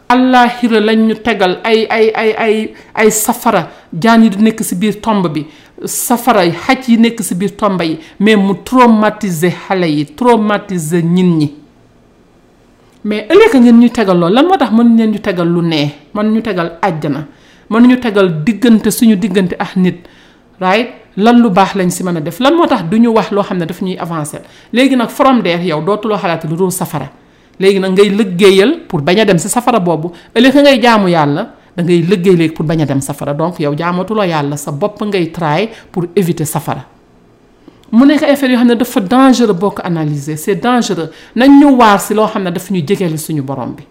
allahira 0.10 0.80
lañ 0.80 1.08
ñu 1.08 1.16
tegal 1.16 1.60
ay 1.64 1.86
ay 1.90 2.12
ay 2.16 2.34
ay 2.46 2.74
ay 2.96 3.12
safara 3.12 3.70
jaan 3.94 4.24
yi 4.24 4.30
di 4.32 4.44
nekk 4.44 4.64
si 4.64 4.76
biir 4.76 5.00
tomb 5.02 5.28
bi 5.28 5.46
safara 5.86 6.42
xaj 6.52 6.88
yi 6.90 6.98
nekk 6.98 7.22
si 7.24 7.36
biir 7.36 7.52
tomb 7.56 7.80
yi 7.82 8.00
mais 8.20 8.36
mu 8.36 8.54
traumatiser 8.66 9.54
xale 9.70 9.86
yi 9.86 10.06
traumatiser 10.16 11.04
ñin 11.04 11.38
ñi 11.38 11.59
mais 13.10 13.26
ëllëg 13.34 13.54
ngeen 13.58 13.80
ñu 13.82 13.90
tegal 13.90 14.18
lool 14.22 14.32
lan 14.34 14.46
moo 14.46 14.56
tax 14.62 14.70
mën 14.72 14.88
ngeen 14.96 15.10
ñu 15.12 15.20
tegal 15.20 15.48
lu 15.50 15.62
nee 15.62 15.90
mën 16.14 16.28
ñu 16.34 16.42
tegal 16.42 16.70
àjjana 16.82 17.26
mën 17.70 17.84
ñu 17.90 17.98
tegal 18.00 18.28
diggante 18.46 18.92
suñu 18.92 19.16
diggante 19.16 19.56
ak 19.58 19.76
nit 19.76 19.98
right 20.62 20.90
lan 21.18 21.42
lu 21.42 21.50
baax 21.50 21.74
lañ 21.76 21.90
si 21.90 22.04
mën 22.04 22.18
a 22.18 22.22
def 22.22 22.40
lan 22.40 22.54
moo 22.56 22.68
tax 22.68 22.84
du 22.92 22.98
ñu 22.98 23.10
wax 23.12 23.32
loo 23.32 23.42
xam 23.44 23.58
ne 23.58 23.66
dafa 23.66 23.84
ñuy 23.84 23.98
avancer 23.98 24.42
léegi 24.72 24.96
nag 24.96 25.10
from 25.10 25.42
there 25.42 25.64
yow 25.66 25.82
dootuloo 25.82 26.18
xalaat 26.22 26.46
lu 26.46 26.56
dul 26.56 26.72
safara 26.72 27.08
léegi 27.60 27.80
nag 27.80 27.92
ngay 27.94 28.10
liggéeyal 28.10 28.72
pour 28.88 29.02
bañ 29.02 29.20
a 29.22 29.26
dem 29.26 29.40
si 29.40 29.50
safara 29.50 29.80
boobu 29.80 30.12
ëllëg 30.36 30.56
ngay 30.62 30.80
jaamu 30.80 31.08
yàlla 31.10 31.50
da 31.76 31.84
ngay 31.84 32.04
liggéey 32.10 32.36
léegi 32.38 32.54
pour 32.54 32.66
bañ 32.68 32.82
a 32.84 32.86
dem 32.86 33.02
safara 33.02 33.34
donc 33.34 33.58
yow 33.60 33.74
jaamatuloo 33.76 34.24
yàlla 34.24 34.56
sa 34.56 34.72
bopp 34.72 35.02
ngay 35.02 35.32
try 35.32 35.68
pour 35.92 36.06
éviter 36.16 36.46
safara 36.46 36.86
mu 37.92 38.06
nekk 38.06 38.24
effet 38.26 38.50
yoo 38.50 38.58
xam 38.58 38.68
ne 38.70 38.76
dafa 38.76 39.00
dangereux 39.02 39.54
bokk 39.58 39.76
ko 39.76 39.82
analyser 39.84 40.38
c'est 40.38 40.56
dangereux 40.56 41.10
nañ 41.36 41.50
ñu 41.60 41.76
waar 41.78 42.00
si 42.00 42.14
loo 42.14 42.28
xam 42.28 42.44
ne 42.44 42.52
dafa 42.52 42.74
ñu 42.74 42.82
jegeel 42.88 43.18
suñu 43.18 43.42
borom 43.42 43.72
bi 43.76 43.84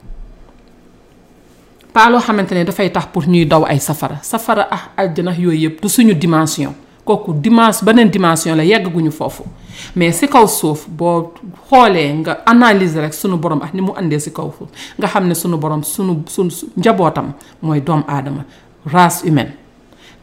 pas 1.92 2.08
loo 2.08 2.20
xamante 2.20 2.52
ne 2.54 2.64
dafay 2.64 2.90
tax 2.92 3.06
pour 3.12 3.24
ñuy 3.26 3.44
daw 3.46 3.64
ay 3.64 3.78
safara 3.80 4.18
safara 4.22 4.68
ah 4.70 4.90
aljana 4.96 5.32
yooyu 5.32 5.58
yëpp 5.68 5.82
du 5.82 5.88
suñu 5.88 6.14
dimension 6.14 6.74
kooku 7.04 7.32
dimension 7.34 7.84
beneen 7.84 8.08
dimension 8.10 8.54
la 8.56 8.62
yegguñu 8.64 9.10
foofu 9.10 9.42
mais 9.96 10.12
si 10.12 10.28
kaw 10.28 10.46
suuf 10.46 10.86
boo 10.88 11.32
xoolee 11.68 12.12
nga 12.20 12.32
analyser 12.46 13.00
rek 13.02 13.14
suñu 13.14 13.36
borom 13.36 13.60
ak 13.62 13.70
ah, 13.70 13.70
ni 13.74 13.80
mu 13.82 13.92
indee 14.00 14.20
si 14.20 14.30
kaw 14.32 14.52
suuf 14.56 14.68
nga 14.98 15.08
xam 15.08 15.26
ne 15.26 15.34
suñu 15.34 15.56
borom 15.56 15.82
suñu 15.82 16.22
suñu 16.26 16.50
njabootam 16.76 17.32
mooy 17.62 17.80
doomu 17.80 18.04
aadama 18.08 18.44
race 18.86 19.22
humaine 19.26 19.54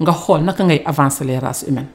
nga 0.02 0.14
xool 0.14 0.44
naka 0.44 0.64
ngay 0.64 0.82
avancer 0.86 1.26
les 1.28 1.40
races 1.40 1.66
humaines 1.68 1.92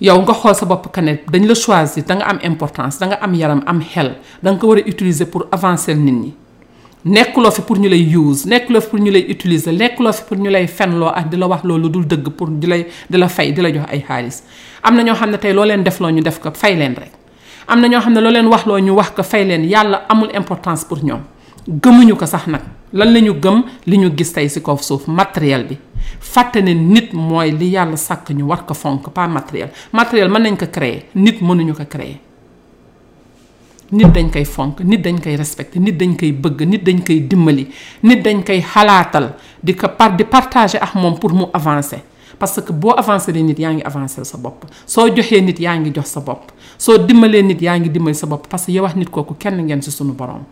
yow 0.00 0.16
nga 0.24 0.32
xol 0.34 0.54
sa 0.54 0.64
bop 0.64 0.88
que 0.92 1.00
ne 1.00 1.12
dañ 1.30 1.44
la 1.46 1.54
choisir 1.54 2.04
da 2.04 2.14
nga 2.16 2.24
am 2.30 2.38
importance 2.42 2.98
da 2.98 3.06
nga 3.06 3.16
am 3.20 3.34
yaram 3.34 3.62
am 3.66 3.80
xel 3.84 4.14
da 4.42 4.52
nga 4.52 4.66
utiliser 4.66 5.26
pour 5.26 5.46
avancer 5.52 5.94
nit 5.94 6.12
ñi 6.14 6.32
nekkuloo 7.04 7.50
fi 7.52 7.60
pour 7.60 7.76
ñu 7.78 7.88
lay 7.88 8.16
use 8.16 8.48
fi 8.48 8.80
pour 8.88 8.98
ñu 8.98 9.10
lay 9.12 9.26
utiliser 9.30 9.76
fi 9.76 10.22
pour 10.26 10.38
ñu 10.38 10.48
lay 10.50 10.64
ak 10.66 11.34
la 11.36 11.46
wax 11.46 11.64
loolu 11.64 11.88
dul 11.90 12.06
pour 12.34 12.48
di 12.48 12.66
lay 12.66 12.86
la 13.10 13.28
fay 13.28 13.52
di 13.52 13.60
la 13.60 13.72
jox 13.72 13.86
ay 13.92 14.04
les 14.22 14.42
am 14.82 14.96
na 14.96 15.02
ñoo 15.02 15.16
ñu 16.12 16.22
def 16.22 16.40
ko 16.40 16.50
fay 16.54 16.76
leen 16.76 16.94
rek 16.96 17.12
am 17.68 17.80
na 17.82 17.88
ñoo 17.88 18.00
xam 18.00 18.14
ne 18.14 18.20
loo 18.20 18.80
ñu 18.80 18.92
wax 18.94 19.10
ko 19.10 19.22
fay 19.22 19.44
leen 19.44 19.68
amul 20.08 20.30
importance 20.34 20.84
pour 20.84 21.04
nous. 21.04 21.20
gëmuñu 21.68 22.16
ko 22.16 22.26
sax 22.26 22.46
nag 22.46 22.62
lan 22.92 23.12
lañu 23.12 23.34
gëm 23.34 23.62
li 23.86 23.96
ñu 23.98 24.16
gis 24.16 24.32
tey 24.32 24.48
si 24.48 24.60
kaw 24.62 24.76
suuf 24.80 25.06
matériel 25.06 25.64
bi 25.66 25.78
fàtte 26.20 26.56
ne 26.62 26.74
nit 26.74 27.12
mooy 27.12 27.50
li 27.52 27.68
yàlla 27.70 27.96
sàkk 27.96 28.30
ñu 28.30 28.46
war 28.46 28.64
ko 28.66 28.74
fonk 28.74 29.10
par 29.10 29.28
matériel 29.28 29.70
matériel 29.92 30.28
mën 30.28 30.42
nañ 30.42 30.56
ko 30.56 30.66
créer 30.72 31.04
nit 31.14 31.40
mënuñu 31.40 31.74
ko 31.74 31.84
créer 31.88 32.16
nit 33.92 34.08
dañ 34.12 34.30
koy 34.32 34.44
fonk 34.44 34.80
nit 34.80 34.98
dañ 35.02 35.18
koy 35.22 35.36
respecté 35.36 35.78
nit 35.78 35.92
dañ 35.96 36.16
koy 36.16 36.32
bëgg 36.32 36.62
nit 36.66 36.82
dañ 36.84 37.04
koy 37.06 37.20
dimbali 37.20 37.68
nit 38.02 38.22
dañ 38.24 38.42
koy 38.44 38.60
xalaatal 38.62 39.34
di 39.62 39.74
ko 39.74 39.88
par 39.88 40.16
di 40.16 40.24
partager 40.24 40.82
ak 40.82 40.94
moom 40.94 41.18
pour 41.18 41.32
mu 41.32 41.44
avancer 41.52 42.00
parce 42.38 42.60
que 42.62 42.72
boo 42.72 42.92
avancé 42.96 43.32
nit 43.32 43.58
yaa 43.58 43.72
ngi 43.72 43.82
avancé 43.82 44.24
sa 44.24 44.38
bopp 44.38 44.64
soo 44.86 45.08
joxee 45.14 45.42
nit 45.42 45.60
yaa 45.60 45.76
ngi 45.76 45.90
jox 45.94 46.06
sa 46.08 46.20
bopp 46.20 46.50
soo 46.78 46.96
dimbalee 46.98 47.42
nit 47.42 47.60
yaa 47.62 47.78
ngi 47.78 47.90
dimbali 47.90 48.14
sa 48.14 48.26
bopp 48.26 48.48
parce 48.48 48.66
que 48.66 48.80
wax 48.80 48.96
nit 48.96 49.10
kooku 49.10 49.34
kenn 49.34 49.60
ngeen 49.64 49.82
si 49.82 49.90
sunu 49.90 50.12
borom. 50.12 50.42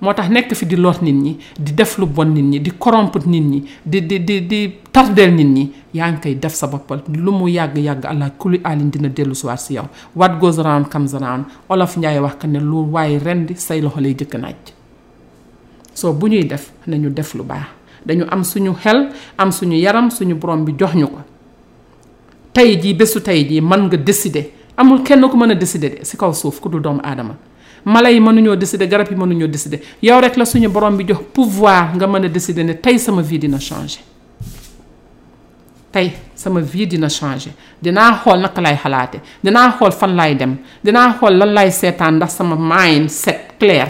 moo 0.00 0.12
tax 0.14 0.30
nekk 0.30 0.54
fi 0.54 0.66
di 0.66 0.76
lor 0.76 1.02
nit 1.02 1.12
ñi 1.14 1.36
di 1.58 1.72
def 1.74 1.98
lu 1.98 2.06
bon 2.06 2.26
nit 2.32 2.42
ñi 2.44 2.60
di 2.60 2.72
corrompre 2.78 3.20
nit 3.26 3.40
ñi 3.44 3.64
di 3.84 4.02
di 4.06 4.20
di 4.24 4.40
di 4.46 4.70
tardeel 4.92 5.32
nit 5.34 5.46
ñi 5.46 5.72
yaa 5.94 6.12
ngi 6.12 6.20
koy 6.20 6.34
def 6.38 6.54
sa 6.54 6.66
boppal 6.68 7.02
lu 7.14 7.32
mu 7.32 7.48
yàgg-yàgg 7.48 8.04
allah 8.06 8.30
kuli 8.38 8.60
alin 8.62 8.90
dina 8.90 9.08
dellu 9.08 9.34
si 9.34 9.46
waat 9.46 9.58
si 9.58 9.74
yow 9.74 9.88
what 10.14 10.38
goes 10.38 10.58
around 10.58 10.88
comes 10.88 11.14
around 11.14 11.44
olof 11.68 11.96
Njaay 11.96 12.20
wax 12.20 12.36
ka 12.38 12.46
ne 12.46 12.58
lu 12.60 12.88
waaye 12.92 13.18
rendi 13.18 13.54
say 13.56 13.80
loxo 13.80 14.00
lay 14.00 14.14
jëkk 14.14 14.34
naaj 14.34 14.56
soo 15.94 16.12
bu 16.12 16.28
ñuy 16.28 16.44
def 16.46 16.70
nañu 16.86 17.10
def 17.10 17.34
lu 17.34 17.42
baax 17.42 17.66
dañu 18.06 18.24
am 18.30 18.42
suñu 18.44 18.74
xel 18.80 19.08
am 19.36 19.50
suñu 19.50 19.74
yaram 19.76 20.10
suñu 20.10 20.34
borom 20.36 20.64
bi 20.64 20.74
jox 20.78 20.94
ñu 20.94 21.06
ko 21.08 21.18
tey 22.52 22.78
jii 22.80 22.94
bésu 22.94 23.20
tey 23.20 23.44
jii 23.48 23.60
mën 23.60 23.86
nga 23.86 23.96
décider 23.96 24.46
amul 24.76 25.02
kenn 25.02 25.26
ku 25.28 25.36
mën 25.36 25.50
a 25.50 25.54
décider 25.56 25.90
de 25.98 26.04
si 26.04 26.16
kaw 26.16 26.32
suuf 26.32 26.60
ku 26.60 26.68
du 26.68 26.78
doomu 26.78 27.00
aadama 27.02 27.34
mala 27.88 28.08
yi 28.10 28.20
mënuñoo 28.20 28.54
décider 28.56 28.86
garab 28.88 29.08
yi 29.10 29.16
mënuñoo 29.16 29.48
décider 29.48 29.80
yow 30.02 30.20
rek 30.20 30.36
la 30.36 30.44
suñu 30.44 30.68
borom 30.68 30.96
bi 30.96 31.04
jox 31.08 31.20
pouvoir 31.32 31.94
nga 31.96 32.06
mën 32.06 32.24
a 32.24 32.28
décider 32.28 32.62
ne 32.64 32.74
tey 32.74 32.98
sama 32.98 33.22
vie 33.22 33.38
dina 33.38 33.58
changer 33.58 34.00
tey 35.90 36.12
sama 36.34 36.60
vie 36.60 36.86
dina 36.86 37.08
changer 37.08 37.52
dinaa 37.80 38.20
xool 38.22 38.40
naka 38.40 38.60
lay 38.60 38.76
xalaate 38.76 39.20
dinaa 39.42 39.72
xool 39.78 39.92
fan 39.92 40.14
laay 40.16 40.34
dem 40.36 40.56
dinaa 40.84 41.14
xool 41.18 41.32
lan 41.36 41.52
lay 41.54 41.70
seetaan 41.70 42.14
ndax 42.16 42.30
sama 42.36 42.56
mind 42.58 43.08
set 43.08 43.56
clair 43.58 43.88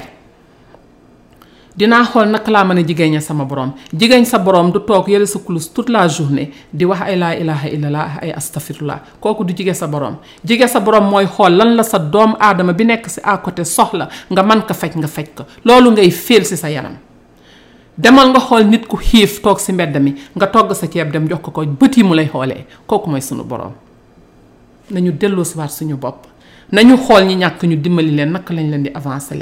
dinaa 1.79 2.05
xool 2.11 2.29
naka 2.35 2.51
laa 2.53 2.65
mën 2.65 2.79
a 2.81 2.83
jigéeñe 2.83 3.21
sama 3.21 3.45
borom 3.45 3.71
jigéen 3.95 4.25
sa 4.27 4.39
boroom 4.39 4.73
du 4.73 4.81
toog 4.87 5.09
yële 5.09 5.27
sa 5.27 5.39
kulus 5.39 5.69
tout 5.75 5.89
la 5.89 6.09
journée 6.09 6.51
di 6.73 6.85
wax 6.85 7.01
ay 7.03 7.17
laa 7.19 7.35
ilaha 7.35 7.69
illallah 7.69 8.19
ay 8.23 8.33
astafirullah 8.33 9.01
kooku 9.21 9.45
du 9.45 9.55
jigéen 9.55 9.75
sa 9.75 9.87
borom 9.87 10.17
jigéen 10.45 10.69
sa 10.69 10.81
borom 10.81 11.09
mooy 11.11 11.27
xool 11.27 11.53
lan 11.57 11.77
la 11.77 11.83
sa 11.83 11.99
doom 11.99 12.35
aadama 12.41 12.73
bi 12.73 12.85
nekk 12.85 13.09
si 13.09 13.21
à 13.25 13.37
côté 13.39 13.65
soxla 13.65 14.09
nga 14.31 14.43
man 14.43 14.63
ko 14.63 14.75
faj 14.75 14.97
nga 14.97 15.07
faj 15.07 15.27
ko 15.35 15.43
loolu 15.65 15.93
ngay 15.93 16.11
féel 16.11 16.45
si 16.45 16.57
sa 16.57 16.69
yanam 16.71 16.97
demal 17.99 18.31
nga 18.33 18.41
xool 18.41 18.65
nit 18.67 18.87
ku 18.89 18.97
xiif 18.97 19.41
toog 19.43 19.61
si 19.61 19.73
mbedd 19.73 20.03
mi 20.03 20.15
nga 20.37 20.47
togg 20.47 20.75
sa 20.75 20.87
ceeb 20.87 21.13
dem 21.13 21.29
jox 21.29 21.41
ko 21.43 21.51
ko 21.51 21.65
bët 21.67 21.97
yi 21.97 22.03
mu 22.03 22.15
lay 22.15 22.27
xoolee 22.27 22.67
kooku 22.87 23.11
mooy 23.11 23.21
sunu 23.21 23.45
borom 23.45 23.73
nañu 24.91 25.13
delloo 25.13 25.45
si 25.45 25.57
waat 25.59 25.71
suñu 25.71 25.95
bopp 25.97 26.27
nañu 26.73 26.97
xool 27.07 27.25
ñi 27.25 27.35
ñàkk 27.35 27.65
ñu 27.65 27.77
dimbali 27.83 28.11
leen 28.11 28.33
naka 28.33 28.55
lañ 28.55 28.69
leen 28.71 28.83
di 28.85 28.91
avancer 28.99 29.41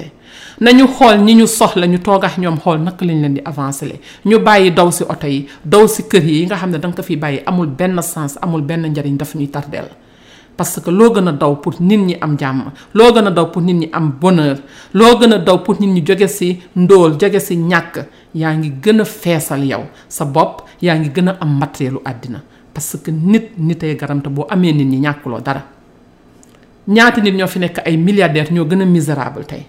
nañu 0.60 0.84
xool 0.96 1.16
ñi 1.24 1.34
ñu 1.34 1.46
soxla 1.46 1.86
ñu 1.86 1.98
toog 1.98 2.24
ak 2.24 2.38
ñoom 2.38 2.56
xool 2.62 2.78
naka 2.80 3.04
lañ 3.04 3.18
leen 3.22 3.34
di 3.34 3.40
avancer 3.44 3.90
ñu 4.24 4.38
bàyyi 4.38 4.70
dow 4.72 4.90
si 4.92 5.02
oto 5.02 5.26
yi 5.26 5.46
daw 5.64 5.88
si 5.88 6.02
kër 6.06 6.24
yi 6.24 6.46
nga 6.46 6.56
xam 6.56 6.70
ne 6.70 6.78
da 6.78 6.88
nga 6.88 6.96
ko 6.96 7.02
fi 7.02 7.16
bàyyi 7.16 7.40
amul 7.46 7.66
benn 7.66 8.00
sens 8.02 8.38
amul 8.40 8.62
benn 8.62 8.86
njariñ 8.86 9.16
daf 9.16 9.34
ñuy 9.34 9.48
tardeel 9.48 9.88
parce 10.56 10.80
que 10.80 10.90
loo 10.90 11.10
gën 11.12 11.26
a 11.28 11.32
daw 11.32 11.56
pour 11.56 11.74
nit 11.80 11.96
ñi 11.96 12.16
am 12.20 12.36
jàmm 12.38 12.70
loo 12.94 13.12
gën 13.14 13.26
a 13.26 13.30
daw 13.30 13.46
pour 13.52 13.62
nit 13.62 13.74
ñi 13.74 13.88
am 13.92 14.12
bonheur 14.20 14.58
loo 14.94 15.18
gën 15.18 15.32
a 15.32 15.38
daw 15.38 15.58
pour 15.64 15.80
nit 15.80 15.86
ñi 15.88 16.04
jóge 16.06 16.28
si 16.28 16.60
ndóol 16.76 17.16
jóge 17.20 17.40
si 17.40 17.56
ñàkk 17.56 17.94
yaa 18.36 18.54
ngi 18.54 18.70
gën 18.82 19.00
a 19.00 19.04
feesal 19.04 19.64
yow 19.64 19.82
sa 20.08 20.24
bopp 20.24 20.62
yaa 20.80 20.94
ngi 20.96 21.08
gën 21.12 21.28
a 21.28 21.36
am 21.40 21.58
matérielu 21.58 21.98
àddina 22.04 22.40
parce 22.72 22.96
que 23.02 23.10
nit 23.10 23.48
nitay 23.58 23.96
garam 23.96 24.22
te 24.22 24.28
boo 24.28 24.46
amee 24.48 24.72
nit 24.72 24.84
ñi 24.86 25.00
ñàkkuloo 25.00 25.40
dara 25.40 25.74
ñaata 26.88 27.20
nit 27.20 27.34
ñoo 27.34 27.46
fi 27.48 27.58
nekk 27.58 27.78
ay 27.84 27.96
milliardaires 27.96 28.50
ñoo 28.52 28.64
gën 28.66 28.82
a 28.82 28.84
misérable 28.86 29.44
tey 29.44 29.66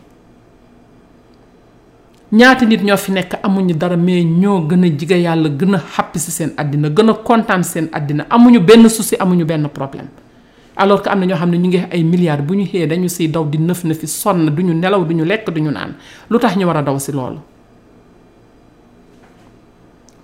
ñaata 2.31 2.65
nit 2.65 2.81
ñoo 2.83 2.97
fi 2.97 3.11
nekk 3.11 3.33
amuñu 3.41 3.73
dara 3.75 3.97
mais 3.97 4.23
ñoo 4.23 4.61
gën 4.67 4.83
a 4.85 4.89
jige 4.93 5.15
yàlla 5.25 5.49
gën 5.49 5.73
a 5.75 5.79
xàppi 5.79 6.19
si 6.19 6.29
seen 6.31 6.53
àddina 6.57 6.89
gën 6.93 7.09
a 7.09 7.13
kontaan 7.25 7.63
seen 7.63 7.89
àddina 7.91 8.27
amuñu 8.29 8.59
benn 8.61 8.87
souci 8.89 9.15
amuñu 9.19 9.45
benn 9.45 9.67
problème 9.69 10.07
alors 10.75 11.01
que 11.01 11.09
am 11.09 11.19
na 11.19 11.25
ñoo 11.25 11.37
xam 11.37 11.49
ne 11.49 11.57
ñu 11.57 11.67
ngi 11.69 11.79
ay 11.91 12.03
milliards 12.03 12.43
bu 12.45 12.53
ñu 12.53 12.65
xëyee 12.67 12.85
dañu 12.87 13.09
siy 13.09 13.27
daw 13.29 13.45
di 13.49 13.57
nëf 13.57 13.83
nëfi 13.83 14.07
sonn 14.07 14.49
duñu 14.55 14.73
nelaw 14.75 15.03
duñu 15.03 15.25
lekk 15.25 15.49
duñu 15.49 15.71
naan 15.71 15.95
lu 16.29 16.37
tax 16.37 16.55
ñu 16.55 16.67
war 16.67 16.77
a 16.77 16.83
daw 16.83 16.99
si 16.99 17.11
loolu 17.13 17.39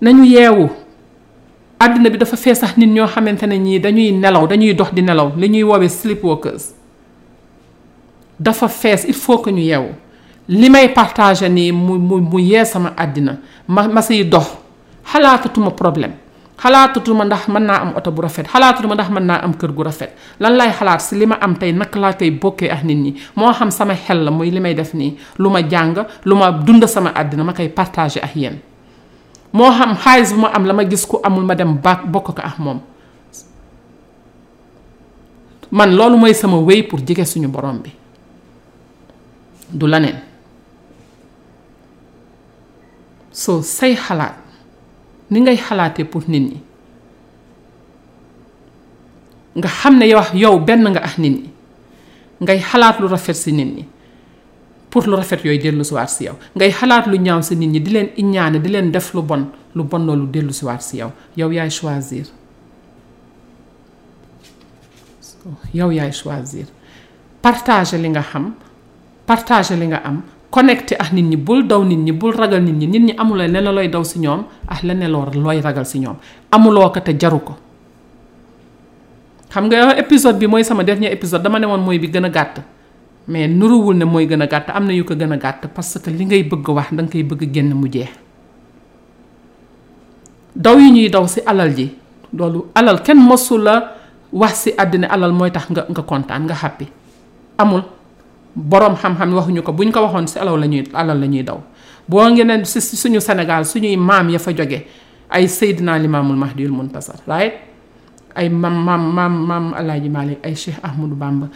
nañu 0.00 0.22
yeewu 0.26 0.68
àddina 1.78 2.08
bi 2.10 2.18
dafa 2.18 2.36
feesax 2.36 2.76
nit 2.76 2.86
ñoo 2.88 3.06
xamante 3.10 3.46
ne 3.50 3.58
ñii 3.58 3.80
dañuy 3.80 4.12
nelaw 4.12 4.46
dañuy 4.46 4.74
dox 4.74 4.92
di 4.94 5.02
nelaw 5.02 5.32
li 5.36 5.48
ñuy 5.50 5.62
woowee 5.64 5.88
sleepwalkers 5.90 6.70
dafa 8.40 8.68
fees 8.68 9.04
il 9.06 9.14
faut 9.14 9.38
que 9.38 9.50
ñu 9.50 9.60
yeewu 9.62 9.92
li 10.48 10.68
may 10.70 10.88
partagé 10.88 11.48
nii 11.48 11.72
mu 11.72 11.98
mu 11.98 12.16
mu 12.20 12.38
yee 12.40 12.64
sama 12.64 12.92
àddina 12.96 13.38
ma 13.68 13.88
ma 13.88 14.02
siy 14.02 14.24
dox 14.24 14.50
xalaatatuma 15.04 15.70
problème 15.70 16.12
xalaatatuma 16.58 17.24
ndax 17.24 17.48
mën 17.48 17.62
naa 17.64 17.80
am 17.82 17.92
oto 17.96 18.10
bu 18.10 18.22
rafet 18.22 18.46
xalaatatuma 18.52 18.94
ndax 18.94 19.08
mën 19.10 19.24
naa 19.24 19.40
am 19.44 19.54
kër 19.54 19.70
gu 19.72 19.82
rafet 19.82 20.10
lan 20.40 20.56
lay 20.56 20.72
xalaat 20.72 21.00
si 21.00 21.14
li 21.16 21.26
ma 21.26 21.36
am 21.40 21.56
tey 21.56 21.72
naka 21.72 21.98
laa 21.98 22.12
koy 22.12 22.30
bokkee 22.30 22.70
ak 22.70 22.82
nit 22.84 22.98
ñi 22.98 23.14
moo 23.36 23.52
xam 23.52 23.70
sama 23.70 23.94
xel 23.94 24.22
la 24.24 24.30
muy 24.30 24.50
li 24.50 24.60
may 24.60 24.74
def 24.74 24.94
nii 24.94 25.16
lu 25.38 25.50
ma 25.50 25.60
jàng 25.62 25.96
lu 26.24 26.34
ma 26.36 26.50
dund 26.50 26.84
sama 26.86 27.10
àddina 27.14 27.44
ma 27.44 27.52
koy 27.54 27.68
partagé 27.68 28.20
ak 28.22 28.34
yéen 28.36 28.58
moo 29.52 29.70
xam 29.70 29.96
xaalis 29.96 30.32
bu 30.34 30.40
ma 30.40 30.48
am 30.48 30.66
la 30.66 30.72
ma 30.72 30.84
gis 30.84 31.06
ku 31.06 31.18
amul 31.22 31.44
ma 31.44 31.54
dem 31.54 31.78
ba 31.80 32.00
bokk 32.04 32.34
ko 32.34 32.34
ak 32.42 32.58
moom 32.58 32.80
man 35.70 35.94
loolu 35.94 36.16
mooy 36.16 36.34
sama 36.34 36.56
wéy 36.58 36.82
pour 36.82 36.98
jige 37.00 37.24
suñu 37.24 37.48
borom 37.48 37.78
bi 37.82 37.90
du 39.78 39.86
la 39.86 39.98
neen 40.04 40.18
soo 43.42 43.60
say 43.62 43.92
xalaat 44.04 44.34
ni 45.30 45.38
ngay 45.40 45.56
xalaatee 45.66 46.04
pour 46.04 46.22
nit 46.28 46.42
ñi 46.48 46.60
nga 49.58 49.68
xam 49.78 49.94
ne 49.98 50.04
yow 50.12 50.22
yow 50.42 50.56
benn 50.66 50.84
nga 50.94 51.00
ak 51.08 51.18
nit 51.18 51.32
ñi 51.42 51.50
ngay 52.42 52.60
xalaat 52.68 52.96
lu 53.00 53.06
rafet 53.08 53.34
si 53.42 53.52
nit 53.52 53.70
ñi 53.76 53.84
pour 54.90 55.04
lu 55.08 55.16
rafet 55.20 55.40
yooyu 55.44 55.60
dellu 55.62 55.82
siwaat 55.88 56.08
si 56.16 56.22
yow 56.28 56.34
ngay 56.56 56.70
xalaat 56.78 57.04
lu 57.10 57.16
ñaaw 57.24 57.42
si 57.42 57.54
nit 57.56 57.70
ñi 57.74 57.80
di 57.84 57.90
leen 57.94 58.08
iññaane 58.20 58.58
di 58.62 58.68
leen 58.74 58.92
def 58.94 59.12
lu 59.14 59.22
bon 59.22 59.42
lu 59.76 59.82
bon 59.84 60.02
loolu 60.06 60.26
dellu 60.34 60.52
siwaat 60.58 60.82
si 60.86 60.98
yow 61.00 61.10
yow 61.36 61.50
yaay 61.56 61.70
choisir 61.76 62.26
yow 65.78 65.90
yaay 65.96 66.12
choisir 66.18 66.66
partager 67.42 67.98
li 68.02 68.08
nga 68.10 68.22
xam 68.30 68.46
partager 69.28 69.76
li 69.76 69.88
nga 69.90 70.00
am 70.04 70.22
connecter 70.54 70.94
ak 71.00 71.10
nit 71.10 71.24
ñi 71.26 71.36
bul 71.40 71.64
daw 71.66 71.82
nit 71.82 71.98
ñi 71.98 72.12
bul 72.12 72.32
ragal 72.36 72.62
nit 72.62 72.76
ñi 72.76 72.86
nit 72.86 73.04
ñi 73.12 73.12
amuloo 73.18 73.48
len 73.48 73.56
lay 73.74 73.88
daw 73.88 74.04
ci 74.04 74.20
ñoom 74.22 74.44
ak 74.68 74.84
leneen 74.84 75.10
loo 75.10 75.26
loy 75.34 75.58
ragal 75.64 75.84
si 75.88 75.98
ñoom 76.04 76.16
amuloo 76.52 76.92
ko 76.92 77.00
te 77.00 77.12
jaru 77.16 77.40
ko 77.40 77.54
xam 79.50 79.66
nga 79.66 79.96
episode 79.98 80.36
bi 80.42 80.46
moy 80.50 80.64
sama 80.66 80.82
dernier 80.84 81.12
episode, 81.14 81.42
dama 81.42 81.58
ne 81.62 81.66
moy 81.66 81.98
bi 81.98 82.06
gëna 82.12 82.28
gatt 82.28 82.60
gàtt 82.62 82.66
mais 83.26 83.48
nuruwul 83.48 83.96
ne 83.96 84.04
moy 84.04 84.26
gëna 84.28 84.46
gatt 84.46 84.70
amna 84.70 84.92
yu 84.92 85.02
ko 85.04 85.14
gëna 85.16 85.36
gatt 85.38 85.66
parce 85.74 85.98
que 85.98 86.10
li 86.10 86.22
ngay 86.24 86.44
bëgg 86.44 86.68
wax 86.68 86.92
dang 86.94 87.08
kay 87.08 87.22
bëgg 87.24 87.50
genn 87.52 87.74
mu 87.74 87.88
jeex 87.88 88.12
daw 90.54 90.78
yi 90.78 90.90
ñuy 90.92 91.08
daw 91.08 91.26
ci 91.26 91.40
alal 91.46 91.72
ji 91.74 91.96
lolu 92.36 92.70
alal 92.76 93.00
ken 93.02 93.18
mosula 93.18 93.96
wax 94.30 94.68
ci 94.68 94.70
adina 94.76 95.08
alal 95.08 95.32
moy 95.32 95.50
tax 95.50 95.66
nga 95.70 95.82
nga 95.88 96.02
kontaan 96.02 96.44
nga 96.46 96.54
happy 96.54 96.86
amul 97.58 97.82
boroom 98.54 98.94
xam-xam 98.96 99.34
waxuñu 99.34 99.62
ko 99.62 99.72
buñ 99.72 99.90
ko 99.90 100.00
waxoon 100.06 100.26
si 100.28 100.38
alal 100.38 100.60
la 100.60 100.66
ñuy 100.66 100.84
alal 100.94 101.18
la 101.20 101.26
ñuy 101.26 101.42
daw 101.42 101.58
boo 102.08 102.22
ngeen 102.30 102.64
si 102.64 102.80
suñu 102.96 103.20
Sénégal 103.20 103.64
suñuy 103.66 103.96
maam 103.96 104.30
ya 104.30 104.38
fa 104.38 104.52
joge 104.54 104.86
ay 105.30 105.48
Seydina 105.48 105.98
Limaamul 105.98 106.36
Mahdiyul 106.36 106.70
Muntasar 106.70 107.18
right 107.26 107.52
ay 108.34 108.48
maam 108.48 108.84
maam 108.84 109.02
maam 109.12 109.34
maam 109.46 109.74
Alaaji 109.74 110.08
Maalik 110.10 110.38
ay 110.44 110.54
Cheikh 110.54 110.78
Ahmadou 110.82 111.16
Bamba 111.16 111.48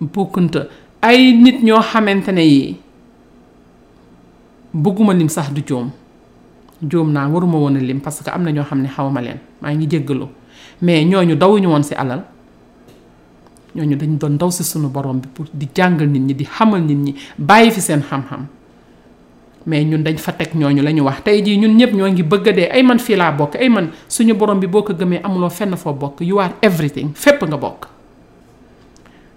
Bokkunta 0.00 0.68
ay 1.02 1.32
nit 1.36 1.62
ñoo 1.62 1.82
xamante 1.82 2.32
ne 2.32 2.40
yii 2.42 2.76
bëgguma 4.72 5.12
lim 5.14 5.28
sax 5.28 5.50
du 5.52 5.60
joom 5.68 5.90
joom 6.80 7.12
naa 7.12 7.28
waruma 7.28 7.58
woon 7.58 7.74
lim 7.76 8.00
parce 8.00 8.22
que 8.22 8.30
am 8.30 8.42
na 8.44 8.50
ñoo 8.52 8.64
xam 8.64 8.80
ne 8.80 8.88
xaw 8.88 9.10
ma 9.10 9.20
leen 9.20 9.38
maa 9.60 9.72
ngi 9.74 9.86
jéggaloo 9.88 10.28
mais 10.80 11.04
ñoo 11.04 11.22
ñu 11.22 11.36
dawuñu 11.36 11.68
woon 11.68 11.82
si 11.82 11.94
alal 11.94 12.24
ñooñu 13.74 13.96
dañ 13.96 14.18
doon 14.18 14.34
daw 14.38 14.50
si 14.50 14.64
sunu 14.64 14.88
borom 14.90 15.20
bi 15.22 15.28
pour 15.30 15.46
di 15.52 15.68
jàngal 15.72 16.08
nit 16.08 16.22
ñi 16.22 16.34
di 16.34 16.44
xamal 16.44 16.82
nit 16.82 16.96
ñi 16.98 17.12
bàyyi 17.38 17.70
fi 17.70 17.80
seen 17.80 18.02
xam-xam 18.02 18.46
mais 19.66 19.84
ñun 19.86 20.02
dañ 20.02 20.16
fa 20.18 20.32
teg 20.32 20.54
ñooñu 20.54 20.82
la 20.82 20.90
ñu 20.92 21.02
wax 21.04 21.22
tey 21.22 21.42
jii 21.42 21.56
ñun 21.58 21.76
ñëpp 21.76 21.92
ñoo 21.94 22.08
ngi 22.10 22.22
bëgg 22.22 22.50
dee 22.54 22.68
ay 22.72 22.82
man 22.82 22.98
fii 22.98 23.16
laa 23.16 23.32
bokk 23.32 23.56
ay 23.56 23.68
man 23.68 23.90
suñu 24.08 24.34
borom 24.34 24.58
bi 24.58 24.66
boo 24.66 24.82
ko 24.82 24.94
gëmee 24.94 25.20
amuloo 25.22 25.50
fenn 25.50 25.76
foo 25.76 25.92
bokk 25.92 26.20
you 26.22 26.38
are 26.40 26.54
everything 26.60 27.12
fépp 27.14 27.42
nga 27.46 27.56
bokk 27.56 27.86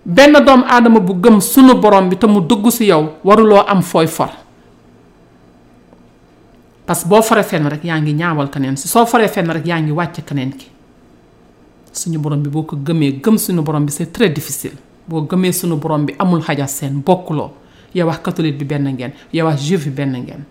benn 0.06 0.34
doom 0.46 0.64
aadama 0.68 1.00
bu 1.00 1.14
gëm 1.20 1.40
sunu 1.40 1.76
borom 1.78 2.10
bi 2.10 2.18
te 2.18 2.26
mu 2.28 2.40
dugg 2.42 2.68
si 2.72 2.86
yow 2.86 3.16
waruloo 3.24 3.64
am 3.68 3.82
fooy 3.82 4.08
for 4.08 4.30
parce 6.86 7.06
boo 7.06 7.22
foree 7.22 7.44
fenn 7.44 7.70
rek 7.70 7.84
yaa 7.84 8.00
ngi 8.02 8.14
ñaawal 8.14 8.50
keneen 8.50 8.78
si 8.78 8.88
soo 8.88 9.06
foree 9.06 9.28
fenn 9.28 9.52
rek 9.52 9.66
yaa 9.66 9.80
ngi 9.80 9.92
wàcc 9.92 10.26
keneen 10.26 10.52
ki 10.58 10.73
suñu 11.96 12.20
borom 12.20 12.42
bi 12.42 12.50
boko 12.50 12.76
gëmé 12.82 13.20
gëm 13.24 13.38
suñu 13.38 13.62
borom 13.62 13.86
bi 13.86 13.92
c'est 13.92 14.12
très 14.12 14.30
difficile 14.30 14.72
bo 15.08 15.22
gëmé 15.26 15.52
suñu 15.54 15.76
borom 15.76 16.06
bi 16.06 16.14
amul 16.18 16.42
xaja 16.42 16.66
sen 16.68 17.02
bokkuloo 17.06 17.52
ya 17.94 18.06
wax 18.06 18.20
catholique 18.24 18.58
bi 18.58 18.66
ben 18.66 18.84
ngeen 18.92 19.12
ya 19.34 19.46
wax 19.46 19.62
juif 19.64 19.86
bi 19.88 19.92
ben 19.92 20.12
ngeen 20.12 20.44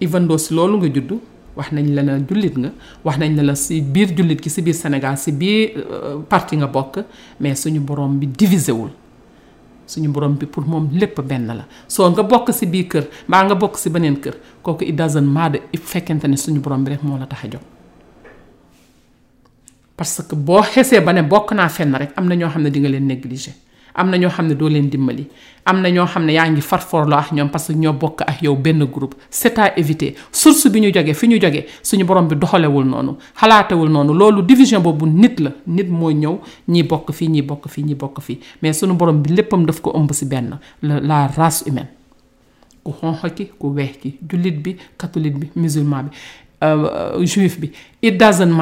even 0.00 0.26
do 0.26 0.36
ci 0.38 0.52
lolu 0.54 0.76
nga 0.78 0.88
judd 0.92 1.18
wax 1.56 1.70
nañ 1.72 1.94
la 1.94 2.02
na 2.02 2.18
julit 2.22 2.56
nga 2.58 2.72
wax 3.04 3.16
nañ 3.18 3.40
la 3.42 3.54
ci 3.54 3.62
si 3.62 3.80
biir 3.82 4.12
ki 4.36 4.48
si 4.50 4.60
biir 4.62 4.74
sénégal 4.74 5.16
si 5.16 5.32
biir 5.32 5.72
euh, 5.76 6.18
parti 6.28 6.56
nga 6.56 6.66
bok 6.66 7.00
mais 7.40 7.54
suñu 7.58 7.80
borom 7.80 8.18
bi 8.18 8.26
divisé 8.26 8.70
wul 8.72 8.90
suñu 9.86 10.08
borom 10.10 10.34
bi 10.36 10.44
pour 10.46 10.64
mom 10.66 10.88
lepp 10.92 11.20
ben 11.22 11.46
la 11.46 11.66
so 11.88 12.08
nga 12.10 12.22
bok 12.22 12.52
si 12.52 12.66
biir 12.66 12.86
kër 12.88 13.06
ma 13.28 13.42
nga 13.44 13.54
bok 13.54 13.78
si 13.78 13.88
benen 13.88 14.18
kër 14.20 14.34
koku 14.62 14.84
it 14.84 14.94
doesn't 14.94 15.24
matter 15.24 15.62
if 15.72 15.94
ni 16.28 16.36
suñu 16.36 16.60
borom 16.60 16.84
bi 16.84 16.90
rek 16.92 17.02
mo 17.02 17.16
la 17.18 17.24
taxajok 17.26 17.62
parce 19.96 20.22
que 20.22 20.34
boo 20.36 20.62
xesee 20.62 21.00
ba 21.00 21.12
ne 21.12 21.22
bokk 21.22 21.52
naa 21.52 21.68
fenn 21.68 21.94
rek 21.94 22.12
am 22.16 22.26
na 22.26 22.34
ñoo 22.36 22.48
xam 22.50 22.62
ne 22.62 22.70
di 22.70 22.80
nga 22.80 22.88
leen 22.88 23.06
négliger 23.06 23.54
am 23.94 24.08
na 24.10 24.16
ñoo 24.16 24.30
xam 24.30 24.46
ne 24.48 24.54
doo 24.56 24.68
leen 24.68 24.88
dimbali 24.88 25.28
am 25.66 25.80
na 25.82 25.88
ñoo 25.90 26.06
xam 26.06 26.24
ne 26.24 26.32
yaa 26.32 26.48
ngi 26.48 26.60
farforloo 26.60 27.16
ak 27.18 27.32
ñoom 27.32 27.50
parce 27.50 27.68
que 27.68 27.74
ñoo 27.78 27.92
bokk 27.92 28.22
ak 28.26 28.42
yow 28.42 28.56
benn 28.56 28.84
group 28.90 29.14
c'est 29.28 29.58
à 29.58 29.76
éviter 29.78 30.14
source 30.30 30.66
bi 30.70 30.80
ñu 30.80 30.90
jógee 30.92 31.12
fi 31.12 31.26
ñu 31.28 31.38
jógee 31.40 31.66
suñu 31.82 32.04
borom 32.06 32.26
bi 32.26 32.34
doxalewul 32.36 32.84
noonu 32.86 33.16
xalaatewul 33.38 33.90
noonu 33.90 34.14
loolu 34.14 34.42
division 34.42 34.80
boobu 34.80 35.06
nit 35.06 35.38
la 35.40 35.50
nit 35.66 35.88
mooy 35.88 36.14
ñëw 36.14 36.38
ñii 36.68 36.82
bokk 36.84 37.12
fii 37.12 37.28
ñii 37.28 37.42
bokk 37.42 37.68
fii 37.68 37.84
ñii 37.84 37.94
bokk 37.94 38.20
fii 38.20 38.40
mais 38.62 38.72
suñu 38.78 38.94
borom 38.94 39.20
bi 39.22 39.32
léppam 39.34 39.66
daf 39.66 39.80
ko 39.80 39.92
ëmb 39.94 40.10
si 40.12 40.24
benn 40.24 40.58
la 40.82 41.26
race 41.26 41.62
humaine 41.66 41.88
ku 42.82 42.92
xonq 42.98 43.34
ki 43.34 43.50
ku 43.58 43.66
weex 43.76 43.98
ki 43.98 44.18
jullit 44.26 44.56
bi 44.56 44.76
catholique 44.96 45.38
bi 45.38 45.50
musulman 45.54 46.04
bi 46.04 46.10
euh, 46.64 47.20
juif 47.26 47.60
bi 47.60 47.70
it 48.00 48.16
doesn't 48.16 48.56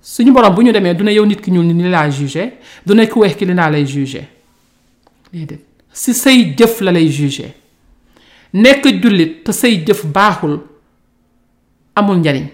suñu 0.00 0.32
borom 0.32 0.54
bu 0.54 0.62
ñu 0.64 0.72
demee 0.72 0.94
du 0.94 1.04
ne 1.04 1.12
yow 1.12 1.26
nit 1.26 1.40
ki 1.40 1.50
ñuul 1.50 1.66
ni 1.72 1.88
laa 1.88 2.10
jugé 2.10 2.54
du 2.86 2.94
ne 2.94 3.06
ku 3.06 3.20
weex 3.20 3.36
ki 3.36 3.44
li 3.44 3.54
laa 3.54 3.68
lay 3.70 3.84
jugé 3.86 4.24
déedéet 5.32 5.62
si 5.92 6.14
say 6.14 6.54
jëf 6.56 6.80
la 6.80 6.90
lay 6.92 7.06
jugé 7.10 7.54
nekk 8.54 8.98
jullit 9.02 9.42
te 9.44 9.52
say 9.52 9.82
jëf 9.84 10.06
baaxul 10.06 10.60
amul 11.94 12.16
njariñ 12.16 12.46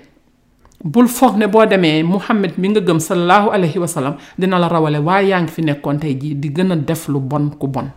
bul 0.82 1.06
foog 1.06 1.36
ne 1.36 1.46
boo 1.46 1.64
demee 1.66 2.02
Muhammad 2.02 2.52
mi 2.58 2.68
nga 2.68 2.80
gëm 2.80 2.98
sallallahu 2.98 3.50
alayhi 3.52 3.78
wa 3.78 3.86
sallam 3.86 4.16
dina 4.36 4.58
la 4.58 4.66
rawale 4.68 4.96
waaye 4.98 5.28
yaa 5.28 5.40
ngi 5.42 5.50
fi 5.52 5.62
nekkoon 5.62 5.98
tey 5.98 6.14
jii 6.18 6.34
di 6.40 6.50
gën 6.50 6.72
a 6.72 6.76
def 6.76 7.06
lu 7.06 7.20
bon 7.20 7.48
ku 7.56 7.68
bon 7.68 7.88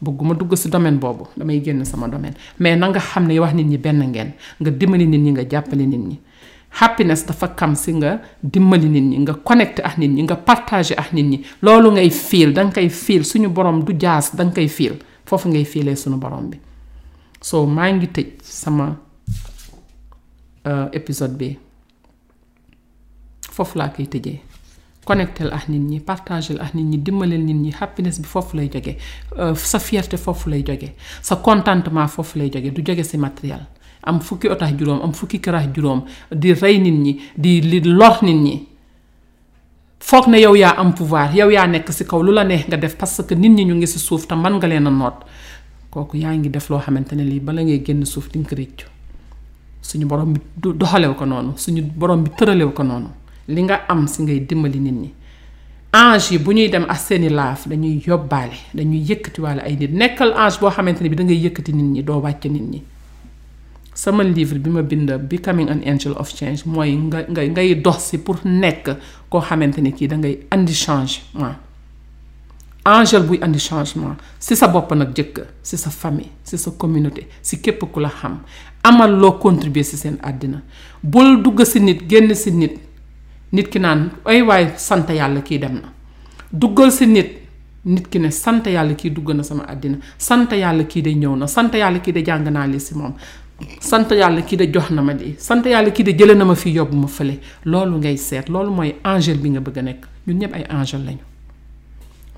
bëgguma 0.00 0.34
dugg 0.34 0.54
si 0.56 0.70
domaine 0.70 0.96
boobu 0.98 1.26
damay 1.36 1.60
génn 1.62 1.84
sama 1.84 2.08
domaine 2.08 2.34
mais 2.58 2.74
na 2.74 2.88
nga 2.88 3.00
xam 3.00 3.26
ne 3.28 3.38
wax 3.38 3.52
nit 3.52 3.64
ñi 3.66 3.76
benn 3.76 3.98
ngeen 4.02 4.32
nga 4.60 4.70
dimbali 4.70 5.06
nit 5.06 5.18
ñi 5.20 5.30
nga 5.32 5.44
jàppale 5.46 5.84
nit 5.86 5.98
ñi. 6.00 6.18
happiness 6.70 7.26
dafa 7.26 7.48
kam 7.50 7.74
si 7.76 7.90
nga 7.98 8.22
dimbali 8.40 8.86
nit 8.88 9.02
ñi 9.02 9.18
nga 9.26 9.34
connecté 9.42 9.82
ak 9.82 9.98
nit 9.98 10.10
ñi 10.14 10.22
nga 10.22 10.36
partager 10.38 10.94
ak 10.98 11.10
nit 11.12 11.26
ñi 11.26 11.38
loolu 11.62 11.90
ngay 11.98 12.10
feel 12.10 12.52
da 12.54 12.70
koy 12.70 12.88
feel 12.88 13.24
suñu 13.26 13.48
borom 13.50 13.82
du 13.82 13.92
jaas 13.98 14.30
da 14.34 14.44
nga 14.46 14.54
koy 14.54 14.68
feel 14.68 14.94
foofu 15.26 15.48
ngay 15.50 15.64
feelee 15.66 15.96
suñu 15.98 16.16
borom 16.16 16.50
bi 16.54 16.58
so 17.42 17.66
maa 17.66 17.90
ngi 17.90 18.06
tëj 18.06 18.26
sama 18.42 18.94
euh, 20.66 20.86
épisode 20.94 21.34
bi 21.36 21.58
foofu 23.50 23.74
laa 23.78 23.90
koy 23.90 24.06
tëjee 24.06 24.38
connectel 25.04 25.50
ak 25.52 25.66
nit 25.68 25.82
ñi 25.82 25.98
partager 26.00 26.54
ak 26.62 26.74
nit 26.78 26.86
ñi 26.86 27.02
dimbalel 27.02 27.42
nit 27.44 27.56
ñi 27.58 27.72
happiness 27.74 28.18
bi 28.22 28.26
foofu 28.30 28.54
lay 28.56 28.70
jóge 28.70 28.94
euh, 29.36 29.54
sa 29.58 29.78
fierté 29.82 30.14
foofu 30.16 30.46
lay 30.48 30.62
jóge 30.62 30.94
sa 31.20 31.34
contentement 31.42 32.06
foofu 32.06 32.38
lay 32.38 32.46
jóge 32.50 32.70
du 32.70 32.80
jóge 32.86 33.02
si 33.04 33.18
matériel 33.18 33.66
am 34.02 34.20
fukki 34.20 34.48
otax 34.48 34.76
juróom 34.78 35.00
am 35.02 35.12
fukki 35.12 35.40
karaax 35.40 35.68
juróom 35.76 36.04
di 36.34 36.52
rey 36.54 36.78
nit 36.78 36.94
ñi 36.94 37.20
di 37.36 37.60
li 37.60 37.80
lor 37.84 38.22
nit 38.22 38.34
ñi 38.34 38.66
foog 39.98 40.26
ne 40.28 40.38
yow 40.40 40.54
yaa 40.54 40.76
am 40.78 40.94
pouvoir 40.94 41.34
yow 41.36 41.50
yaa 41.50 41.66
nekk 41.66 41.90
ci 41.92 42.04
kaw 42.04 42.22
lu 42.22 42.32
la 42.32 42.44
neex 42.44 42.66
nga 42.68 42.76
def 42.76 42.96
parce 42.96 43.22
que 43.26 43.34
nit 43.34 43.50
ñi 43.50 43.64
ñu 43.66 43.74
ngi 43.74 43.86
si 43.86 43.98
suuf 43.98 44.26
te 44.26 44.34
man 44.34 44.54
nga 44.56 44.66
leen 44.68 44.86
a 44.86 44.90
noot 44.90 45.16
kooku 45.90 46.16
yaa 46.16 46.32
ngi 46.34 46.48
def 46.50 46.70
loo 46.70 46.80
xamante 46.80 47.12
ne 47.14 47.24
lii 47.24 47.40
bala 47.40 47.62
ngay 47.62 47.82
génn 47.84 48.04
suuf 48.06 48.30
di 48.32 48.38
nga 48.38 48.48
suñu 49.82 50.06
borom 50.06 50.32
bi 50.32 50.40
doxalew 50.76 51.14
ko 51.14 51.24
noonu 51.26 51.52
suñu 51.56 51.82
borom 51.82 52.22
bi 52.22 52.30
tëralew 52.30 52.70
ko 52.72 52.82
noonu 52.82 53.08
li 53.48 53.62
nga 53.62 53.82
am 53.88 54.06
si 54.06 54.22
ngay 54.22 54.40
dimbali 54.46 54.78
nit 54.80 54.92
ñi 54.94 55.12
ange 55.92 56.32
yi 56.34 56.38
bu 56.38 56.52
ñuy 56.52 56.68
dem 56.70 56.84
ak 56.88 56.98
seeni 56.98 57.28
laaf 57.28 57.66
dañuy 57.66 58.00
yóbbaale 58.06 58.54
dañuy 58.72 59.02
yëkkatiwaale 59.04 59.60
ay 59.62 59.76
nit 59.76 59.92
nekkal 59.92 60.32
ange 60.36 60.58
boo 60.60 60.70
xamante 60.70 61.02
ne 61.02 61.08
bi 61.08 61.16
da 61.16 61.24
ngay 61.24 61.40
yëkkati 61.44 61.72
nit 61.72 61.84
ñi 61.98 62.02
doo 62.02 62.22
nit 62.26 62.44
ñi 62.70 62.82
sama 64.00 64.24
livre 64.24 64.58
bi 64.58 64.70
ma 64.70 64.82
bind 64.82 65.12
Becoming 65.28 65.68
an 65.68 65.82
Angel 65.84 66.16
of 66.16 66.32
Change 66.32 66.64
mooy 66.64 66.96
nga 67.12 67.20
nga 67.28 67.42
ngay 67.44 67.74
dox 67.84 68.00
si 68.08 68.16
pour 68.16 68.40
nekk 68.44 68.86
koo 69.28 69.42
xamante 69.44 69.76
ni 69.84 69.92
kii 69.92 70.08
da 70.08 70.16
ngay 70.16 70.38
andi 70.50 70.72
changement 70.72 71.60
angel 72.88 73.28
buy 73.28 73.36
andi 73.44 73.60
changement 73.60 74.16
si 74.40 74.56
sa 74.56 74.68
bopp 74.72 74.88
nag 74.96 75.12
jëkk 75.12 75.44
si 75.62 75.76
sa 75.76 75.90
famille 75.90 76.32
si 76.42 76.56
sa 76.56 76.70
communauté 76.70 77.28
si 77.42 77.60
képp 77.60 77.84
ku 77.92 78.00
la 78.00 78.08
xam 78.08 78.40
amal 78.82 79.12
loo 79.20 79.36
contribuer 79.36 79.84
si 79.84 79.96
seen 79.98 80.16
àddina 80.24 80.62
bul 81.02 81.42
dugg 81.42 81.60
si 81.64 81.78
nit 81.80 82.00
génn 82.08 82.32
si 82.34 82.50
nit 82.52 82.80
nit 83.52 83.68
ki 83.68 83.78
naan 83.78 84.10
ay 84.24 84.40
waay 84.42 84.64
sant 84.78 85.12
yàlla 85.12 85.42
kii 85.44 85.58
dem 85.58 85.74
na 85.84 85.92
duggal 86.50 86.88
si 86.90 87.04
nit 87.06 87.36
nit 87.84 88.08
ki 88.08 88.18
ne 88.18 88.30
sant 88.30 88.64
yàlla 88.64 88.94
kii 88.96 89.10
dugg 89.10 89.36
na 89.36 89.42
sama 89.42 89.68
àddina 89.68 89.98
sant 90.16 90.56
yàlla 90.56 90.88
kii 90.88 91.02
de 91.02 91.12
ñëw 91.20 91.36
na 91.36 91.46
sant 91.46 91.74
yàlla 91.76 92.00
kii 92.00 92.12
de 92.16 92.22
jàng 92.24 92.48
naa 92.48 92.66
li 92.66 92.80
si 92.80 92.96
moom 92.96 93.12
sant 93.80 94.10
yàlla 94.12 94.42
kii 94.46 94.56
de 94.58 94.66
jox 94.72 94.90
na 94.90 95.02
ma 95.02 95.12
lii 95.14 95.34
sant 95.38 95.66
yàlla 95.66 95.90
kii 95.90 96.04
de 96.06 96.12
jëlee 96.16 96.34
na 96.36 96.44
ma 96.44 96.54
fii 96.54 96.74
yóbbu 96.76 96.96
ma 97.02 97.08
fële 97.08 97.38
loolu 97.64 97.98
ngay 97.98 98.16
seet 98.16 98.48
loolu 98.48 98.70
mooy 98.72 98.92
angel 99.04 99.38
bi 99.38 99.50
nga 99.50 99.60
bëgg 99.60 99.78
a 99.78 99.82
nekk 99.82 100.04
ñun 100.26 100.38
ñëpp 100.40 100.54
ay 100.56 100.64
angel 100.78 101.02
lañu 101.06 101.24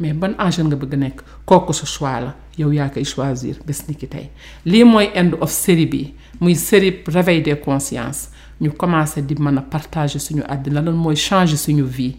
mais 0.01 0.12
ban 0.14 0.35
angel 0.39 0.66
nga 0.66 0.77
bëgg 0.77 0.95
a 0.95 0.97
nekk 0.97 1.23
kooku 1.47 1.73
sa 1.73 1.87
choix 1.87 2.18
la 2.25 2.35
yow 2.59 2.73
yaa 2.73 2.89
koy 2.91 3.05
choisir 3.05 3.57
bés 3.66 3.83
ni 3.89 3.95
ki 3.95 4.07
tey 4.07 4.27
lii 4.64 4.85
mooy 4.85 5.11
end 5.14 5.35
of 5.41 5.51
série 5.51 5.87
bi 5.87 6.14
muy 6.41 6.55
série 6.57 7.03
réveil 7.07 7.43
de 7.43 7.55
consciences 7.55 8.31
ñu 8.61 8.70
commencé 8.73 9.23
di 9.23 9.35
mën 9.35 9.59
a 9.59 9.62
partage 9.62 10.18
suñu 10.18 10.43
àddina 10.49 10.83
lan 10.83 10.95
mooy 10.95 11.16
changer 11.16 11.57
suñu 11.59 11.85
vie 11.85 12.16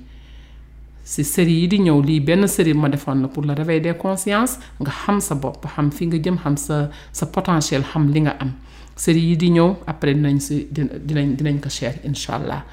si 1.03 1.23
série 1.23 1.51
yi 1.59 1.67
di 1.67 1.79
ñëw 1.79 2.01
lii 2.01 2.19
benn 2.21 2.47
série 2.47 2.73
ma 2.73 2.89
defoon 2.89 3.15
na 3.19 3.27
pour 3.27 3.43
la 3.43 3.53
réveil 3.53 3.81
des 3.81 3.93
consciences 3.97 4.57
nga 4.79 4.91
xam 4.91 5.19
sa 5.19 5.35
bopp 5.35 5.65
xam 5.75 5.91
fi 5.91 6.05
nga 6.07 6.17
jëm 6.17 6.37
xam 6.43 6.57
sa 6.57 6.89
sa 7.11 7.25
potentiel 7.25 7.83
xam 7.83 8.11
li 8.11 8.21
nga 8.21 8.35
am 8.39 8.51
série 8.95 9.19
yi 9.21 9.35
di 9.37 9.49
ñëw 9.49 9.75
après 9.87 10.13
dinañ 10.13 10.37
si 10.39 10.67
dinañ 10.71 11.35
dinañ 11.37 11.59
ko 11.59 11.69
share 11.69 11.99
incha 12.05 12.35
allah 12.35 12.63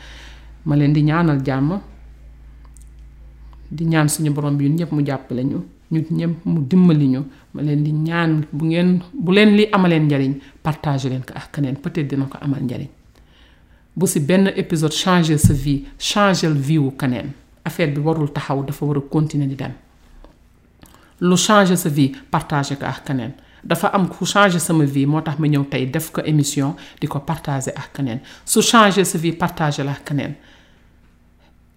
ma 0.66 0.74
leen 0.76 0.92
di 0.92 1.02
ñaanal 1.02 1.40
jàmm 1.44 1.80
di 3.70 3.84
ñaan 3.86 4.08
suñu 4.08 4.30
borom 4.32 4.56
bi 4.56 4.64
ñun 4.68 4.74
ñëpp 4.78 4.92
mu 4.92 5.02
jàppale 5.06 5.42
ñu 5.44 5.64
ñun 5.90 6.04
ñëpp 6.10 6.44
mu 6.44 6.60
dimbali 6.66 7.06
ñu 7.08 7.20
ma 7.54 7.62
leen 7.62 7.82
di 7.82 7.92
ñaan 7.92 8.44
bu 8.52 8.64
ngeen 8.66 9.00
bu 9.14 9.32
leen 9.32 9.50
li 9.56 9.66
amaleen 9.72 10.04
njariñ 10.06 10.34
partage 10.62 11.08
leen 11.08 11.24
ko 11.24 11.32
ak 11.34 11.50
keneen 11.52 11.76
peut-être 11.80 12.08
dina 12.08 12.26
ko 12.26 12.36
amal 12.40 12.62
njariñ 12.62 12.88
bu 13.94 14.06
si 14.06 14.20
benn 14.20 14.52
épisode 14.56 14.92
changer 14.92 15.38
sa 15.38 15.54
vie 15.54 15.86
changer 15.98 16.52
vie 16.52 16.76
wu 16.78 16.90
keneen 16.96 17.32
bi 17.64 17.98
warul 18.00 18.30
taxaw 18.30 18.62
dafa 18.64 18.84
war 18.84 18.98
a 18.98 19.00
continuer 19.00 19.48
di 19.48 19.54
dem 19.54 19.72
lu 21.20 21.34
changer 21.36 21.78
sa 21.78 21.88
vie 21.88 22.12
partage 22.30 22.76
ko 22.76 22.84
ak 22.84 23.04
keneen 23.04 23.32
dafa 23.64 23.88
am 23.92 24.08
ku 24.08 24.24
changé 24.26 24.58
sama 24.58 24.84
vie 24.84 25.06
moo 25.06 25.20
tax 25.20 25.38
ma 25.38 25.46
ñëw 25.46 25.64
tey 25.64 25.86
def 25.86 26.10
ko 26.10 26.22
émission 26.24 26.74
di 27.00 27.06
ko 27.06 27.20
partager 27.20 27.72
ak 27.76 27.92
keneen 27.92 28.20
su 28.44 28.60
changé 28.62 29.04
sa 29.04 29.18
vie 29.18 29.32
partager 29.32 29.84
la 29.84 29.92
ak 29.92 30.04
keneen 30.04 30.34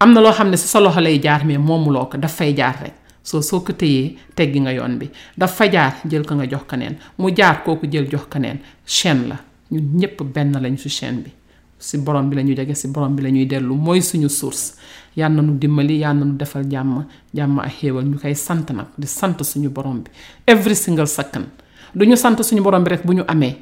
am 0.00 0.12
na 0.12 0.20
loo 0.20 0.32
xam 0.32 0.48
ne 0.50 0.56
si 0.56 0.66
sa 0.66 0.80
loxo 0.80 1.00
lay 1.00 1.18
jaar 1.22 1.44
mais 1.44 1.58
moomuloo 1.58 2.06
ko 2.08 2.16
daf 2.18 2.34
fay 2.36 2.54
jaar 2.56 2.76
rek 2.82 2.94
soo 3.22 3.42
soo 3.42 3.60
ko 3.60 3.72
téyee 3.72 4.16
teggi 4.34 4.60
nga 4.60 4.72
yoon 4.72 4.98
bi 4.98 5.10
daf 5.36 5.56
fa 5.56 5.68
jaar 5.70 5.92
jël 6.04 6.24
ko 6.26 6.34
nga 6.34 6.46
jox 6.48 6.64
keneen 6.68 6.96
mu 7.18 7.30
jaar 7.36 7.62
kooku 7.64 7.86
jël 7.90 8.08
jox 8.10 8.26
keneen 8.30 8.58
chaîne 8.86 9.28
la 9.28 9.36
ñun 9.70 9.98
ñépp 9.98 10.22
benn 10.22 10.56
lañ 10.60 10.76
su 10.76 10.88
chaine 10.88 11.22
bi 11.22 11.30
si 11.78 11.98
borom 11.98 12.28
bi 12.30 12.36
la 12.36 12.42
ñu 12.42 12.54
jege 12.56 12.74
si 12.74 12.88
borom 12.88 13.14
bi 13.14 13.22
la 13.22 13.30
ñuy 13.30 13.46
dellu 13.46 13.74
mooy 13.74 14.00
suñu 14.00 14.28
source 14.28 14.74
yàlla 15.16 15.42
nu 15.42 15.52
dimbali 15.58 15.98
yàlla 15.98 16.20
na 16.20 16.24
nu 16.24 16.32
defal 16.36 16.64
jàmm 16.70 17.04
jàmm 17.34 17.58
ak 17.60 17.72
xéewal 17.80 18.04
ñu 18.04 18.18
koy 18.18 18.34
sant 18.34 18.70
nag 18.72 18.86
di 18.96 19.06
sant 19.06 19.36
suñu 19.44 19.68
borom 19.68 20.00
bi 20.00 20.10
every 20.46 20.74
single 20.74 21.06
second 21.06 21.46
du 21.94 22.04
ñu 22.06 22.14
sant 22.16 22.40
suñu 22.42 22.60
borom 22.60 22.82
bi 22.82 22.88
rek 22.90 23.04
bu 23.06 23.12
ñu 23.14 23.22
amee 23.28 23.56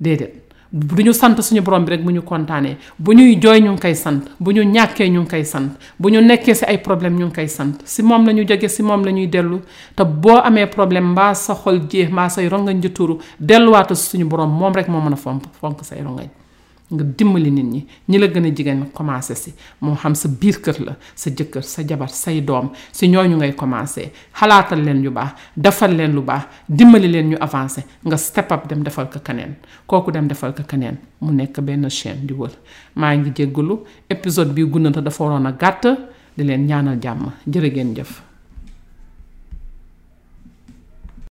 déedéet 0.00 0.42
du 0.72 1.02
ñu 1.02 1.12
sant 1.12 1.40
suñu 1.40 1.60
borom 1.62 1.84
bi 1.84 1.90
rek 1.92 2.02
bu 2.04 2.10
ñu 2.12 2.22
kontaanee 2.22 2.76
bu 2.98 3.12
ñuy 3.12 3.38
jooy 3.40 3.60
ñu 3.60 3.70
ngi 3.72 3.80
koy 3.80 3.94
sant 3.94 4.22
bu 4.40 4.50
ñu 4.52 4.62
ñàkkee 4.64 5.08
ñu 5.08 5.20
ngi 5.20 5.28
koy 5.30 5.44
sant 5.44 5.70
bu 5.98 6.10
ñu 6.10 6.20
nekkee 6.20 6.54
si 6.54 6.64
ay 6.64 6.78
problème 6.78 7.16
ñu 7.16 7.26
ngi 7.26 7.32
koy 7.34 7.48
sant 7.48 7.76
si 7.84 8.02
moom 8.02 8.26
la 8.26 8.32
ñu 8.32 8.44
jóge 8.48 8.68
si 8.68 8.82
moom 8.82 9.04
la 9.04 9.12
ñuy 9.12 9.28
dellu 9.28 9.60
te 9.94 10.02
boo 10.04 10.38
amee 10.42 10.66
problème 10.66 11.12
mbaa 11.12 11.34
sa 11.34 11.54
xol 11.54 11.80
jéex 11.88 12.10
mbaa 12.10 12.28
say 12.28 12.48
rongañ 12.48 12.80
di 12.80 12.90
tuuru 12.90 13.18
delluwaatu 13.38 13.94
si 13.94 14.04
suñu 14.10 14.24
borom 14.26 14.50
moom 14.50 14.72
rek 14.74 14.88
moo 14.88 15.00
mën 15.00 15.12
a 15.12 15.16
fomp 15.16 15.44
fonk 15.60 15.84
say 15.84 16.02
rongañ 16.02 16.28
nga 16.92 17.04
dimbali 17.04 17.50
nit 17.50 17.64
ñi 17.72 17.80
ñi 18.08 18.18
la 18.18 18.26
gën 18.28 18.44
a 18.48 18.54
jigéen 18.54 18.86
commencé 18.94 19.34
si 19.34 19.52
moo 19.82 19.94
xam 19.94 20.14
sa 20.14 20.26
biir 20.28 20.58
kër 20.64 20.76
la 20.86 20.94
sa 21.14 21.28
jëkkër 21.30 21.62
sa 21.64 21.82
jabar 21.86 22.08
say 22.08 22.40
doom 22.40 22.70
si 22.92 23.06
ñooñu 23.08 23.36
ngay 23.36 23.54
commencé 23.54 24.10
xalaatal 24.32 24.80
leen 24.82 25.02
yu 25.02 25.10
baax 25.10 25.32
defal 25.56 25.94
leen 25.94 26.14
lu 26.14 26.22
baax 26.22 26.44
dimbali 26.66 27.08
leen 27.08 27.28
ñu 27.30 27.36
avancé 27.40 27.84
nga 28.06 28.16
step 28.16 28.50
up 28.52 28.68
dem 28.68 28.82
defal 28.82 29.08
ko 29.10 29.18
keneen 29.18 29.54
kooku 29.86 30.10
dem 30.10 30.28
defal 30.28 30.52
ko 30.54 30.62
keneen 30.62 30.96
mu 31.20 31.30
nekk 31.30 31.60
benn 31.60 31.90
chaine 31.90 32.24
di 32.26 32.32
wër 32.32 32.52
maa 32.96 33.14
ngi 33.16 33.30
jéggalu 33.36 33.74
épisode 34.08 34.52
bi 34.54 34.62
guddante 34.62 35.02
dafa 35.04 35.24
waroon 35.24 35.46
a 35.46 35.52
gàtt 35.52 35.84
di 36.36 36.42
leen 36.44 36.66
ñaanal 36.66 36.98
jàmm 37.02 37.30
jërë 37.46 37.70
ngeen 37.72 37.94
jëf 37.96 38.27